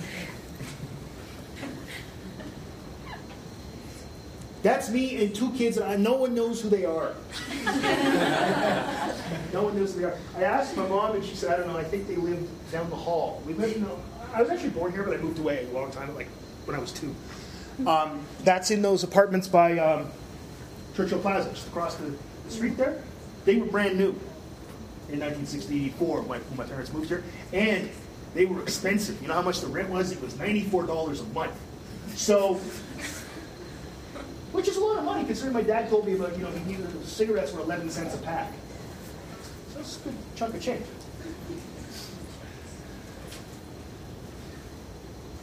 That's 4.64 4.90
me 4.90 5.24
and 5.24 5.32
two 5.32 5.52
kids, 5.52 5.76
and 5.76 5.86
I, 5.86 5.94
no 5.94 6.14
one 6.16 6.34
knows 6.34 6.60
who 6.60 6.68
they 6.68 6.84
are. 6.84 7.14
no 9.52 9.62
one 9.62 9.76
knows 9.76 9.94
who 9.94 10.00
they 10.00 10.06
are. 10.06 10.18
I 10.36 10.42
asked 10.42 10.76
my 10.76 10.88
mom, 10.88 11.14
and 11.14 11.24
she 11.24 11.36
said, 11.36 11.54
I 11.54 11.56
don't 11.58 11.68
know, 11.68 11.76
I 11.76 11.84
think 11.84 12.08
they 12.08 12.16
lived 12.16 12.48
down 12.72 12.90
the 12.90 12.96
hall. 12.96 13.40
We 13.46 13.54
lived, 13.54 13.76
you 13.76 13.82
know, 13.82 13.96
I 14.32 14.42
was 14.42 14.50
actually 14.50 14.70
born 14.70 14.90
here, 14.90 15.04
but 15.04 15.14
I 15.14 15.18
moved 15.18 15.38
away 15.38 15.64
a 15.70 15.72
long 15.72 15.92
time, 15.92 16.12
like 16.16 16.26
when 16.64 16.74
I 16.76 16.80
was 16.80 16.90
two. 16.90 17.14
Um, 17.86 18.26
that's 18.42 18.72
in 18.72 18.82
those 18.82 19.04
apartments 19.04 19.46
by 19.46 19.78
um, 19.78 20.10
Churchill 20.96 21.20
Plaza, 21.20 21.48
just 21.50 21.68
across 21.68 21.94
the, 21.94 22.12
the 22.44 22.50
street 22.50 22.76
there. 22.76 23.00
They 23.44 23.58
were 23.58 23.66
brand 23.66 23.96
new 23.96 24.18
in 25.14 25.20
1964 25.20 26.22
when 26.22 26.40
my 26.56 26.64
parents 26.64 26.92
moved 26.92 27.08
here, 27.08 27.24
and 27.52 27.88
they 28.34 28.44
were 28.44 28.60
expensive. 28.62 29.20
You 29.22 29.28
know 29.28 29.34
how 29.34 29.42
much 29.42 29.60
the 29.60 29.68
rent 29.68 29.88
was? 29.88 30.12
It 30.12 30.20
was 30.20 30.34
$94 30.34 31.20
a 31.20 31.34
month. 31.34 31.54
So 32.14 32.60
which 34.54 34.68
is 34.68 34.76
a 34.76 34.80
lot 34.80 34.98
of 34.98 35.04
money 35.04 35.24
considering 35.24 35.52
my 35.52 35.62
dad 35.62 35.88
told 35.88 36.06
me 36.06 36.14
about, 36.14 36.36
you 36.38 36.44
know, 36.44 36.50
he 36.50 36.76
cigarettes 37.04 37.52
were 37.52 37.60
11 37.60 37.90
cents 37.90 38.14
a 38.14 38.18
pack. 38.18 38.52
So 39.72 39.78
that's 39.78 39.96
a 39.96 40.00
good 40.04 40.14
chunk 40.36 40.54
of 40.54 40.62
change. 40.62 40.86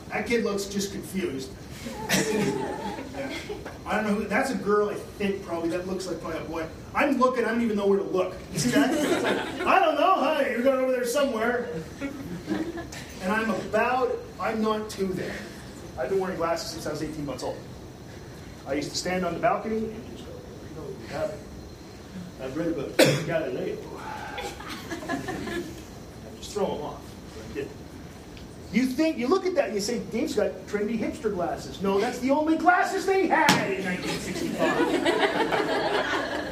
That 0.09 0.25
kid 0.25 0.45
looks 0.45 0.65
just 0.65 0.93
confused. 0.93 1.49
Yeah. 1.85 3.33
I 3.85 3.95
don't 3.95 4.05
know. 4.05 4.13
Who, 4.15 4.27
that's 4.27 4.51
a 4.51 4.55
girl, 4.55 4.89
I 4.89 4.95
think, 4.95 5.45
probably. 5.45 5.69
That 5.69 5.87
looks 5.87 6.07
like 6.07 6.21
probably 6.21 6.39
a 6.39 6.43
boy. 6.43 6.65
I'm 6.95 7.19
looking. 7.19 7.45
I 7.45 7.49
don't 7.49 7.61
even 7.61 7.77
know 7.77 7.87
where 7.87 7.99
to 7.99 8.05
look. 8.05 8.35
You 8.53 8.59
see 8.59 8.69
that? 8.71 9.23
Like, 9.23 9.67
I 9.67 9.79
don't 9.79 9.95
know, 9.95 10.15
honey. 10.15 10.51
You're 10.51 10.63
going 10.63 10.79
over 10.79 10.91
there 10.91 11.05
somewhere. 11.05 11.69
And 13.21 13.31
I'm 13.31 13.49
about. 13.49 14.17
I'm 14.39 14.61
not 14.61 14.89
too 14.89 15.07
there. 15.07 15.35
I've 15.97 16.09
been 16.09 16.19
wearing 16.19 16.37
glasses 16.37 16.71
since 16.71 16.87
I 16.87 16.91
was 16.91 17.03
18 17.03 17.25
months 17.25 17.43
old. 17.43 17.57
I 18.67 18.73
used 18.73 18.91
to 18.91 18.97
stand 18.97 19.25
on 19.25 19.33
the 19.33 19.39
balcony 19.39 19.77
and 19.77 20.17
just 20.17 20.25
go, 20.25 20.33
you 20.69 20.75
know, 20.75 20.87
you 21.01 21.07
have 21.07 21.29
it. 21.29 21.39
I've 22.41 22.57
read 22.57 22.69
about 22.69 22.97
Galileo. 23.27 23.77
I 25.09 25.19
just 26.39 26.53
throw 26.53 26.65
them 26.65 26.85
off. 26.85 27.10
You 28.73 28.85
think, 28.85 29.17
you 29.17 29.27
look 29.27 29.45
at 29.45 29.53
that 29.55 29.65
and 29.65 29.75
you 29.75 29.81
say, 29.81 29.99
Dave's 30.11 30.35
got 30.35 30.51
trendy 30.67 30.97
hipster 30.97 31.33
glasses. 31.33 31.81
No, 31.81 31.99
that's 31.99 32.19
the 32.19 32.31
only 32.31 32.57
glasses 32.57 33.05
they 33.05 33.27
had 33.27 33.69
in 33.69 33.83
1965. 33.83 36.47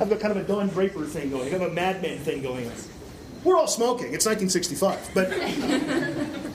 I've 0.00 0.10
got 0.10 0.20
kind 0.20 0.36
of 0.36 0.38
a 0.38 0.44
Don 0.44 0.68
Draper 0.68 1.04
thing 1.04 1.30
going. 1.30 1.48
I 1.48 1.50
have 1.50 1.60
got 1.60 1.70
a 1.70 1.72
Mad 1.72 2.02
Men 2.02 2.18
thing 2.18 2.42
going 2.42 2.66
on. 2.66 2.72
We're 3.44 3.56
all 3.56 3.66
smoking. 3.66 4.14
It's 4.14 4.26
1965. 4.26 5.10
But 5.12 5.30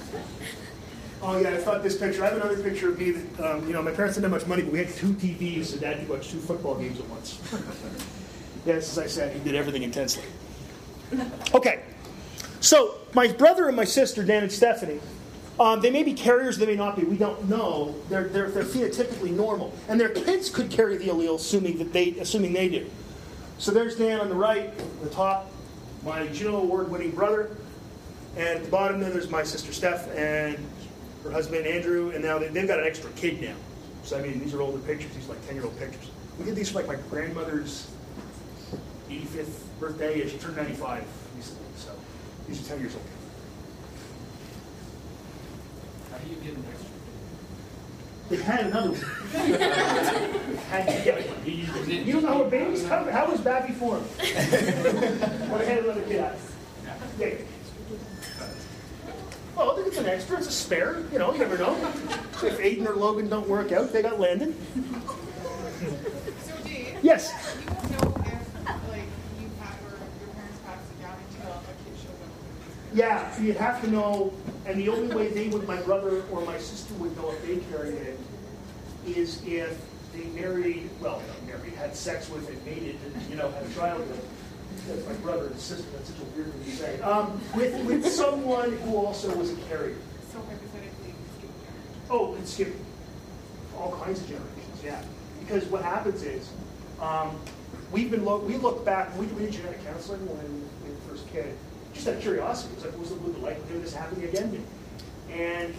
Oh 1.21 1.37
yeah, 1.37 1.49
I 1.49 1.57
thought 1.57 1.83
this 1.83 1.97
picture. 1.97 2.23
I 2.23 2.29
have 2.29 2.37
another 2.37 2.61
picture 2.61 2.89
of 2.89 2.97
me 2.97 3.11
that 3.11 3.55
um, 3.55 3.67
you 3.67 3.73
know 3.73 3.81
my 3.81 3.91
parents 3.91 4.15
didn't 4.15 4.31
have 4.31 4.41
much 4.41 4.47
money, 4.47 4.61
but 4.61 4.71
we 4.71 4.79
had 4.79 4.89
two 4.89 5.13
TVs, 5.13 5.65
so 5.65 5.77
Dad 5.77 5.99
could 5.99 6.09
watch 6.09 6.29
two 6.29 6.39
football 6.39 6.75
games 6.75 6.99
at 6.99 7.07
once. 7.07 7.39
yes, 8.65 8.97
as 8.97 8.99
I 8.99 9.07
said, 9.07 9.35
he 9.35 9.39
did 9.39 9.53
everything 9.53 9.83
intensely. 9.83 10.23
Okay, 11.53 11.81
so 12.61 12.95
my 13.13 13.27
brother 13.27 13.67
and 13.67 13.75
my 13.75 13.85
sister, 13.85 14.23
Dan 14.23 14.43
and 14.43 14.51
Stephanie, 14.51 14.99
um, 15.59 15.81
they 15.81 15.91
may 15.91 16.03
be 16.03 16.13
carriers, 16.13 16.57
they 16.57 16.65
may 16.65 16.75
not 16.75 16.95
be. 16.95 17.03
We 17.03 17.17
don't 17.17 17.49
know. 17.49 17.95
They're, 18.07 18.29
they're, 18.29 18.49
phenotypically 18.49 19.31
normal, 19.31 19.73
and 19.89 19.99
their 19.99 20.09
kids 20.09 20.49
could 20.49 20.69
carry 20.69 20.97
the 20.97 21.07
allele, 21.07 21.35
assuming 21.35 21.77
that 21.79 21.91
they 21.91 22.11
assuming 22.11 22.53
they 22.53 22.69
do. 22.69 22.89
So 23.57 23.71
there's 23.71 23.97
Dan 23.97 24.21
on 24.21 24.29
the 24.29 24.35
right, 24.35 24.71
the 25.03 25.09
top, 25.09 25.51
my 26.03 26.27
Juno 26.27 26.61
Award-winning 26.61 27.11
brother, 27.11 27.57
and 28.37 28.47
at 28.47 28.63
the 28.63 28.69
bottom 28.69 29.01
there, 29.01 29.09
there's 29.09 29.29
my 29.29 29.43
sister 29.43 29.73
Steph 29.73 30.09
and 30.15 30.57
her 31.23 31.31
husband 31.31 31.67
Andrew, 31.67 32.11
and 32.11 32.23
now 32.23 32.39
they, 32.39 32.47
they've 32.47 32.67
got 32.67 32.79
an 32.79 32.85
extra 32.85 33.11
kid 33.11 33.41
now. 33.41 33.55
So 34.03 34.17
I 34.17 34.21
mean, 34.21 34.39
these 34.39 34.53
are 34.53 34.61
older 34.61 34.79
pictures. 34.79 35.13
These 35.13 35.25
are 35.25 35.33
like 35.33 35.41
10-year-old 35.41 35.77
pictures. 35.77 36.09
We 36.37 36.45
did 36.45 36.55
these 36.55 36.71
for 36.71 36.79
like 36.81 36.87
my 36.87 36.95
grandmother's 37.09 37.91
85th 39.09 39.59
birthday, 39.81 40.21
and 40.21 40.31
she 40.31 40.37
turned 40.37 40.55
95 40.55 41.03
recently. 41.03 41.03
So 41.03 41.18
these 42.49 42.65
are 42.65 42.69
10 42.69 42.79
years 42.81 42.95
old. 42.95 43.03
How 46.11 46.17
do 46.17 46.29
you 46.29 46.35
get 46.37 46.53
an 46.55 46.63
extra? 46.69 46.89
They 48.29 48.37
had 48.37 48.65
another 48.67 48.91
one. 48.91 48.99
Had 50.69 50.85
to 50.87 51.03
get 51.03 51.27
one. 51.27 51.45
You, 51.45 51.51
you- 51.93 52.03
you 52.03 52.13
don't 52.13 52.23
know 52.23 52.33
how 52.33 52.41
a 52.43 52.49
baby's 52.49 52.87
how, 52.87 53.03
how 53.11 53.31
was 53.31 53.41
Babby 53.41 53.73
formed? 53.73 54.05
well, 54.19 55.57
they 55.57 55.65
had 55.65 55.83
another 55.83 56.01
kid. 56.03 56.23
Yeah. 57.19 57.31
Well, 59.55 59.71
I 59.71 59.75
think 59.75 59.87
it's 59.87 59.97
an 59.97 60.05
extra. 60.05 60.37
It's 60.37 60.47
a 60.47 60.51
spare. 60.51 61.03
You 61.11 61.17
know, 61.19 61.33
you 61.33 61.39
never 61.39 61.57
know. 61.57 61.75
If 62.43 62.59
Aiden 62.59 62.85
or 62.87 62.95
Logan 62.95 63.29
don't 63.29 63.47
work 63.49 63.71
out, 63.71 63.91
they 63.91 64.01
got 64.03 64.19
Landon. 64.19 64.55
So 66.45 66.55
Dave, 66.63 66.97
Yes. 67.01 67.33
you 67.59 67.65
won't 67.73 67.89
know 67.91 68.21
if 68.25 68.89
like 68.89 69.01
you 69.41 69.49
have 69.59 69.75
or 69.85 69.97
your 70.21 70.29
parents 70.35 70.59
passed 70.65 70.85
it 70.91 71.01
down 71.01 71.17
until 71.31 71.51
a 71.51 71.73
kid 71.83 71.97
shows 71.97 72.19
up. 72.23 72.31
Yeah, 72.93 73.29
so 73.31 73.43
you'd 73.43 73.57
have 73.57 73.81
to 73.81 73.89
know, 73.89 74.33
and 74.65 74.79
the 74.79 74.89
only 74.89 75.15
way 75.15 75.27
they 75.29 75.47
would, 75.49 75.67
my 75.67 75.79
brother 75.81 76.23
or 76.31 76.41
my 76.41 76.57
sister 76.57 76.93
would 76.95 77.15
know 77.15 77.31
if 77.31 77.45
they 77.45 77.57
carried 77.71 77.93
it, 77.95 78.19
is 79.05 79.41
if 79.45 79.79
they 80.13 80.23
married, 80.39 80.89
well, 80.99 81.21
not 81.27 81.45
married, 81.45 81.73
had 81.73 81.95
sex 81.95 82.29
with 82.29 82.49
and 82.49 82.65
mated, 82.65 82.97
and, 83.05 83.29
you 83.29 83.35
know, 83.35 83.51
had 83.51 83.63
a 83.63 83.73
child 83.73 83.99
with. 84.07 84.27
That's 84.87 85.05
my 85.05 85.13
brother 85.15 85.47
and 85.47 85.59
sister, 85.59 85.85
that's 85.93 86.09
such 86.09 86.19
a 86.19 86.23
weird 86.35 86.51
thing 86.53 86.63
to 86.63 86.71
say. 86.71 87.01
Um, 87.01 87.39
with, 87.55 87.83
with 87.85 88.07
someone 88.07 88.71
who 88.77 88.97
also 88.97 89.35
was 89.35 89.51
a 89.51 89.55
carrier. 89.67 89.97
So 90.31 90.39
hypothetically, 90.39 91.13
skip. 91.37 91.49
Oh, 92.09 92.33
and 92.35 92.47
skip 92.47 92.73
all 93.77 93.91
kinds 94.03 94.21
of 94.21 94.27
generations, 94.27 94.83
yeah. 94.83 95.01
Because 95.41 95.65
what 95.65 95.83
happens 95.83 96.23
is, 96.23 96.49
um, 97.01 97.39
we've 97.91 98.09
been, 98.09 98.25
lo- 98.25 98.39
we 98.39 98.55
look 98.57 98.83
back, 98.83 99.15
we 99.19 99.27
we 99.27 99.45
did 99.45 99.53
genetic 99.53 99.83
counseling 99.85 100.21
when 100.27 100.69
we 100.83 100.89
were 100.89 101.01
first 101.07 101.31
kid, 101.31 101.55
just 101.99 102.07
out 102.07 102.15
of 102.15 102.21
curiosity, 102.21 102.73
it's 102.75 102.85
like, 102.85 102.93
what 102.93 103.01
was 103.01 103.09
the, 103.09 103.15
the 103.15 103.45
likelihood 103.45 103.75
of 103.75 103.81
this 103.83 103.93
happening 103.93 104.29
again? 104.29 104.65
And 105.31 105.75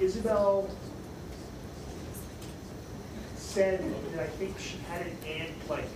Isabel 0.00 0.68
said 3.36 3.80
that 4.12 4.22
I 4.24 4.26
think 4.26 4.58
she 4.58 4.76
had 4.90 5.02
an 5.02 5.16
aunt, 5.24 5.52
like, 5.68 5.86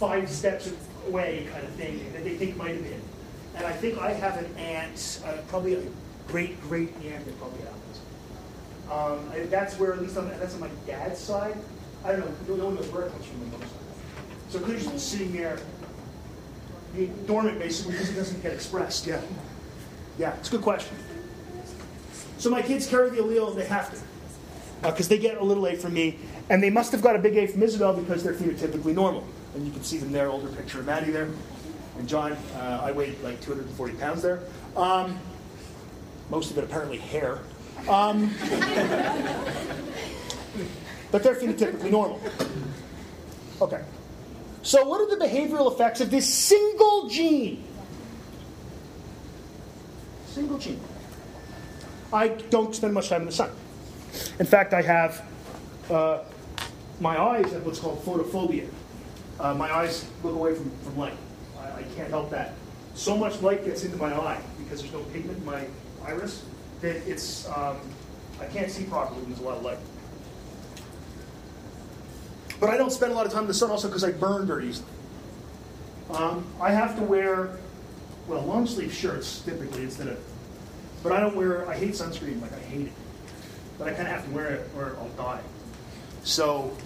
five 0.00 0.28
steps 0.28 0.72
away 1.06 1.46
kind 1.52 1.64
of 1.64 1.70
thing, 1.74 2.12
that 2.12 2.24
they 2.24 2.34
think 2.34 2.56
might 2.56 2.74
have 2.74 2.82
been. 2.82 3.00
And 3.54 3.64
I 3.64 3.72
think 3.72 3.98
I 3.98 4.12
have 4.12 4.36
an 4.36 4.52
aunt, 4.56 5.22
uh, 5.24 5.36
probably 5.46 5.74
a 5.74 5.82
great 6.26 6.60
great 6.62 6.92
aunt 7.04 7.24
that 7.24 7.38
probably 7.38 7.60
happens. 7.60 8.00
Um, 8.90 9.48
that's 9.48 9.78
where, 9.78 9.92
at 9.92 10.02
least 10.02 10.16
on, 10.16 10.28
that's 10.40 10.54
on 10.54 10.60
my 10.60 10.70
dad's 10.86 11.20
side. 11.20 11.56
I 12.04 12.12
don't 12.12 12.20
know, 12.48 12.56
no 12.56 12.64
one 12.66 12.74
knows 12.74 12.88
where 12.88 13.04
it 13.04 13.12
comes 13.12 13.26
from. 13.26 13.52
So 14.50 14.58
it 14.58 14.64
could 14.64 14.74
have 14.74 14.92
just 14.92 15.08
sitting 15.08 15.32
there, 15.32 15.58
dormant 17.26 17.58
basically 17.58 17.92
because 17.92 18.10
it 18.10 18.14
doesn't 18.14 18.42
get 18.42 18.52
expressed. 18.52 19.06
Yeah. 19.06 19.20
Yeah, 20.18 20.34
it's 20.34 20.48
a 20.48 20.52
good 20.52 20.62
question. 20.62 20.96
So 22.38 22.50
my 22.50 22.62
kids 22.62 22.86
carry 22.86 23.10
the 23.10 23.16
allele 23.18 23.50
and 23.50 23.58
they 23.58 23.64
have 23.64 23.90
to. 23.92 23.98
Because 24.82 25.08
they 25.08 25.18
get 25.18 25.38
a 25.38 25.44
little 25.44 25.66
A 25.66 25.76
from 25.76 25.94
me, 25.94 26.18
and 26.50 26.62
they 26.62 26.68
must 26.68 26.92
have 26.92 27.00
got 27.00 27.16
a 27.16 27.18
big 27.18 27.36
A 27.36 27.46
from 27.46 27.62
Isabel 27.62 27.94
because 27.94 28.22
they're 28.22 28.34
phenotypically 28.34 28.94
normal. 28.94 29.24
And 29.54 29.64
you 29.64 29.72
can 29.72 29.82
see 29.82 29.96
them 29.96 30.12
there, 30.12 30.28
older 30.28 30.48
picture 30.48 30.80
of 30.80 30.86
Maddie 30.86 31.10
there. 31.10 31.30
And 31.98 32.06
John, 32.08 32.32
uh, 32.32 32.82
I 32.82 32.92
weighed 32.92 33.18
like 33.22 33.40
240 33.40 33.94
pounds 33.94 34.20
there. 34.20 34.40
Um, 34.76 35.18
most 36.28 36.50
of 36.50 36.58
it 36.58 36.64
apparently 36.64 36.98
hair. 36.98 37.38
Um, 37.88 38.30
but 41.10 41.22
they're 41.22 41.34
phenotypically 41.34 41.90
normal. 41.90 42.20
Okay. 43.62 43.82
So, 44.64 44.82
what 44.88 44.98
are 44.98 45.18
the 45.18 45.22
behavioral 45.22 45.70
effects 45.70 46.00
of 46.00 46.10
this 46.10 46.26
single 46.26 47.06
gene? 47.10 47.62
Single 50.26 50.58
gene. 50.58 50.80
I 52.10 52.28
don't 52.28 52.74
spend 52.74 52.94
much 52.94 53.10
time 53.10 53.20
in 53.20 53.26
the 53.26 53.32
sun. 53.32 53.50
In 54.38 54.46
fact, 54.46 54.72
I 54.72 54.80
have 54.80 55.22
uh, 55.90 56.20
my 56.98 57.20
eyes 57.20 57.52
have 57.52 57.66
what's 57.66 57.78
called 57.78 58.02
photophobia. 58.06 58.66
Uh, 59.38 59.52
my 59.52 59.70
eyes 59.70 60.06
look 60.22 60.34
away 60.34 60.54
from, 60.54 60.70
from 60.78 60.96
light. 60.96 61.16
I, 61.58 61.80
I 61.80 61.82
can't 61.94 62.08
help 62.08 62.30
that. 62.30 62.54
So 62.94 63.18
much 63.18 63.42
light 63.42 63.66
gets 63.66 63.84
into 63.84 63.98
my 63.98 64.14
eye 64.14 64.40
because 64.56 64.80
there's 64.80 64.94
no 64.94 65.02
pigment 65.12 65.38
in 65.38 65.44
my 65.44 65.66
iris 66.06 66.42
that 66.80 66.96
it's 67.06 67.46
um, 67.50 67.76
I 68.40 68.46
can't 68.46 68.70
see 68.70 68.84
properly 68.84 69.20
when 69.20 69.28
there's 69.28 69.40
a 69.40 69.44
lot 69.44 69.58
of 69.58 69.62
light. 69.62 69.78
But 72.60 72.70
I 72.70 72.76
don't 72.76 72.90
spend 72.90 73.12
a 73.12 73.14
lot 73.14 73.26
of 73.26 73.32
time 73.32 73.42
in 73.42 73.48
the 73.48 73.54
sun 73.54 73.70
also 73.70 73.88
because 73.88 74.04
I 74.04 74.12
burn 74.12 74.46
very 74.46 74.68
easily. 74.68 74.88
Um, 76.10 76.46
I 76.60 76.70
have 76.70 76.96
to 76.96 77.02
wear 77.02 77.58
well 78.28 78.42
long 78.42 78.66
sleeve 78.66 78.92
shirts 78.92 79.40
typically 79.40 79.82
instead 79.82 80.08
of, 80.08 80.18
but 81.02 81.12
I 81.12 81.20
don't 81.20 81.34
wear. 81.34 81.68
I 81.68 81.76
hate 81.76 81.92
sunscreen. 81.92 82.40
Like 82.40 82.52
I 82.52 82.60
hate 82.60 82.86
it 82.86 82.92
but 83.78 83.88
I 83.88 83.92
kind 83.92 84.08
of 84.08 84.14
have 84.14 84.24
to 84.24 84.30
wear 84.30 84.48
it 84.50 84.68
or 84.76 84.96
I'll 84.98 85.08
die. 85.10 85.40
So 86.22 86.76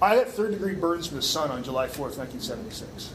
I 0.00 0.16
got 0.16 0.28
third 0.28 0.52
degree 0.52 0.74
burns 0.74 1.06
from 1.06 1.16
the 1.16 1.22
sun 1.22 1.50
on 1.50 1.62
July 1.64 1.86
4th, 1.86 2.16
1976. 2.18 3.14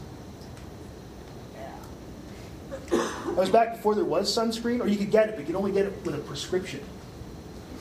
I 2.92 3.32
was 3.32 3.50
back 3.50 3.76
before 3.76 3.94
there 3.94 4.04
was 4.04 4.34
sunscreen, 4.34 4.80
or 4.80 4.88
you 4.88 4.96
could 4.96 5.10
get 5.10 5.28
it, 5.28 5.32
but 5.32 5.40
you 5.40 5.46
could 5.46 5.54
only 5.54 5.72
get 5.72 5.86
it 5.86 6.04
with 6.04 6.14
a 6.14 6.18
prescription. 6.18 6.80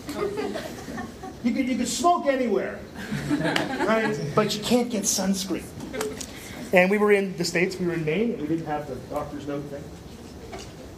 You 1.43 1.53
could, 1.53 1.67
you 1.69 1.77
could 1.77 1.87
smoke 1.87 2.25
anywhere, 2.25 2.79
right? 3.29 4.19
But 4.35 4.55
you 4.55 4.61
can't 4.61 4.89
get 4.89 5.03
sunscreen. 5.03 5.63
And 6.73 6.91
we 6.91 6.97
were 6.97 7.11
in 7.11 7.35
the 7.37 7.45
States, 7.45 7.77
we 7.77 7.87
were 7.87 7.93
in 7.93 8.03
Maine, 8.03 8.33
and 8.33 8.41
we 8.41 8.47
didn't 8.47 8.65
have 8.65 8.87
the 8.87 8.95
doctor's 9.13 9.47
note 9.47 9.63
thing. 9.65 9.83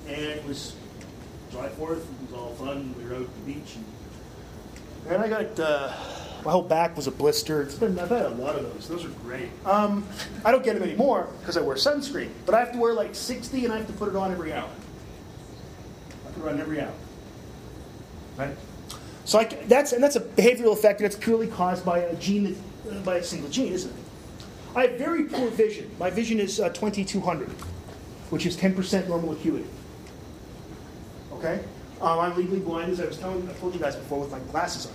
And 0.07 0.19
it 0.19 0.43
was 0.45 0.75
July 1.51 1.69
4th, 1.69 1.99
it 1.99 2.31
was 2.31 2.33
all 2.33 2.53
fun. 2.55 2.95
We 2.97 3.03
rode 3.03 3.29
the 3.33 3.53
beach. 3.53 3.75
And, 3.75 5.15
and 5.15 5.23
I 5.23 5.29
got, 5.29 5.59
uh, 5.59 5.93
my 6.43 6.51
whole 6.51 6.63
back 6.63 6.95
was 6.95 7.05
a 7.05 7.11
blister. 7.11 7.61
It's 7.61 7.75
been, 7.75 7.99
I've 7.99 8.09
had 8.09 8.25
a 8.25 8.29
lot 8.29 8.55
of 8.55 8.63
those. 8.73 8.87
Those 8.87 9.05
are 9.05 9.09
great. 9.23 9.49
Um, 9.65 10.05
I 10.43 10.51
don't 10.51 10.63
get 10.63 10.73
them 10.73 10.83
anymore 10.83 11.27
because 11.39 11.55
I 11.55 11.61
wear 11.61 11.75
sunscreen. 11.75 12.31
But 12.45 12.55
I 12.55 12.59
have 12.59 12.71
to 12.71 12.79
wear 12.79 12.93
like 12.93 13.13
60 13.13 13.63
and 13.63 13.73
I 13.73 13.77
have 13.77 13.87
to 13.87 13.93
put 13.93 14.09
it 14.09 14.15
on 14.15 14.31
every 14.31 14.51
hour. 14.53 14.69
I 16.27 16.31
put 16.31 16.47
it 16.47 16.49
on 16.49 16.59
every 16.59 16.81
hour. 16.81 16.93
Right? 18.37 18.57
So 19.31 19.39
I, 19.39 19.45
that's, 19.45 19.93
and 19.93 20.03
that's 20.03 20.17
a 20.17 20.19
behavioral 20.19 20.73
effect 20.73 20.99
and 20.99 21.05
it's 21.05 21.15
purely 21.15 21.47
caused 21.47 21.85
by 21.85 21.99
a 21.99 22.13
gene, 22.17 22.61
that, 22.83 22.97
uh, 22.97 22.99
by 22.99 23.15
a 23.15 23.23
single 23.23 23.49
gene, 23.49 23.71
isn't 23.71 23.89
it? 23.89 23.95
I 24.75 24.87
have 24.87 24.99
very 24.99 25.23
poor 25.23 25.49
vision. 25.51 25.89
My 25.97 26.09
vision 26.09 26.37
is 26.37 26.59
uh, 26.59 26.67
2200, 26.67 27.47
which 28.29 28.45
is 28.45 28.57
10% 28.57 29.07
normal 29.07 29.31
acuity. 29.31 29.65
Okay? 31.31 31.63
Um, 32.01 32.19
I'm 32.19 32.35
legally 32.35 32.59
blind, 32.59 32.91
as 32.91 32.99
I 32.99 33.05
was 33.05 33.17
telling, 33.19 33.47
I 33.47 33.53
told 33.53 33.73
you 33.73 33.79
guys 33.79 33.95
before, 33.95 34.19
with 34.19 34.31
my 34.31 34.39
glasses 34.51 34.87
on. 34.87 34.91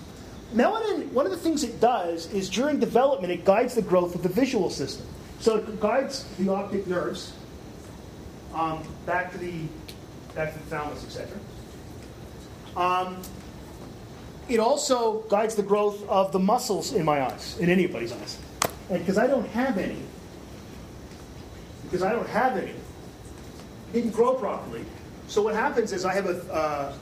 Melanin, 0.54 1.10
one 1.12 1.24
of 1.24 1.32
the 1.32 1.38
things 1.38 1.64
it 1.64 1.80
does 1.80 2.30
is 2.30 2.50
during 2.50 2.78
development, 2.78 3.32
it 3.32 3.46
guides 3.46 3.74
the 3.74 3.80
growth 3.80 4.14
of 4.14 4.22
the 4.22 4.28
visual 4.28 4.68
system. 4.68 5.06
So 5.40 5.56
it 5.56 5.80
guides 5.80 6.26
the 6.38 6.52
optic 6.52 6.86
nerves 6.86 7.32
um, 8.52 8.86
back 9.06 9.32
to 9.32 9.38
the 9.38 9.62
back 10.34 10.52
to 10.52 10.58
the 10.58 10.64
thalamus, 10.66 11.06
etc. 11.06 11.38
Um, 12.76 13.22
it 14.48 14.60
also 14.60 15.20
guides 15.22 15.54
the 15.54 15.62
growth 15.62 16.08
of 16.08 16.32
the 16.32 16.38
muscles 16.38 16.92
in 16.92 17.04
my 17.04 17.22
eyes, 17.22 17.58
in 17.58 17.68
anybody's 17.68 18.12
eyes. 18.12 18.38
And 18.90 19.00
because 19.00 19.18
I 19.18 19.26
don't 19.26 19.48
have 19.48 19.78
any, 19.78 20.02
because 21.82 22.02
I 22.02 22.12
don't 22.12 22.28
have 22.28 22.56
any, 22.56 22.70
it 22.70 23.92
didn't 23.92 24.12
grow 24.12 24.34
properly. 24.34 24.84
So 25.28 25.42
what 25.42 25.54
happens 25.54 25.92
is 25.92 26.04
I 26.04 26.14
have 26.14 26.26
a 26.26 26.52
uh, 26.52 26.94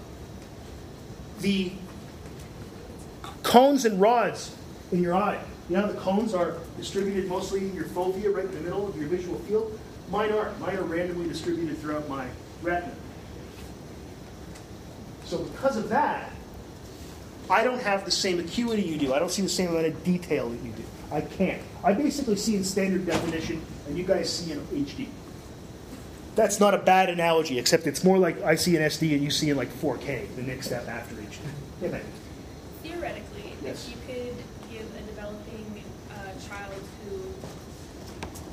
the 1.40 1.72
cones 3.42 3.84
and 3.84 4.00
rods 4.00 4.54
in 4.92 5.02
your 5.02 5.14
eye. 5.14 5.42
You 5.68 5.76
know 5.76 5.90
the 5.90 6.00
cones 6.00 6.34
are 6.34 6.56
distributed 6.76 7.28
mostly 7.28 7.60
in 7.60 7.74
your 7.74 7.84
fovea, 7.84 8.34
right 8.34 8.44
in 8.44 8.54
the 8.54 8.60
middle 8.60 8.88
of 8.88 8.96
your 8.96 9.08
visual 9.08 9.38
field? 9.40 9.78
Mine 10.10 10.32
aren't. 10.32 10.58
Mine 10.60 10.76
are 10.76 10.82
randomly 10.82 11.28
distributed 11.28 11.78
throughout 11.78 12.08
my 12.08 12.26
retina. 12.62 12.94
So 15.24 15.38
because 15.38 15.76
of 15.76 15.88
that, 15.90 16.30
I 17.50 17.62
don't 17.62 17.80
have 17.82 18.04
the 18.04 18.10
same 18.10 18.40
acuity 18.40 18.82
you 18.82 18.96
do. 18.98 19.12
I 19.12 19.18
don't 19.18 19.30
see 19.30 19.42
the 19.42 19.48
same 19.48 19.68
amount 19.70 19.86
of 19.86 20.02
detail 20.04 20.48
that 20.48 20.62
you 20.64 20.72
do. 20.72 20.82
I 21.12 21.20
can't. 21.20 21.60
I 21.82 21.92
basically 21.92 22.36
see 22.36 22.56
in 22.56 22.64
standard 22.64 23.06
definition, 23.06 23.60
and 23.86 23.96
you 23.98 24.04
guys 24.04 24.32
see 24.32 24.52
in 24.52 24.60
HD. 24.60 25.08
That's 26.34 26.58
not 26.58 26.74
a 26.74 26.78
bad 26.78 27.10
analogy, 27.10 27.58
except 27.58 27.86
it's 27.86 28.02
more 28.02 28.18
like 28.18 28.42
I 28.42 28.56
see 28.56 28.74
in 28.76 28.82
SD 28.82 29.12
and 29.14 29.22
you 29.22 29.30
see 29.30 29.50
in 29.50 29.56
like 29.56 29.68
4K, 29.68 30.34
the 30.34 30.42
next 30.42 30.66
step 30.66 30.88
after 30.88 31.14
HD. 31.14 31.38
Yeah, 31.82 31.88
man. 31.90 32.00
Theoretically, 32.82 33.52
Yes. 33.62 33.86
if 33.88 33.92
you 33.94 34.14
could 34.14 34.36
give 34.72 34.86
a 34.96 35.02
developing 35.06 35.84
uh, 36.10 36.14
child 36.48 36.82
who 37.08 37.20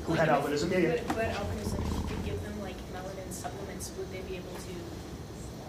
who 0.04 0.14
had 0.14 0.28
albinism. 0.28 0.70
Yeah, 0.70 1.00
but 1.08 1.26
albinism, 1.30 1.80
if 1.86 1.92
you 1.92 2.06
could 2.16 2.24
give 2.24 2.42
them 2.44 2.60
like 2.60 2.76
melanin 2.94 3.30
supplements, 3.32 3.90
would 3.98 4.10
they 4.12 4.20
be 4.20 4.36
able 4.36 4.52
to 4.54 4.74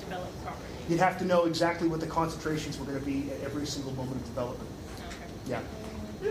develop 0.03 0.43
properly? 0.43 0.69
You'd 0.89 0.99
have 0.99 1.17
to 1.19 1.25
know 1.25 1.45
exactly 1.45 1.87
what 1.87 1.99
the 1.99 2.07
concentrations 2.07 2.77
were 2.77 2.85
going 2.85 2.99
to 2.99 3.05
be 3.05 3.31
at 3.31 3.41
every 3.41 3.65
single 3.65 3.93
moment 3.93 4.17
of 4.17 4.25
development. 4.25 4.69
Okay. 4.97 5.31
Yeah. 5.47 5.61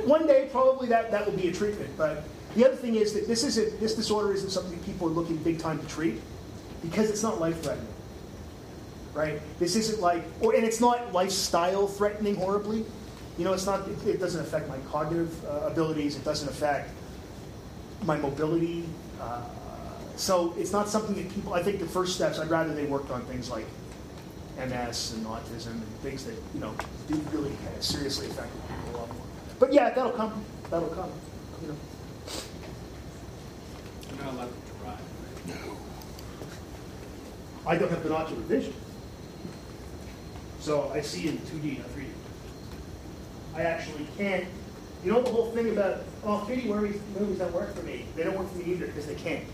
One 0.06 0.26
day, 0.26 0.48
probably 0.50 0.88
that, 0.88 1.10
that 1.10 1.26
will 1.26 1.36
be 1.36 1.48
a 1.48 1.52
treatment. 1.52 1.90
But 1.96 2.24
the 2.54 2.66
other 2.66 2.76
thing 2.76 2.96
is 2.96 3.12
that 3.14 3.26
this 3.26 3.44
isn't 3.44 3.80
this 3.80 3.94
disorder 3.94 4.32
isn't 4.32 4.50
something 4.50 4.78
people 4.80 5.08
are 5.08 5.12
looking 5.12 5.36
big 5.38 5.58
time 5.58 5.78
to 5.78 5.86
treat 5.86 6.20
because 6.82 7.10
it's 7.10 7.22
not 7.22 7.40
life 7.40 7.62
threatening. 7.62 7.88
Right? 9.14 9.40
This 9.58 9.76
isn't 9.76 10.00
like, 10.00 10.24
or 10.40 10.54
and 10.54 10.64
it's 10.64 10.80
not 10.80 11.12
lifestyle 11.12 11.86
threatening 11.86 12.34
horribly. 12.36 12.84
You 13.38 13.44
know, 13.44 13.52
it's 13.52 13.66
not. 13.66 13.88
It, 13.88 14.06
it 14.06 14.20
doesn't 14.20 14.40
affect 14.40 14.68
my 14.68 14.78
cognitive 14.90 15.44
uh, 15.44 15.66
abilities. 15.66 16.16
It 16.16 16.24
doesn't 16.24 16.48
affect 16.48 16.90
my 18.04 18.16
mobility. 18.16 18.84
Uh, 19.20 19.42
so 20.16 20.54
it's 20.58 20.72
not 20.72 20.88
something 20.88 21.14
that 21.16 21.32
people. 21.32 21.54
I 21.54 21.62
think 21.62 21.78
the 21.78 21.86
first 21.86 22.14
steps. 22.14 22.38
I'd 22.38 22.50
rather 22.50 22.74
they 22.74 22.86
worked 22.86 23.10
on 23.10 23.22
things 23.22 23.50
like 23.50 23.66
MS 24.58 25.14
and 25.14 25.26
autism 25.26 25.72
and 25.72 25.98
things 26.02 26.24
that 26.24 26.34
you 26.54 26.60
know 26.60 26.74
do 27.08 27.14
really 27.32 27.56
seriously 27.80 28.26
affect 28.26 28.52
people 28.68 28.94
a 28.94 28.96
lot 28.98 29.08
more. 29.08 29.26
But 29.58 29.72
yeah, 29.72 29.90
that'll 29.90 30.12
come. 30.12 30.44
That'll 30.70 30.88
come. 30.88 31.10
You 31.62 31.68
know. 31.68 31.76
You're 34.08 34.24
not 34.24 34.34
allowed 34.34 34.50
to 34.50 34.72
drive. 34.82 35.00
No. 35.46 35.76
I 37.66 37.78
don't 37.78 37.90
have 37.90 38.02
binocular 38.02 38.42
vision, 38.42 38.74
so 40.60 40.90
I 40.92 41.00
see 41.00 41.28
in 41.28 41.38
2D, 41.38 41.78
not 41.78 41.88
3D. 41.96 42.06
I 43.54 43.62
actually 43.62 44.06
can't. 44.16 44.46
You 45.04 45.12
know 45.12 45.22
the 45.22 45.30
whole 45.30 45.50
thing 45.50 45.70
about 45.70 46.00
oh 46.24 46.46
3D 46.48 46.66
movies, 46.66 47.00
movies 47.18 47.38
don't 47.38 47.52
work 47.52 47.74
for 47.74 47.82
me. 47.82 48.04
They 48.14 48.24
don't 48.24 48.38
work 48.38 48.50
for 48.50 48.58
me 48.58 48.72
either 48.72 48.86
because 48.86 49.06
they 49.06 49.14
can't. 49.14 49.44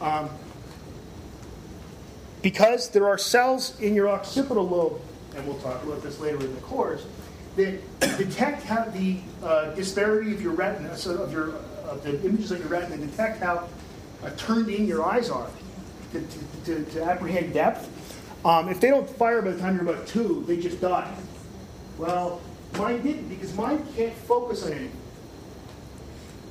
Um, 0.00 0.30
because 2.42 2.88
there 2.90 3.06
are 3.06 3.18
cells 3.18 3.78
in 3.80 3.94
your 3.94 4.08
occipital 4.08 4.66
lobe, 4.66 5.00
and 5.36 5.46
we'll 5.46 5.58
talk 5.58 5.82
about 5.82 6.02
this 6.02 6.18
later 6.20 6.40
in 6.40 6.54
the 6.54 6.60
course, 6.62 7.04
that 7.56 7.80
detect 8.16 8.62
how 8.62 8.84
the 8.84 9.18
uh, 9.42 9.74
disparity 9.74 10.32
of 10.32 10.40
your 10.40 10.52
retina, 10.52 10.96
so 10.96 11.16
of 11.16 11.32
your 11.32 11.54
of 11.84 12.02
the 12.04 12.22
images 12.24 12.50
of 12.50 12.60
your 12.60 12.68
retina, 12.68 12.96
detect 12.96 13.42
how 13.42 13.68
uh, 14.22 14.30
turned 14.36 14.68
in 14.68 14.86
your 14.86 15.04
eyes 15.04 15.28
are 15.28 15.50
to, 16.12 16.20
to, 16.20 16.38
to, 16.64 16.90
to 16.92 17.02
apprehend 17.02 17.52
depth. 17.52 17.88
Um, 18.44 18.68
if 18.68 18.80
they 18.80 18.88
don't 18.88 19.08
fire 19.08 19.42
by 19.42 19.50
the 19.50 19.60
time 19.60 19.74
you're 19.74 19.88
about 19.88 20.06
two, 20.06 20.44
they 20.46 20.56
just 20.56 20.80
die. 20.80 21.12
Well, 21.98 22.40
mine 22.78 23.02
didn't 23.02 23.28
because 23.28 23.54
mine 23.54 23.84
can't 23.96 24.14
focus 24.14 24.64
on 24.64 24.72
anything. 24.72 24.96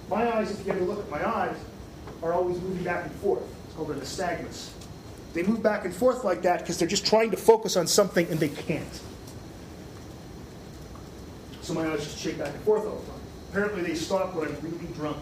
My 0.09 0.35
eyes, 0.35 0.51
if 0.51 0.65
you 0.65 0.73
ever 0.73 0.83
look 0.83 0.99
at 0.99 1.09
my 1.09 1.27
eyes, 1.27 1.55
are 2.21 2.33
always 2.33 2.59
moving 2.59 2.83
back 2.83 3.05
and 3.05 3.15
forth. 3.15 3.43
It's 3.65 3.75
called 3.75 3.91
an 3.91 3.99
nystagmus. 3.99 4.71
They 5.33 5.43
move 5.43 5.61
back 5.61 5.85
and 5.85 5.93
forth 5.93 6.23
like 6.23 6.41
that 6.41 6.59
because 6.59 6.77
they're 6.77 6.87
just 6.87 7.05
trying 7.05 7.31
to 7.31 7.37
focus 7.37 7.77
on 7.77 7.87
something 7.87 8.27
and 8.29 8.39
they 8.39 8.49
can't. 8.49 9.01
So 11.61 11.73
my 11.73 11.87
eyes 11.87 12.03
just 12.03 12.17
shake 12.17 12.39
back 12.39 12.53
and 12.53 12.63
forth 12.63 12.85
all 12.85 12.95
the 12.95 13.05
time. 13.05 13.19
Apparently, 13.51 13.83
they 13.83 13.95
stop 13.95 14.35
when 14.35 14.47
I'm 14.47 14.57
really 14.61 14.93
drunk. 14.95 15.17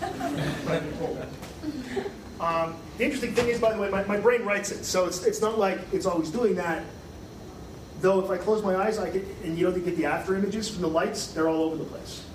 Um, 2.38 2.76
the 2.98 3.04
interesting 3.04 3.34
thing 3.34 3.48
is, 3.48 3.58
by 3.58 3.72
the 3.72 3.80
way, 3.80 3.88
my, 3.88 4.04
my 4.04 4.18
brain 4.18 4.44
writes 4.44 4.70
it, 4.70 4.84
so 4.84 5.06
it's, 5.06 5.24
it's 5.24 5.40
not 5.40 5.58
like 5.58 5.80
it's 5.92 6.04
always 6.04 6.30
doing 6.30 6.54
that. 6.56 6.84
Though 8.02 8.22
if 8.22 8.30
I 8.30 8.36
close 8.36 8.62
my 8.62 8.76
eyes, 8.76 8.98
I 8.98 9.08
get, 9.08 9.24
and 9.42 9.58
you 9.58 9.70
they 9.70 9.80
get 9.80 9.96
the 9.96 10.04
after 10.04 10.36
images 10.36 10.68
from 10.68 10.82
the 10.82 10.88
lights, 10.88 11.28
they're 11.28 11.48
all 11.48 11.62
over 11.62 11.76
the 11.76 11.84
place. 11.84 12.26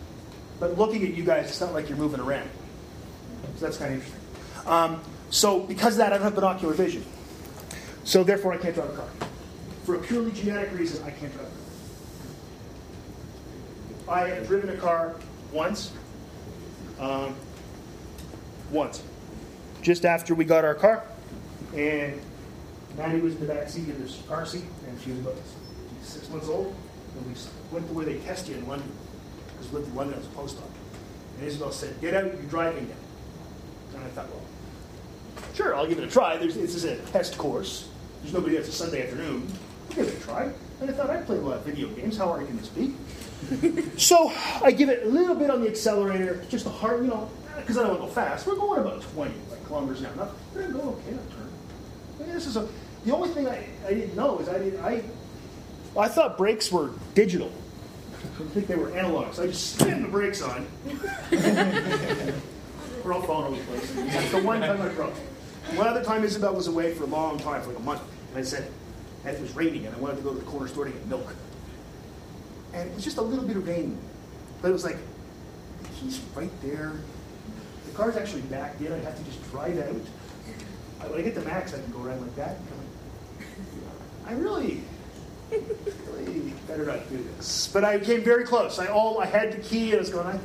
But 0.60 0.76
looking 0.76 1.04
at 1.04 1.14
you 1.14 1.24
guys, 1.24 1.50
it's 1.50 1.62
not 1.62 1.74
like 1.74 1.88
you're 1.88 2.00
moving 2.00 2.20
around. 2.20 2.50
So 3.62 3.68
that's 3.68 3.78
kind 3.78 3.94
of 3.94 4.00
interesting. 4.00 4.22
Um, 4.66 5.02
so 5.30 5.60
because 5.60 5.94
of 5.94 5.98
that, 6.00 6.14
I 6.14 6.18
don't 6.18 6.24
have 6.24 6.34
binocular 6.34 6.74
vision. 6.74 7.06
So 8.04 8.24
therefore, 8.24 8.54
I 8.54 8.58
can't 8.58 8.74
drive 8.74 8.90
a 8.90 8.94
car. 8.98 9.08
For 9.86 9.94
a 9.94 10.00
purely 10.00 10.32
genetic 10.32 10.74
reason, 10.74 11.04
I 11.06 11.12
can't 11.12 11.32
drive 11.32 11.46
a 14.08 14.08
car. 14.08 14.16
I 14.16 14.30
have 14.30 14.48
driven 14.48 14.72
a 14.72 14.78
car 14.78 15.14
once. 15.54 15.92
Um, 17.00 17.36
once. 18.72 19.04
Just 19.84 20.06
after 20.06 20.34
we 20.34 20.44
got 20.44 20.66
our 20.66 20.74
car. 20.74 21.04
And 21.76 22.20
Maddie 22.98 23.22
was 23.22 23.36
in 23.36 23.42
the 23.42 23.54
back 23.54 23.70
seat 23.70 23.90
of 23.90 24.00
this 24.00 24.24
car 24.28 24.44
seat, 24.44 24.66
and 24.88 25.00
she 25.02 25.12
was 25.12 25.20
about 25.20 25.36
six 26.02 26.28
months 26.30 26.48
old. 26.48 26.74
And 27.16 27.28
we 27.28 27.34
went 27.72 27.88
to 27.90 27.94
where 27.94 28.06
they 28.06 28.18
test 28.22 28.50
you 28.50 28.56
in 28.56 28.68
London. 28.68 28.92
Because 29.52 29.72
we 29.72 29.78
lived 29.78 29.92
in 29.92 29.96
London 29.96 30.18
as 30.18 30.26
a 30.26 30.30
postdoc. 30.30 30.68
And 31.38 31.48
Isabel 31.48 31.72
said, 31.72 32.02
Get 32.02 32.16
out, 32.16 32.26
you're 32.26 32.50
driving 32.50 32.90
now. 32.90 32.96
And 33.96 34.04
I 34.04 34.08
thought, 34.10 34.30
well, 34.30 34.42
sure, 35.54 35.76
I'll 35.76 35.88
give 35.88 35.98
it 35.98 36.04
a 36.04 36.10
try. 36.10 36.38
There's, 36.38 36.56
this 36.56 36.76
is 36.76 36.84
a 36.84 36.98
test 37.12 37.38
course. 37.38 37.90
There's 38.22 38.34
nobody 38.34 38.58
else. 38.58 38.68
It's 38.68 38.80
a 38.80 38.84
Sunday 38.84 39.04
afternoon. 39.04 39.48
I'll 39.90 39.96
give 39.96 40.08
it 40.08 40.18
a 40.18 40.22
try. 40.22 40.52
And 40.80 40.90
I 40.90 40.94
thought, 40.94 41.10
I 41.10 41.22
play 41.22 41.38
a 41.38 41.42
lot 41.42 41.58
of 41.58 41.66
video 41.66 41.88
games. 41.90 42.18
How 42.18 42.28
hard 42.28 42.48
can 42.48 42.58
this 42.58 42.70
be? 42.70 42.94
so 43.98 44.32
I 44.64 44.72
give 44.72 44.90
it 44.90 45.04
a 45.04 45.10
little 45.10 45.36
bit 45.36 45.50
on 45.50 45.62
the 45.62 45.68
accelerator, 45.68 46.44
just 46.50 46.66
a 46.66 46.70
hard, 46.70 47.04
you 47.04 47.10
know, 47.10 47.30
because 47.58 47.78
I 47.78 47.82
don't 47.82 48.00
want 48.00 48.02
to 48.02 48.08
go 48.08 48.14
fast. 48.14 48.48
We're 48.48 48.56
going 48.56 48.82
about 48.82 49.02
20 49.02 49.34
like, 49.50 49.66
kilometers 49.66 50.00
an 50.02 50.08
hour. 50.08 50.16
Not, 50.16 50.32
we're 50.54 50.62
going 50.62 50.74
to 50.74 50.80
go 50.80 50.90
okay. 50.90 51.12
Not 51.12 51.30
turn. 51.32 51.50
I 52.20 52.24
mean, 52.24 52.34
this 52.34 52.48
is 52.48 52.58
a. 52.58 52.68
The 53.06 53.14
only 53.16 53.30
thing 53.30 53.48
I, 53.48 53.68
I 53.86 53.94
didn't 53.94 54.16
know 54.16 54.40
is 54.40 54.50
I 54.50 54.60
did 54.60 54.80
I. 54.80 55.04
Well, 55.94 56.06
I 56.06 56.08
thought 56.08 56.38
brakes 56.38 56.72
were 56.72 56.92
digital. 57.16 57.52
I 58.40 58.44
think 58.50 58.68
they 58.68 58.76
were 58.76 58.92
analog. 58.92 59.34
So 59.34 59.44
I 59.44 59.48
just 59.48 59.76
slammed 59.76 60.06
the 60.06 60.10
brakes 60.10 60.42
on. 60.42 60.68
We're 63.04 63.14
all 63.14 63.22
falling 63.24 63.54
over 63.54 63.56
the 63.56 63.68
place. 63.68 63.92
That's 64.14 64.32
the 64.32 64.42
one 64.42 64.62
time 64.62 64.82
I 64.82 64.90
broke. 64.90 65.14
One 65.76 65.88
other 65.88 66.04
time 66.04 66.24
Isabel 66.24 66.54
was 66.54 66.68
away 66.68 66.94
for 66.94 67.04
a 67.04 67.08
long 67.08 67.40
time, 67.40 67.62
for 67.62 67.70
like 67.70 67.80
a 67.80 67.84
month, 67.84 68.02
and 68.30 68.40
I 68.40 68.44
said, 68.44 68.70
and 69.26 69.36
it 69.36 69.42
was 69.42 69.56
raining, 69.56 69.86
and 69.86 69.96
I 69.96 70.00
wanted 70.00 70.18
to 70.18 70.22
go 70.24 70.34
to 70.34 70.40
the 70.40 70.46
corner 70.46 70.68
store 70.68 70.86
to 70.86 70.92
get 70.92 71.06
milk. 71.08 71.34
And 72.74 72.90
it 72.90 72.96
was 72.96 73.04
just 73.04 73.18
a 73.18 73.22
little 73.22 73.46
bit 73.46 73.58
of 73.58 73.68
rain. 73.68 73.98
But 74.62 74.70
it 74.70 74.74
was 74.74 74.84
like, 74.84 74.98
he's 75.96 76.20
right 76.36 76.52
there. 76.62 76.94
The 77.86 77.92
car's 77.94 78.16
actually 78.16 78.42
backed 78.44 78.82
in. 78.82 78.92
I 78.92 78.98
have 79.00 79.18
to 79.18 79.24
just 79.24 79.52
drive 79.52 79.78
out. 79.80 81.10
When 81.10 81.20
I 81.20 81.24
get 81.24 81.34
to 81.36 81.42
max, 81.42 81.74
I 81.74 81.82
can 81.82 81.92
go 81.92 82.04
around 82.04 82.22
like 82.22 82.36
that. 82.36 82.58
I 84.26 84.34
really, 84.34 84.84
really 85.52 86.54
better 86.68 86.86
not 86.86 87.10
do 87.10 87.18
this. 87.36 87.68
But 87.74 87.84
I 87.84 88.00
came 88.00 88.24
very 88.24 88.46
close. 88.46 88.80
I 88.80 88.88
all 88.88 89.20
I 89.20 89.26
had 89.26 89.52
the 89.52 89.58
key, 89.58 89.92
and 89.92 89.96
I 89.96 90.00
was 90.00 90.10
going, 90.10 90.28
I 90.28 90.40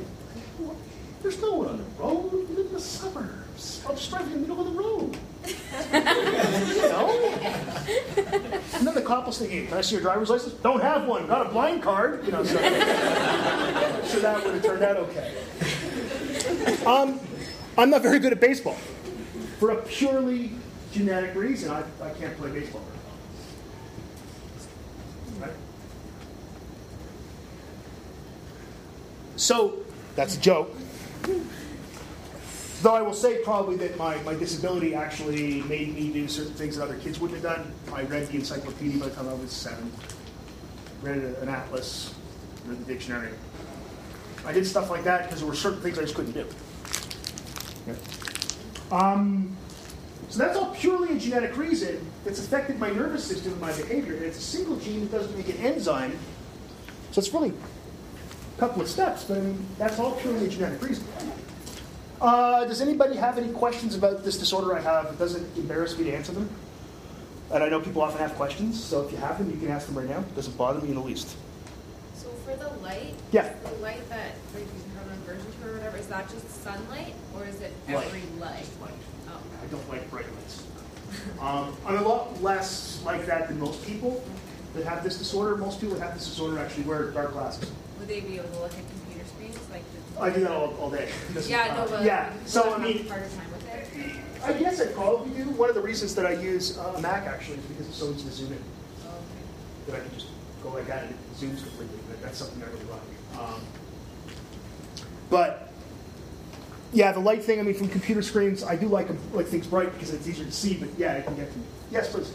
there's 1.21 1.41
no 1.41 1.53
one 1.53 1.69
on 1.69 1.77
the 1.77 1.83
road. 2.01 2.31
We 2.31 2.55
live 2.55 2.67
in 2.67 2.73
the 2.73 2.79
suburbs. 2.79 3.83
I'll 3.85 3.95
just 3.95 4.09
drive 4.09 4.23
in 4.27 4.33
the 4.33 4.37
middle 4.39 4.59
of 4.59 4.73
the 4.73 4.79
road. 4.79 5.17
you 5.45 6.81
know? 6.89 7.09
And 8.73 8.87
then 8.87 8.93
the 8.93 9.01
cop 9.01 9.25
was 9.27 9.39
thinking, 9.39 9.67
can 9.67 9.77
I 9.77 9.81
see 9.81 9.95
your 9.95 10.03
driver's 10.03 10.29
license? 10.29 10.53
Don't 10.55 10.81
have 10.81 11.07
one. 11.07 11.27
Got 11.27 11.47
a 11.47 11.49
blind 11.49 11.81
card. 11.81 12.23
You 12.25 12.31
know, 12.31 12.43
so, 12.43 12.57
so 12.57 14.19
that 14.19 14.43
would 14.43 14.53
have 14.55 14.63
turned 14.63 14.83
out 14.83 14.97
okay. 14.97 15.33
Um, 16.85 17.19
I'm 17.77 17.89
not 17.89 18.01
very 18.01 18.19
good 18.19 18.31
at 18.31 18.39
baseball. 18.39 18.77
For 19.59 19.71
a 19.71 19.81
purely 19.83 20.51
genetic 20.91 21.35
reason, 21.35 21.71
I, 21.71 21.83
I 22.01 22.11
can't 22.11 22.37
play 22.37 22.51
baseball. 22.51 22.83
Right? 25.39 25.51
So, 29.35 29.79
that's 30.15 30.37
a 30.37 30.39
joke. 30.39 30.76
Though 32.81 32.93
I 32.93 33.01
will 33.01 33.13
say 33.13 33.41
probably 33.43 33.75
that 33.77 33.97
my, 33.97 34.17
my 34.21 34.35
disability 34.35 34.93
actually 34.93 35.61
made 35.63 35.95
me 35.95 36.11
do 36.11 36.27
certain 36.27 36.53
things 36.53 36.77
that 36.77 36.83
other 36.83 36.97
kids 36.97 37.19
wouldn't 37.19 37.41
have 37.41 37.57
done. 37.57 37.73
I 37.91 38.03
read 38.03 38.27
the 38.27 38.35
encyclopedia 38.35 38.99
by 38.99 39.07
the 39.07 39.15
time 39.15 39.27
I 39.27 39.33
was 39.33 39.51
seven, 39.51 39.91
read 41.01 41.17
an 41.17 41.49
atlas, 41.49 42.13
read 42.65 42.79
the 42.79 42.85
dictionary. 42.85 43.31
I 44.45 44.53
did 44.53 44.65
stuff 44.67 44.89
like 44.91 45.03
that 45.05 45.23
because 45.23 45.39
there 45.39 45.49
were 45.49 45.55
certain 45.55 45.81
things 45.81 45.97
I 45.97 46.03
just 46.03 46.15
couldn't 46.15 46.33
do. 46.33 46.47
Um, 48.91 49.55
so 50.29 50.39
that's 50.39 50.57
all 50.57 50.73
purely 50.75 51.15
a 51.15 51.19
genetic 51.19 51.57
reason 51.57 52.05
that's 52.23 52.39
affected 52.39 52.79
my 52.79 52.91
nervous 52.91 53.23
system 53.23 53.53
and 53.53 53.61
my 53.61 53.75
behavior. 53.75 54.13
And 54.13 54.23
it's 54.23 54.37
a 54.37 54.41
single 54.41 54.77
gene 54.77 55.01
that 55.01 55.11
doesn't 55.11 55.35
make 55.35 55.49
an 55.49 55.57
enzyme. 55.57 56.17
So 57.11 57.19
it's 57.19 57.33
really 57.33 57.53
couple 58.57 58.81
of 58.81 58.87
steps, 58.87 59.23
but 59.23 59.37
I 59.37 59.41
mean, 59.41 59.65
that's 59.77 59.99
all 59.99 60.13
purely 60.15 60.45
a 60.45 60.49
genetic 60.49 60.81
reason. 60.81 61.05
Uh, 62.19 62.65
does 62.65 62.81
anybody 62.81 63.15
have 63.15 63.37
any 63.37 63.49
questions 63.53 63.95
about 63.95 64.23
this 64.23 64.37
disorder 64.37 64.75
I 64.75 64.81
have? 64.81 65.05
It 65.05 65.19
doesn't 65.19 65.55
embarrass 65.57 65.97
me 65.97 66.05
to 66.05 66.13
answer 66.15 66.31
them. 66.31 66.49
And 67.51 67.63
I 67.63 67.69
know 67.69 67.79
people 67.79 68.01
often 68.01 68.19
have 68.19 68.33
questions, 68.35 68.83
so 68.83 69.05
if 69.05 69.11
you 69.11 69.17
have 69.19 69.37
them, 69.37 69.49
you 69.51 69.57
can 69.57 69.69
ask 69.69 69.85
them 69.85 69.97
right 69.97 70.09
now. 70.09 70.19
It 70.19 70.35
doesn't 70.35 70.57
bother 70.57 70.81
me 70.81 70.89
in 70.89 70.95
the 70.95 71.01
least. 71.01 71.35
So 72.15 72.27
for 72.45 72.55
the 72.55 72.69
light, 72.81 73.13
Yeah. 73.31 73.53
the 73.63 73.71
light 73.81 74.07
that 74.09 74.31
like 74.53 74.63
you 74.63 74.81
have 74.97 75.07
an 75.07 75.13
aversion 75.21 75.45
to 75.61 75.69
or 75.69 75.73
whatever, 75.75 75.97
is 75.97 76.07
that 76.07 76.27
just 76.29 76.63
sunlight 76.63 77.13
or 77.35 77.45
is 77.45 77.61
it 77.61 77.71
Light. 77.87 78.05
every 78.07 78.23
light? 78.39 78.65
Light. 78.81 78.91
Oh. 79.29 79.37
I 79.63 79.67
don't 79.67 79.87
like 79.89 80.09
bright 80.09 80.25
lights. 80.35 80.63
Um, 81.39 81.73
I'm 81.85 81.97
a 82.03 82.07
lot 82.07 82.41
less 82.41 83.01
like 83.05 83.25
that 83.27 83.47
than 83.47 83.59
most 83.59 83.85
people 83.85 84.21
that 84.73 84.83
have 84.85 85.03
this 85.03 85.17
disorder. 85.17 85.55
Most 85.55 85.79
people 85.79 85.95
that 85.95 86.03
have 86.03 86.15
this 86.15 86.27
disorder 86.27 86.59
actually 86.59 86.83
wear 86.83 87.11
dark 87.11 87.31
glasses. 87.33 87.71
Would 87.99 88.07
they 88.07 88.19
be 88.21 88.37
able 88.37 88.49
to 88.49 88.59
look 88.59 88.71
at 88.73 88.83
computer 88.89 89.25
screens 89.27 89.57
like 89.71 89.83
the 90.15 90.21
I 90.21 90.29
do 90.29 90.39
that 90.41 90.51
all, 90.51 90.75
all 90.79 90.89
day. 90.89 91.09
This 91.31 91.47
Yeah, 91.49 91.73
uh, 91.77 91.85
no, 91.85 91.91
but. 91.91 92.03
Yeah, 92.03 92.33
so 92.45 92.73
I 92.73 92.77
mean, 92.77 93.05
a 93.05 93.09
Harder 93.09 93.27
time 93.29 93.51
with 93.51 93.67
it. 93.67 94.15
I 94.43 94.53
guess 94.53 94.79
I 94.81 94.87
probably 94.93 95.31
do. 95.37 95.49
One 95.51 95.69
of 95.69 95.75
the 95.75 95.81
reasons 95.81 96.15
that 96.15 96.25
I 96.25 96.33
use 96.33 96.77
uh, 96.77 96.93
a 96.95 97.01
Mac 97.01 97.25
actually 97.27 97.57
is 97.57 97.65
because 97.65 97.87
it's 97.87 97.97
so 97.97 98.09
easy 98.11 98.23
to 98.25 98.31
zoom 98.31 98.51
in. 98.53 98.63
Oh, 99.05 99.09
okay. 99.09 99.91
That 99.91 99.95
I 99.97 99.99
can 100.07 100.13
just 100.13 100.27
go 100.63 100.69
like 100.69 100.87
that 100.87 101.03
and 101.03 101.11
it 101.11 101.17
zooms 101.37 101.61
completely. 101.63 101.97
That- 102.09 102.21
That's 102.21 102.37
something 102.37 102.61
I 102.61 102.67
really 102.67 102.85
like. 102.85 103.39
Um, 103.39 103.61
but 105.29 105.71
yeah, 106.93 107.11
the 107.11 107.19
light 107.19 107.43
thing. 107.43 107.59
I 107.59 107.63
mean, 107.63 107.73
from 107.75 107.89
computer 107.89 108.21
screens, 108.21 108.63
I 108.63 108.75
do 108.75 108.87
like 108.87 109.09
'em- 109.09 109.19
like 109.33 109.47
things 109.47 109.67
bright 109.67 109.91
because 109.93 110.13
it's 110.13 110.27
easier 110.27 110.45
to 110.45 110.51
see. 110.51 110.75
But 110.75 110.89
yeah, 110.97 111.15
I 111.17 111.21
can 111.21 111.35
get 111.35 111.51
to 111.51 111.57
me. 111.57 111.65
Yes, 111.91 112.09
please. 112.11 112.31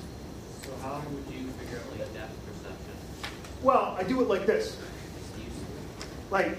So 0.64 0.70
how 0.82 1.00
would 1.10 1.34
you 1.34 1.48
figure 1.52 1.78
out 1.78 1.98
like 1.98 2.12
depth 2.14 2.32
perception? 2.46 3.32
Well, 3.62 3.96
I 3.98 4.02
do 4.04 4.20
it 4.20 4.28
like 4.28 4.46
this. 4.46 4.76
Like 6.33 6.57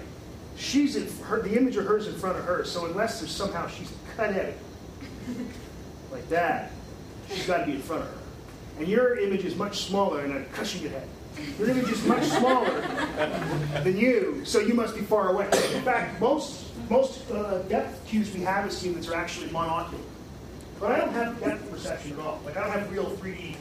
she's 0.55 0.95
in 0.95 1.09
her, 1.23 1.41
the 1.41 1.57
image 1.57 1.75
of 1.77 1.85
hers 1.85 2.05
is 2.05 2.13
in 2.13 2.19
front 2.19 2.37
of 2.37 2.45
her. 2.45 2.63
So 2.63 2.85
unless 2.85 3.19
there's 3.19 3.31
somehow 3.31 3.67
she's 3.67 3.91
cut 4.15 4.29
out 4.29 4.53
like 6.11 6.29
that, 6.29 6.71
she's 7.27 7.47
got 7.47 7.57
to 7.57 7.65
be 7.65 7.73
in 7.73 7.81
front 7.81 8.03
of 8.03 8.09
her. 8.09 8.17
And 8.77 8.87
your 8.87 9.17
image 9.17 9.43
is 9.43 9.55
much 9.55 9.79
smaller, 9.79 10.21
and 10.21 10.33
I'm 10.33 10.45
crushing 10.51 10.83
your 10.83 10.91
head. 10.91 11.07
Your 11.57 11.69
image 11.69 11.89
is 11.89 12.05
much 12.05 12.23
smaller 12.23 12.81
than 13.83 13.97
you, 13.97 14.45
so 14.45 14.59
you 14.59 14.75
must 14.75 14.93
be 14.93 15.01
far 15.01 15.29
away. 15.29 15.45
In 15.73 15.81
fact, 15.81 16.21
most 16.21 16.67
most 16.89 17.29
uh, 17.31 17.59
depth 17.63 18.05
cues 18.07 18.31
we 18.33 18.41
have 18.41 18.67
as 18.67 18.81
humans 18.81 19.09
are 19.09 19.15
actually 19.15 19.47
monocular. 19.47 19.99
But 20.79 20.91
I 20.91 20.97
don't 20.97 21.13
have 21.13 21.39
depth 21.39 21.71
perception 21.71 22.13
at 22.13 22.19
all. 22.19 22.39
Like 22.45 22.57
I 22.57 22.61
don't 22.61 22.71
have 22.71 22.91
real 22.91 23.05
3D. 23.05 23.55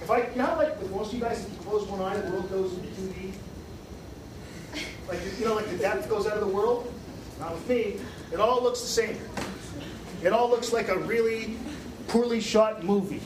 If 0.00 0.10
I, 0.10 0.28
you 0.30 0.36
know, 0.36 0.56
like 0.56 0.80
with 0.80 0.90
most 0.90 1.12
of 1.12 1.14
you 1.14 1.20
guys, 1.20 1.46
if 1.46 1.52
you 1.52 1.58
close 1.58 1.86
one 1.86 2.00
eye, 2.00 2.16
the 2.16 2.30
world 2.32 2.50
goes 2.50 2.72
into 2.72 2.88
2D. 2.88 3.32
Like 5.08 5.18
you 5.38 5.44
know, 5.44 5.54
like 5.54 5.68
the 5.70 5.78
depth 5.78 6.08
goes 6.08 6.26
out 6.26 6.34
of 6.34 6.40
the 6.40 6.54
world. 6.54 6.92
Not 7.40 7.54
with 7.54 7.68
me. 7.68 7.96
It 8.32 8.40
all 8.40 8.62
looks 8.62 8.80
the 8.80 8.86
same. 8.86 9.16
It 10.22 10.32
all 10.32 10.48
looks 10.48 10.72
like 10.72 10.88
a 10.88 10.98
really 10.98 11.56
poorly 12.08 12.40
shot 12.40 12.84
movie 12.84 13.20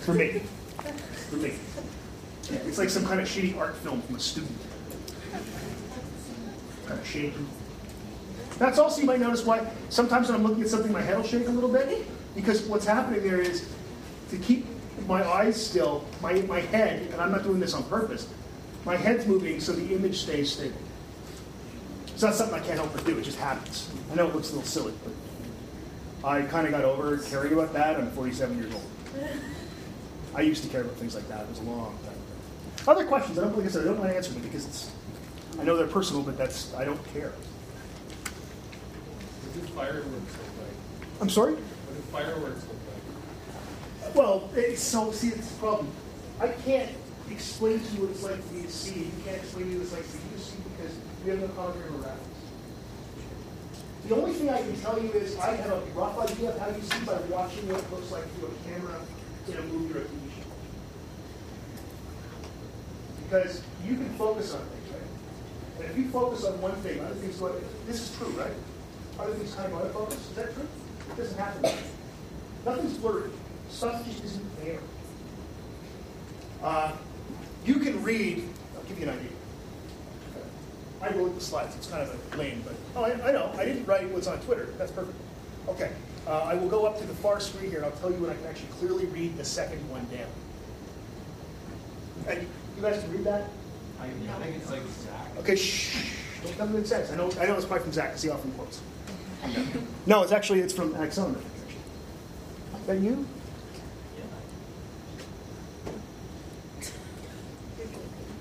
for 0.00 0.14
me. 0.14 0.42
For 1.30 1.36
me. 1.36 1.54
It's 2.66 2.78
like 2.78 2.90
some 2.90 3.04
kind 3.04 3.20
of 3.20 3.28
shitty 3.28 3.56
art 3.56 3.76
film 3.76 4.02
from 4.02 4.16
a 4.16 4.20
student. 4.20 4.56
Kind 6.86 7.00
of 7.00 7.06
shaky. 7.06 7.34
That's 8.58 8.78
also, 8.78 9.00
you 9.00 9.06
might 9.06 9.20
notice 9.20 9.44
why 9.44 9.66
sometimes 9.88 10.28
when 10.28 10.36
I'm 10.36 10.46
looking 10.46 10.62
at 10.62 10.68
something, 10.68 10.92
my 10.92 11.00
head 11.00 11.16
will 11.16 11.24
shake 11.24 11.46
a 11.46 11.50
little 11.50 11.70
bit. 11.70 12.06
Because 12.34 12.62
what's 12.62 12.84
happening 12.84 13.22
there 13.22 13.40
is 13.40 13.68
to 14.30 14.36
keep 14.36 14.66
my 15.06 15.26
eyes 15.26 15.64
still, 15.64 16.04
my, 16.20 16.34
my 16.42 16.60
head, 16.60 17.02
and 17.12 17.20
I'm 17.20 17.32
not 17.32 17.42
doing 17.42 17.58
this 17.58 17.74
on 17.74 17.84
purpose, 17.84 18.28
my 18.84 18.96
head's 18.96 19.26
moving 19.26 19.60
so 19.60 19.72
the 19.72 19.94
image 19.94 20.20
stays 20.22 20.52
stable. 20.52 20.76
It's 22.20 22.24
not 22.26 22.34
something 22.34 22.60
I 22.60 22.62
can't 22.62 22.78
help 22.78 22.92
but 22.92 23.02
do, 23.06 23.18
it 23.18 23.22
just 23.22 23.38
happens. 23.38 23.88
I 24.12 24.14
know 24.14 24.28
it 24.28 24.34
looks 24.34 24.50
a 24.50 24.52
little 24.52 24.68
silly, 24.68 24.92
but 25.02 26.28
I 26.28 26.42
kind 26.42 26.66
of 26.66 26.72
got 26.72 26.84
over 26.84 27.16
caring 27.16 27.54
about 27.54 27.72
that. 27.72 27.96
I'm 27.96 28.10
47 28.10 28.58
years 28.58 28.74
old. 28.74 28.84
I 30.34 30.42
used 30.42 30.62
to 30.64 30.68
care 30.68 30.82
about 30.82 30.96
things 30.96 31.14
like 31.14 31.26
that. 31.28 31.44
It 31.44 31.48
was 31.48 31.60
a 31.60 31.62
long 31.62 31.98
time 32.04 32.12
ago. 32.12 32.92
Other 32.92 33.06
questions? 33.06 33.38
I 33.38 33.44
don't, 33.44 33.56
like 33.56 33.64
I 33.64 33.70
said, 33.70 33.84
I 33.84 33.84
don't 33.86 33.98
want 33.98 34.10
to 34.10 34.16
answer 34.18 34.34
them 34.34 34.42
because 34.42 34.66
it's, 34.66 34.90
I 35.58 35.64
know 35.64 35.78
they're 35.78 35.86
personal, 35.86 36.22
but 36.22 36.36
that's, 36.36 36.74
I 36.74 36.84
don't 36.84 37.02
care. 37.14 37.32
What 39.40 39.54
do 39.54 39.72
fireworks 39.72 40.12
look 40.12 40.26
like? 40.60 41.22
I'm 41.22 41.30
sorry? 41.30 41.54
What 41.54 41.96
do 41.96 42.02
fireworks 42.12 42.66
look 42.68 42.76
like? 44.04 44.14
Well, 44.14 44.50
it's 44.54 44.82
so, 44.82 45.10
see, 45.10 45.28
it's 45.28 45.50
the 45.52 45.58
problem. 45.58 45.88
I 46.38 46.48
can't 46.48 46.90
explain 47.30 47.80
to 47.80 47.94
you 47.94 48.02
what 48.02 48.10
it's 48.10 48.22
like 48.22 48.42
for 48.42 48.52
me 48.52 48.64
to 48.64 48.70
see. 48.70 49.04
You 49.04 49.10
can't 49.24 49.38
explain 49.38 49.64
to 49.64 49.70
you 49.70 49.78
what 49.78 49.84
it's 49.84 49.94
like 49.94 50.02
for 50.02 50.19
have 51.26 51.40
no 51.40 51.46
reference. 51.46 52.30
The 54.08 54.16
only 54.16 54.32
thing 54.32 54.48
I 54.48 54.62
can 54.62 54.80
tell 54.80 55.00
you 55.00 55.10
is 55.12 55.36
I 55.38 55.54
have 55.56 55.70
a 55.70 55.80
rough 55.94 56.18
idea 56.18 56.50
of 56.50 56.58
how 56.58 56.68
you 56.68 56.82
see 56.82 57.04
by 57.04 57.20
watching 57.28 57.68
what 57.68 57.80
it 57.80 57.90
looks 57.92 58.10
like 58.10 58.24
through 58.34 58.48
a 58.48 58.68
camera 58.68 58.98
in 59.48 59.56
a 59.56 59.62
movie 59.62 59.94
or 59.94 60.02
a 60.02 60.04
TV 60.04 60.30
show. 60.34 60.50
Because 63.24 63.62
you 63.84 63.94
can 63.94 64.08
focus 64.14 64.54
on 64.54 64.60
things, 64.60 64.90
right? 64.90 65.80
And 65.80 65.90
if 65.90 65.98
you 65.98 66.10
focus 66.10 66.44
on 66.44 66.60
one 66.60 66.74
thing, 66.76 67.00
other 67.00 67.14
things 67.14 67.36
go, 67.36 67.54
this 67.86 68.00
is 68.00 68.16
true, 68.16 68.28
right? 68.28 68.52
Other 69.18 69.34
things 69.34 69.54
kind 69.54 69.72
of 69.72 69.78
go 69.78 69.86
out 69.86 69.92
focus. 69.92 70.30
Is 70.30 70.36
that 70.36 70.54
true? 70.54 70.66
It 71.10 71.16
doesn't 71.16 71.38
happen. 71.38 71.70
Nothing's 72.64 72.98
blurry. 72.98 73.30
Stuff 73.68 74.04
just 74.06 74.24
isn't 74.24 74.64
there. 74.64 74.80
Uh, 76.62 76.92
you 77.64 77.74
can 77.74 78.02
read, 78.02 78.48
I'll 78.76 78.82
give 78.84 78.98
you 78.98 79.08
an 79.08 79.18
idea. 79.18 79.39
I 81.02 81.08
wrote 81.14 81.34
the 81.34 81.40
slides. 81.40 81.74
It's 81.76 81.86
kind 81.86 82.02
of 82.02 82.34
a 82.34 82.36
lame, 82.36 82.62
but 82.64 82.74
oh, 82.96 83.04
I, 83.04 83.28
I 83.28 83.32
know. 83.32 83.52
I 83.56 83.64
didn't 83.64 83.86
write 83.86 84.08
what's 84.10 84.26
on 84.26 84.38
Twitter. 84.40 84.66
That's 84.76 84.92
perfect. 84.92 85.16
Okay. 85.68 85.90
Uh, 86.26 86.42
I 86.42 86.54
will 86.54 86.68
go 86.68 86.84
up 86.84 86.98
to 86.98 87.06
the 87.06 87.14
far 87.14 87.40
screen 87.40 87.70
here 87.70 87.78
and 87.78 87.86
I'll 87.86 87.98
tell 87.98 88.10
you 88.10 88.18
when 88.18 88.30
I 88.30 88.34
can 88.34 88.46
actually 88.46 88.68
clearly 88.78 89.06
read 89.06 89.36
the 89.36 89.44
second 89.44 89.78
one 89.88 90.06
down. 90.06 90.28
And 92.28 92.46
you 92.76 92.82
guys 92.82 93.00
can 93.02 93.12
read 93.12 93.24
that? 93.24 93.48
I, 94.00 94.04
I 94.04 94.42
think 94.42 94.56
it's 94.56 94.70
like 94.70 94.82
Zach. 94.82 95.38
Okay, 95.38 95.56
shh. 95.56 95.96
Don't 96.44 96.56
tell 96.56 96.66
me 96.66 96.74
what 96.74 96.82
it 96.82 96.88
says. 96.88 97.10
I 97.10 97.16
know, 97.16 97.30
I 97.40 97.46
know 97.46 97.56
it's 97.56 97.64
probably 97.64 97.84
from 97.84 97.92
Zach 97.92 98.10
because 98.10 98.22
he 98.22 98.30
often 98.30 98.52
quotes. 98.52 98.80
No, 100.06 100.22
it's 100.22 100.32
actually 100.32 100.60
it's 100.60 100.72
from 100.72 100.94
Axon. 100.96 101.36
Is 102.80 102.86
that 102.86 102.98
you? 102.98 103.26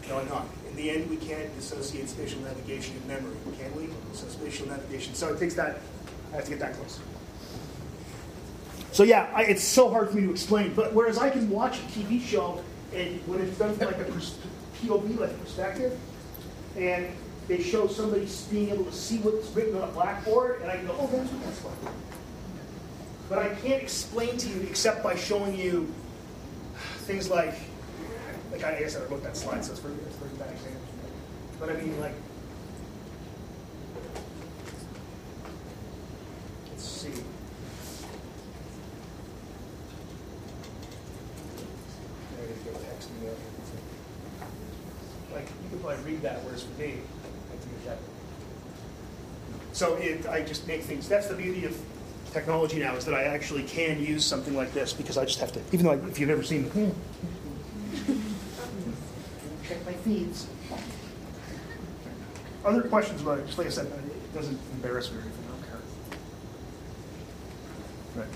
No, 0.10 0.18
I'm 0.20 0.28
not. 0.28 0.46
End, 0.90 1.10
we 1.10 1.18
can't 1.18 1.54
dissociate 1.56 2.10
spatial 2.10 2.40
navigation 2.42 2.96
and 2.96 3.08
memory, 3.08 3.36
can 3.60 3.76
we? 3.76 3.90
So 4.14 4.28
spatial 4.28 4.68
navigation. 4.68 5.14
So 5.14 5.34
it 5.34 5.40
takes 5.40 5.54
that. 5.56 5.82
I 6.32 6.38
have 6.38 6.46
to 6.46 6.52
get 6.52 6.60
that 6.60 6.74
close. 6.76 7.00
So 8.92 9.04
yeah, 9.04 9.30
I, 9.34 9.44
it's 9.44 9.64
so 9.64 9.90
hard 9.90 10.10
for 10.10 10.16
me 10.16 10.24
to 10.24 10.32
explain. 10.32 10.74
But 10.74 10.94
whereas 10.94 11.18
I 11.18 11.30
can 11.30 11.50
watch 11.50 11.78
a 11.78 11.82
TV 11.84 12.22
show 12.22 12.64
and 12.94 13.20
when 13.28 13.40
it's 13.42 13.58
done 13.58 13.76
from 13.76 13.88
like 13.88 13.98
a 13.98 14.06
POV, 14.06 15.20
like 15.20 15.40
perspective, 15.42 15.98
and 16.76 17.08
they 17.48 17.62
show 17.62 17.88
somebody 17.88 18.28
being 18.52 18.70
able 18.70 18.86
to 18.86 18.92
see 18.92 19.18
what's 19.20 19.50
written 19.56 19.76
on 19.76 19.88
a 19.88 19.92
blackboard, 19.92 20.62
and 20.62 20.72
I 20.72 20.78
can 20.78 20.88
go, 20.88 20.96
oh, 21.00 21.08
that's 21.08 21.32
what 21.32 21.44
that's 21.44 21.66
like. 21.66 21.94
But 23.28 23.40
I 23.40 23.50
can't 23.56 23.82
explain 23.82 24.38
to 24.38 24.50
you 24.50 24.62
except 24.62 25.04
by 25.04 25.16
showing 25.16 25.56
you 25.56 25.92
things 27.00 27.30
like, 27.30 27.56
like 28.52 28.64
I 28.64 28.80
guess 28.80 28.96
I 28.96 29.04
wrote 29.06 29.24
that 29.24 29.38
slide, 29.38 29.64
so 29.64 29.72
it's 29.72 29.82
very, 29.82 29.96
it's 29.96 30.16
very 30.16 30.36
bad 30.38 30.52
example. 30.52 30.79
But 31.60 31.70
I 31.70 31.74
mean, 31.74 32.00
like, 32.00 32.14
let's 36.70 36.84
see. 36.84 37.12
Like, 45.34 45.48
you 45.64 45.70
could 45.70 45.82
probably 45.82 46.12
read 46.14 46.22
that, 46.24 46.44
whereas 46.44 46.64
for 46.64 46.82
me. 46.82 46.96
So 49.72 49.96
it, 49.96 50.26
I 50.28 50.42
just 50.42 50.68
make 50.68 50.82
things, 50.82 51.08
that's 51.08 51.28
the 51.28 51.36
beauty 51.36 51.66
of 51.66 51.78
technology 52.34 52.80
now, 52.80 52.96
is 52.96 53.06
that 53.06 53.14
I 53.14 53.24
actually 53.24 53.64
can 53.64 54.04
use 54.04 54.26
something 54.26 54.56
like 54.56 54.74
this, 54.74 54.92
because 54.92 55.18
I 55.18 55.24
just 55.26 55.40
have 55.40 55.54
to, 55.54 55.62
even 55.72 55.86
though, 55.86 55.92
I- 55.94 56.08
if 56.10 56.20
you've 56.20 56.30
ever 56.30 56.44
seen, 56.44 56.70
check 59.68 59.86
my 59.86 59.94
feeds. 59.94 60.48
Other 62.66 62.82
questions 62.82 63.22
about 63.22 63.40
it, 63.40 63.46
just 63.46 63.58
like 63.58 63.68
I 63.68 63.70
said, 63.70 63.88
it 63.88 64.34
doesn't 64.34 64.60
embarrass 64.74 65.12
me 65.12 65.18
or 65.18 65.22
anything, 65.22 65.44
I 65.48 65.52
don't 65.52 65.64
care. 65.70 65.80
Right. 68.24 68.30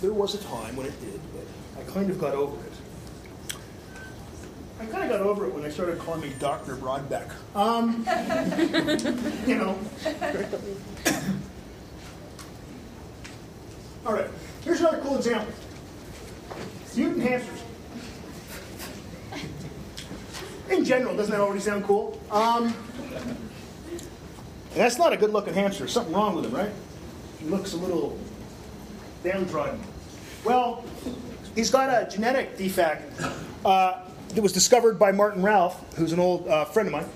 There 0.00 0.12
was 0.12 0.34
a 0.34 0.38
time 0.38 0.76
when 0.76 0.86
it 0.86 1.00
did, 1.00 1.20
but 1.32 1.46
I 1.80 1.84
kind 1.90 2.10
of 2.10 2.20
got 2.20 2.34
over 2.34 2.56
it. 2.64 2.72
I 4.80 4.86
kind 4.86 5.02
of 5.04 5.10
got 5.10 5.20
over 5.20 5.46
it 5.46 5.52
when 5.52 5.62
they 5.62 5.70
started 5.70 5.98
calling 5.98 6.20
me 6.20 6.32
Dr. 6.38 6.76
Brodbeck. 6.76 7.32
Um, 7.56 8.06
you 9.46 9.56
know. 9.56 9.76
All 14.06 14.12
right, 14.12 14.30
here's 14.62 14.80
another 14.80 14.98
cool 14.98 15.16
example. 15.16 15.52
Mutant 16.94 17.22
hamsters. 17.22 17.62
In 20.70 20.77
general, 20.88 21.14
doesn't 21.14 21.30
that 21.30 21.40
already 21.40 21.60
sound 21.60 21.84
cool? 21.84 22.18
Um, 22.30 22.74
that's 24.74 24.96
not 24.96 25.12
a 25.12 25.16
good 25.16 25.30
looking 25.30 25.52
hamster. 25.52 25.86
Something 25.86 26.14
wrong 26.14 26.34
with 26.34 26.46
him, 26.46 26.52
right? 26.52 26.72
He 27.38 27.46
looks 27.46 27.74
a 27.74 27.76
little 27.76 28.18
downtrodden. 29.22 29.80
Well, 30.44 30.84
he's 31.54 31.70
got 31.70 31.90
a 31.90 32.10
genetic 32.10 32.56
defect 32.56 33.20
uh, 33.64 34.00
that 34.30 34.40
was 34.42 34.52
discovered 34.52 34.98
by 34.98 35.12
Martin 35.12 35.42
Ralph, 35.42 35.94
who's 35.96 36.12
an 36.12 36.20
old 36.20 36.48
uh, 36.48 36.64
friend 36.64 36.88
of 36.88 36.92
mine. 36.92 37.08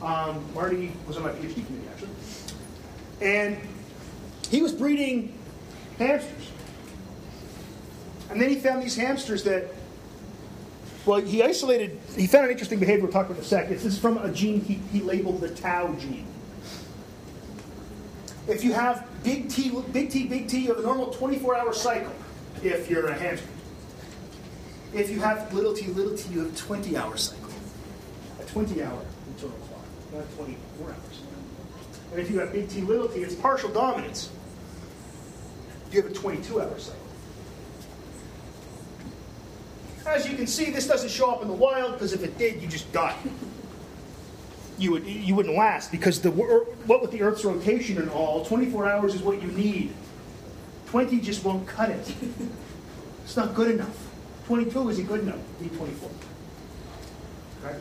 Um, 0.00 0.44
Marty 0.54 0.92
was 1.06 1.16
on 1.16 1.24
my 1.24 1.30
PhD 1.30 1.66
committee, 1.66 1.88
actually. 1.92 2.10
And 3.20 3.58
he 4.50 4.62
was 4.62 4.72
breeding 4.72 5.38
hamsters. 5.98 6.50
And 8.30 8.40
then 8.40 8.48
he 8.48 8.56
found 8.56 8.82
these 8.82 8.96
hamsters 8.96 9.44
that 9.44 9.66
Well, 11.06 11.20
he 11.20 11.42
isolated, 11.42 11.98
he 12.16 12.26
found 12.26 12.46
an 12.46 12.50
interesting 12.50 12.78
behavior 12.78 13.02
we'll 13.02 13.12
talk 13.12 13.26
about 13.26 13.38
in 13.38 13.44
a 13.44 13.46
sec. 13.46 13.68
This 13.68 13.84
is 13.84 13.98
from 13.98 14.18
a 14.18 14.32
gene 14.32 14.60
he, 14.60 14.74
he 14.90 15.00
labeled 15.00 15.40
the 15.40 15.50
tau 15.50 15.94
gene. 15.94 16.26
If 18.48 18.64
you 18.64 18.72
have 18.72 19.06
big 19.22 19.50
T, 19.50 19.70
big 19.92 20.10
T, 20.10 20.26
big 20.26 20.48
T, 20.48 20.60
you 20.60 20.68
have 20.68 20.78
a 20.78 20.82
normal 20.82 21.10
24 21.12 21.56
hour 21.56 21.72
cycle 21.72 22.12
if 22.62 22.90
you're 22.90 23.06
a 23.06 23.14
hamster. 23.14 23.48
If 24.94 25.10
you 25.10 25.20
have 25.20 25.52
little 25.52 25.74
t, 25.74 25.86
little 25.88 26.16
t, 26.16 26.32
you 26.32 26.44
have 26.44 26.52
a 26.52 26.56
20 26.56 26.96
hour 26.96 27.16
cycle. 27.16 27.50
A 28.40 28.44
20 28.44 28.82
hour 28.82 29.02
internal 29.26 29.56
clock, 29.56 29.84
not 30.12 30.36
24 30.36 30.88
hours. 30.88 31.20
And 32.12 32.20
if 32.20 32.30
you 32.30 32.38
have 32.38 32.52
big 32.52 32.68
T, 32.68 32.80
little 32.80 33.08
t, 33.08 33.20
it's 33.20 33.34
partial 33.34 33.70
dominance. 33.70 34.30
You 35.90 36.02
have 36.02 36.10
a 36.12 36.14
22 36.14 36.60
hour 36.60 36.78
cycle. 36.78 37.03
As 40.06 40.28
you 40.28 40.36
can 40.36 40.46
see, 40.46 40.70
this 40.70 40.86
doesn't 40.86 41.10
show 41.10 41.30
up 41.30 41.42
in 41.42 41.48
the 41.48 41.54
wild 41.54 41.92
because 41.92 42.12
if 42.12 42.22
it 42.22 42.36
did, 42.36 42.60
you 42.60 42.68
just 42.68 42.90
die. 42.92 43.16
You 44.76 44.90
would 44.92 45.06
you 45.06 45.34
wouldn't 45.34 45.56
last 45.56 45.90
because 45.90 46.20
the 46.20 46.30
what 46.30 47.00
with 47.00 47.10
the 47.10 47.22
Earth's 47.22 47.44
rotation 47.44 47.96
and 47.98 48.10
all, 48.10 48.44
24 48.44 48.90
hours 48.90 49.14
is 49.14 49.22
what 49.22 49.40
you 49.40 49.48
need. 49.48 49.94
20 50.86 51.20
just 51.20 51.44
won't 51.44 51.66
cut 51.66 51.90
it. 51.90 52.14
It's 53.24 53.36
not 53.36 53.54
good 53.54 53.70
enough. 53.70 54.10
22 54.46 54.90
isn't 54.90 55.06
good 55.06 55.20
enough. 55.20 55.38
Need 55.58 55.74
24. 55.76 56.10
Okay? 57.64 57.78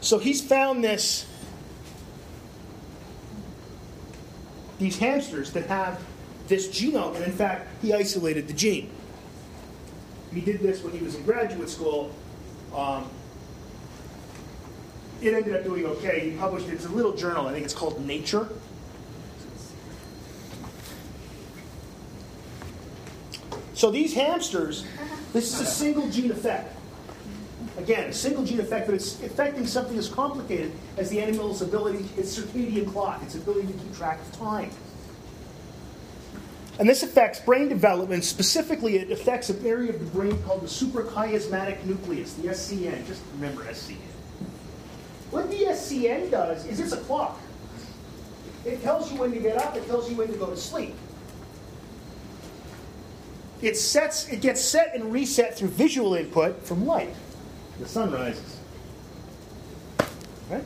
So 0.00 0.18
he's 0.18 0.40
found 0.40 0.84
this 0.84 1.26
these 4.78 4.98
hamsters 4.98 5.50
that 5.52 5.66
have 5.66 6.02
this 6.46 6.68
genome, 6.68 7.16
and 7.16 7.24
in 7.24 7.32
fact, 7.32 7.68
he 7.82 7.92
isolated 7.92 8.46
the 8.46 8.54
gene. 8.54 8.90
He 10.34 10.40
did 10.40 10.60
this 10.60 10.82
when 10.82 10.92
he 10.92 11.04
was 11.04 11.14
in 11.14 11.22
graduate 11.22 11.70
school. 11.70 12.12
Um, 12.74 13.08
it 15.22 15.32
ended 15.32 15.54
up 15.54 15.62
doing 15.62 15.86
okay. 15.86 16.30
He 16.30 16.36
published 16.36 16.68
it. 16.68 16.72
It's 16.74 16.86
a 16.86 16.88
little 16.88 17.14
journal. 17.14 17.46
I 17.46 17.52
think 17.52 17.64
it's 17.64 17.72
called 17.72 18.04
Nature. 18.04 18.48
So 23.74 23.90
these 23.90 24.12
hamsters, 24.14 24.84
this 25.32 25.52
is 25.52 25.60
a 25.60 25.66
single 25.66 26.08
gene 26.10 26.30
effect. 26.30 26.74
Again, 27.76 28.10
a 28.10 28.12
single 28.12 28.44
gene 28.44 28.60
effect, 28.60 28.86
but 28.86 28.94
it's 28.94 29.20
affecting 29.22 29.66
something 29.66 29.98
as 29.98 30.08
complicated 30.08 30.72
as 30.96 31.10
the 31.10 31.20
animal's 31.20 31.60
ability, 31.60 32.08
its 32.16 32.38
circadian 32.38 32.90
clock, 32.90 33.22
its 33.22 33.34
ability 33.34 33.66
to 33.66 33.72
keep 33.72 33.96
track 33.96 34.20
of 34.20 34.38
time. 34.38 34.70
And 36.78 36.88
this 36.88 37.02
affects 37.02 37.38
brain 37.40 37.68
development. 37.68 38.24
Specifically, 38.24 38.96
it 38.96 39.12
affects 39.12 39.48
an 39.48 39.64
area 39.64 39.90
of 39.90 40.00
the 40.00 40.06
brain 40.06 40.42
called 40.42 40.62
the 40.62 40.66
suprachiasmatic 40.66 41.84
nucleus, 41.84 42.34
the 42.34 42.48
SCN. 42.48 43.06
Just 43.06 43.22
remember 43.34 43.62
SCN. 43.64 43.96
What 45.30 45.50
the 45.50 45.64
SCN 45.66 46.30
does 46.30 46.66
is 46.66 46.80
it's 46.80 46.92
a 46.92 46.96
clock. 46.98 47.40
It 48.64 48.82
tells 48.82 49.12
you 49.12 49.18
when 49.20 49.32
to 49.32 49.38
get 49.38 49.56
up, 49.58 49.76
it 49.76 49.86
tells 49.86 50.10
you 50.10 50.16
when 50.16 50.28
to 50.28 50.38
go 50.38 50.46
to 50.46 50.56
sleep. 50.56 50.94
It 53.62 53.76
sets 53.76 54.28
it 54.28 54.40
gets 54.40 54.60
set 54.60 54.94
and 54.94 55.12
reset 55.12 55.56
through 55.56 55.68
visual 55.68 56.14
input 56.14 56.62
from 56.62 56.84
light. 56.84 57.14
The 57.78 57.88
sun 57.88 58.12
rises. 58.12 58.58
Right? 60.50 60.64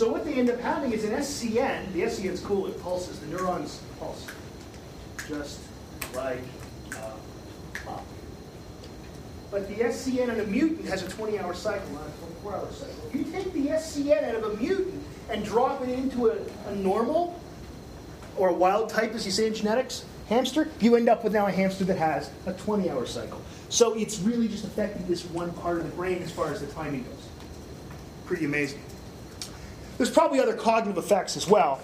So 0.00 0.08
what 0.08 0.24
they 0.24 0.32
end 0.32 0.48
up 0.48 0.58
having 0.60 0.92
is 0.92 1.04
an 1.04 1.10
SCN. 1.10 1.92
The 1.92 2.04
SCN's 2.04 2.40
cool, 2.40 2.66
it 2.68 2.82
pulses. 2.82 3.18
The 3.18 3.26
neurons 3.26 3.82
pulse. 3.98 4.26
Just 5.28 5.60
like 6.14 6.40
uh, 6.96 7.10
pop. 7.84 8.06
But 9.50 9.68
the 9.68 9.74
SCN 9.74 10.30
in 10.30 10.40
a 10.40 10.44
mutant 10.44 10.88
has 10.88 11.02
a 11.02 11.06
20-hour 11.06 11.52
cycle, 11.52 11.86
not 11.90 12.04
a 12.06 12.46
24-hour 12.46 12.72
cycle. 12.72 12.94
If 13.08 13.14
you 13.14 13.24
take 13.24 13.52
the 13.52 13.66
SCN 13.66 14.26
out 14.26 14.36
of 14.36 14.44
a 14.44 14.56
mutant 14.56 15.04
and 15.28 15.44
drop 15.44 15.82
it 15.82 15.90
into 15.90 16.28
a, 16.28 16.38
a 16.68 16.74
normal 16.76 17.38
or 18.38 18.48
a 18.48 18.54
wild 18.54 18.88
type, 18.88 19.12
as 19.12 19.26
you 19.26 19.32
say 19.32 19.48
in 19.48 19.54
genetics, 19.54 20.06
hamster, 20.30 20.70
you 20.80 20.96
end 20.96 21.10
up 21.10 21.22
with 21.24 21.34
now 21.34 21.46
a 21.46 21.52
hamster 21.52 21.84
that 21.84 21.98
has 21.98 22.30
a 22.46 22.54
20-hour 22.54 23.04
cycle. 23.04 23.42
So 23.68 23.92
it's 23.92 24.18
really 24.20 24.48
just 24.48 24.64
affecting 24.64 25.06
this 25.06 25.26
one 25.26 25.52
part 25.52 25.76
of 25.76 25.84
the 25.84 25.94
brain 25.94 26.22
as 26.22 26.32
far 26.32 26.50
as 26.50 26.62
the 26.62 26.68
timing 26.68 27.02
goes. 27.02 27.28
Pretty 28.24 28.46
amazing. 28.46 28.80
There's 30.00 30.10
probably 30.10 30.40
other 30.40 30.54
cognitive 30.54 30.96
effects 30.96 31.36
as 31.36 31.46
well. 31.46 31.78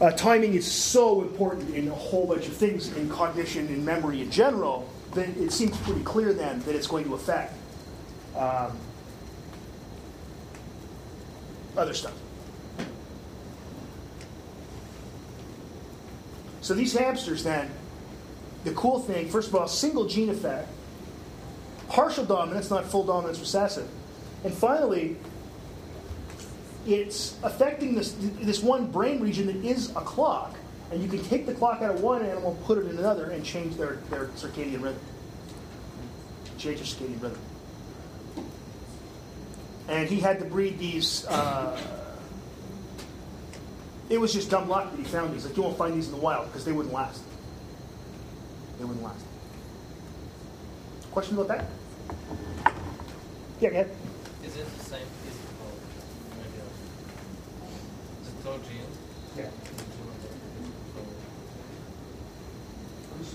Uh, 0.00 0.10
timing 0.10 0.54
is 0.54 0.68
so 0.68 1.22
important 1.22 1.72
in 1.72 1.86
a 1.86 1.94
whole 1.94 2.26
bunch 2.26 2.48
of 2.48 2.52
things 2.52 2.92
in 2.96 3.08
cognition 3.08 3.68
and 3.68 3.86
memory 3.86 4.22
in 4.22 4.28
general 4.28 4.88
that 5.12 5.28
it 5.36 5.52
seems 5.52 5.76
pretty 5.82 6.02
clear 6.02 6.32
then 6.32 6.58
that 6.62 6.74
it's 6.74 6.88
going 6.88 7.04
to 7.04 7.14
affect 7.14 7.54
um, 8.36 8.76
other 11.76 11.94
stuff. 11.94 12.14
So 16.60 16.74
these 16.74 16.92
hamsters 16.92 17.44
then, 17.44 17.70
the 18.64 18.72
cool 18.72 18.98
thing, 18.98 19.28
first 19.28 19.48
of 19.48 19.54
all, 19.54 19.68
single 19.68 20.08
gene 20.08 20.28
effect, 20.28 20.68
partial 21.88 22.24
dominance, 22.24 22.68
not 22.68 22.84
full 22.84 23.04
dominance 23.04 23.38
recessive. 23.38 23.88
And 24.42 24.52
finally, 24.52 25.18
it's 26.86 27.36
affecting 27.42 27.94
this, 27.94 28.14
this 28.40 28.62
one 28.62 28.90
brain 28.90 29.20
region 29.20 29.46
that 29.46 29.56
is 29.56 29.90
a 29.90 30.00
clock. 30.00 30.56
And 30.90 31.02
you 31.02 31.08
can 31.08 31.22
take 31.24 31.46
the 31.46 31.54
clock 31.54 31.80
out 31.80 31.94
of 31.94 32.02
one 32.02 32.22
animal, 32.22 32.58
put 32.64 32.78
it 32.78 32.86
in 32.86 32.98
another, 32.98 33.30
and 33.30 33.44
change 33.44 33.76
their, 33.76 33.96
their 34.10 34.26
circadian 34.28 34.82
rhythm. 34.82 35.00
Change 36.58 36.78
their 36.78 37.08
circadian 37.08 37.22
rhythm. 37.22 37.40
And 39.88 40.08
he 40.08 40.20
had 40.20 40.38
to 40.38 40.44
breed 40.44 40.78
these. 40.78 41.26
Uh, 41.26 41.80
it 44.08 44.20
was 44.20 44.32
just 44.32 44.50
dumb 44.50 44.68
luck 44.68 44.90
that 44.90 44.98
he 44.98 45.04
found 45.04 45.34
these. 45.34 45.46
Like, 45.46 45.56
you 45.56 45.62
won't 45.62 45.78
find 45.78 45.94
these 45.94 46.06
in 46.06 46.12
the 46.12 46.20
wild 46.20 46.46
because 46.46 46.64
they 46.64 46.72
wouldn't 46.72 46.94
last. 46.94 47.22
They 48.78 48.84
wouldn't 48.84 49.02
last. 49.02 49.24
Question 51.12 51.38
about 51.38 51.48
that? 51.48 51.66
Yeah, 53.60 53.70
go 53.70 53.76
ahead. 53.76 53.90
Is 54.44 54.56
it 54.56 54.78
the 54.78 54.84
same? 54.84 55.00
Is 55.00 55.36
it 55.36 55.46
called? 55.58 55.78
Maybe. 56.36 56.62
Is 58.42 58.48
it 58.48 58.62
gene? 58.64 58.80
Yeah. 59.36 59.44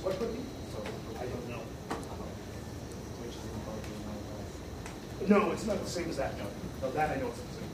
What 0.04 0.20
would 0.20 0.34
be? 0.34 0.42
So, 0.74 0.84
I 1.16 1.20
don't 1.20 1.50
know. 1.50 1.62
which 3.22 3.30
is 3.30 3.38
called 3.66 3.80
gene? 5.22 5.30
No, 5.30 5.52
it's 5.52 5.66
not 5.66 5.82
the 5.82 5.90
same 5.90 6.10
as 6.10 6.18
that. 6.18 6.38
No, 6.38 6.44
no 6.82 6.92
that 6.92 7.12
I 7.12 7.22
know 7.22 7.28
it's 7.28 7.40
the 7.40 7.54
same. 7.54 7.70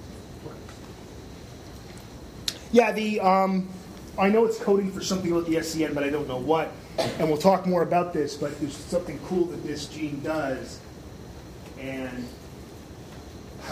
Yeah, 2.71 2.91
the 2.91 3.19
um, 3.21 3.67
I 4.15 4.29
know 4.29 4.45
it's 4.45 4.59
coding 4.59 4.91
for 4.91 5.01
something 5.01 5.33
with 5.33 5.47
the 5.47 5.55
SCN, 5.55 5.95
but 5.95 6.03
I 6.03 6.11
don't 6.11 6.27
know 6.27 6.37
what. 6.37 6.71
And 6.99 7.27
we'll 7.29 7.39
talk 7.39 7.65
more 7.65 7.81
about 7.81 8.13
this. 8.13 8.37
But 8.37 8.59
there's 8.59 8.77
something 8.77 9.19
cool 9.25 9.45
that 9.45 9.63
this 9.63 9.87
gene 9.87 10.21
does, 10.23 10.79
and 11.79 12.27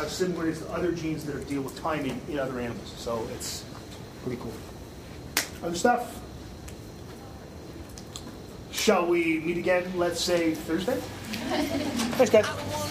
how 0.02 0.08
similar 0.08 0.52
to 0.52 0.72
other 0.72 0.92
genes 0.92 1.26
that 1.26 1.48
deal 1.48 1.62
with 1.62 1.80
timing 1.80 2.20
in 2.28 2.40
other 2.40 2.60
animals. 2.60 2.92
So 2.98 3.28
it's 3.36 3.64
pretty 4.24 4.42
cool. 4.42 4.54
Other 5.64 5.76
stuff. 5.76 6.20
Shall 8.72 9.06
we 9.06 9.40
meet 9.42 9.58
again? 9.58 9.92
Let's 9.96 10.20
say 10.20 10.56
Thursday. 10.56 10.96
Thanks, 12.18 12.32
guys. 12.32 12.91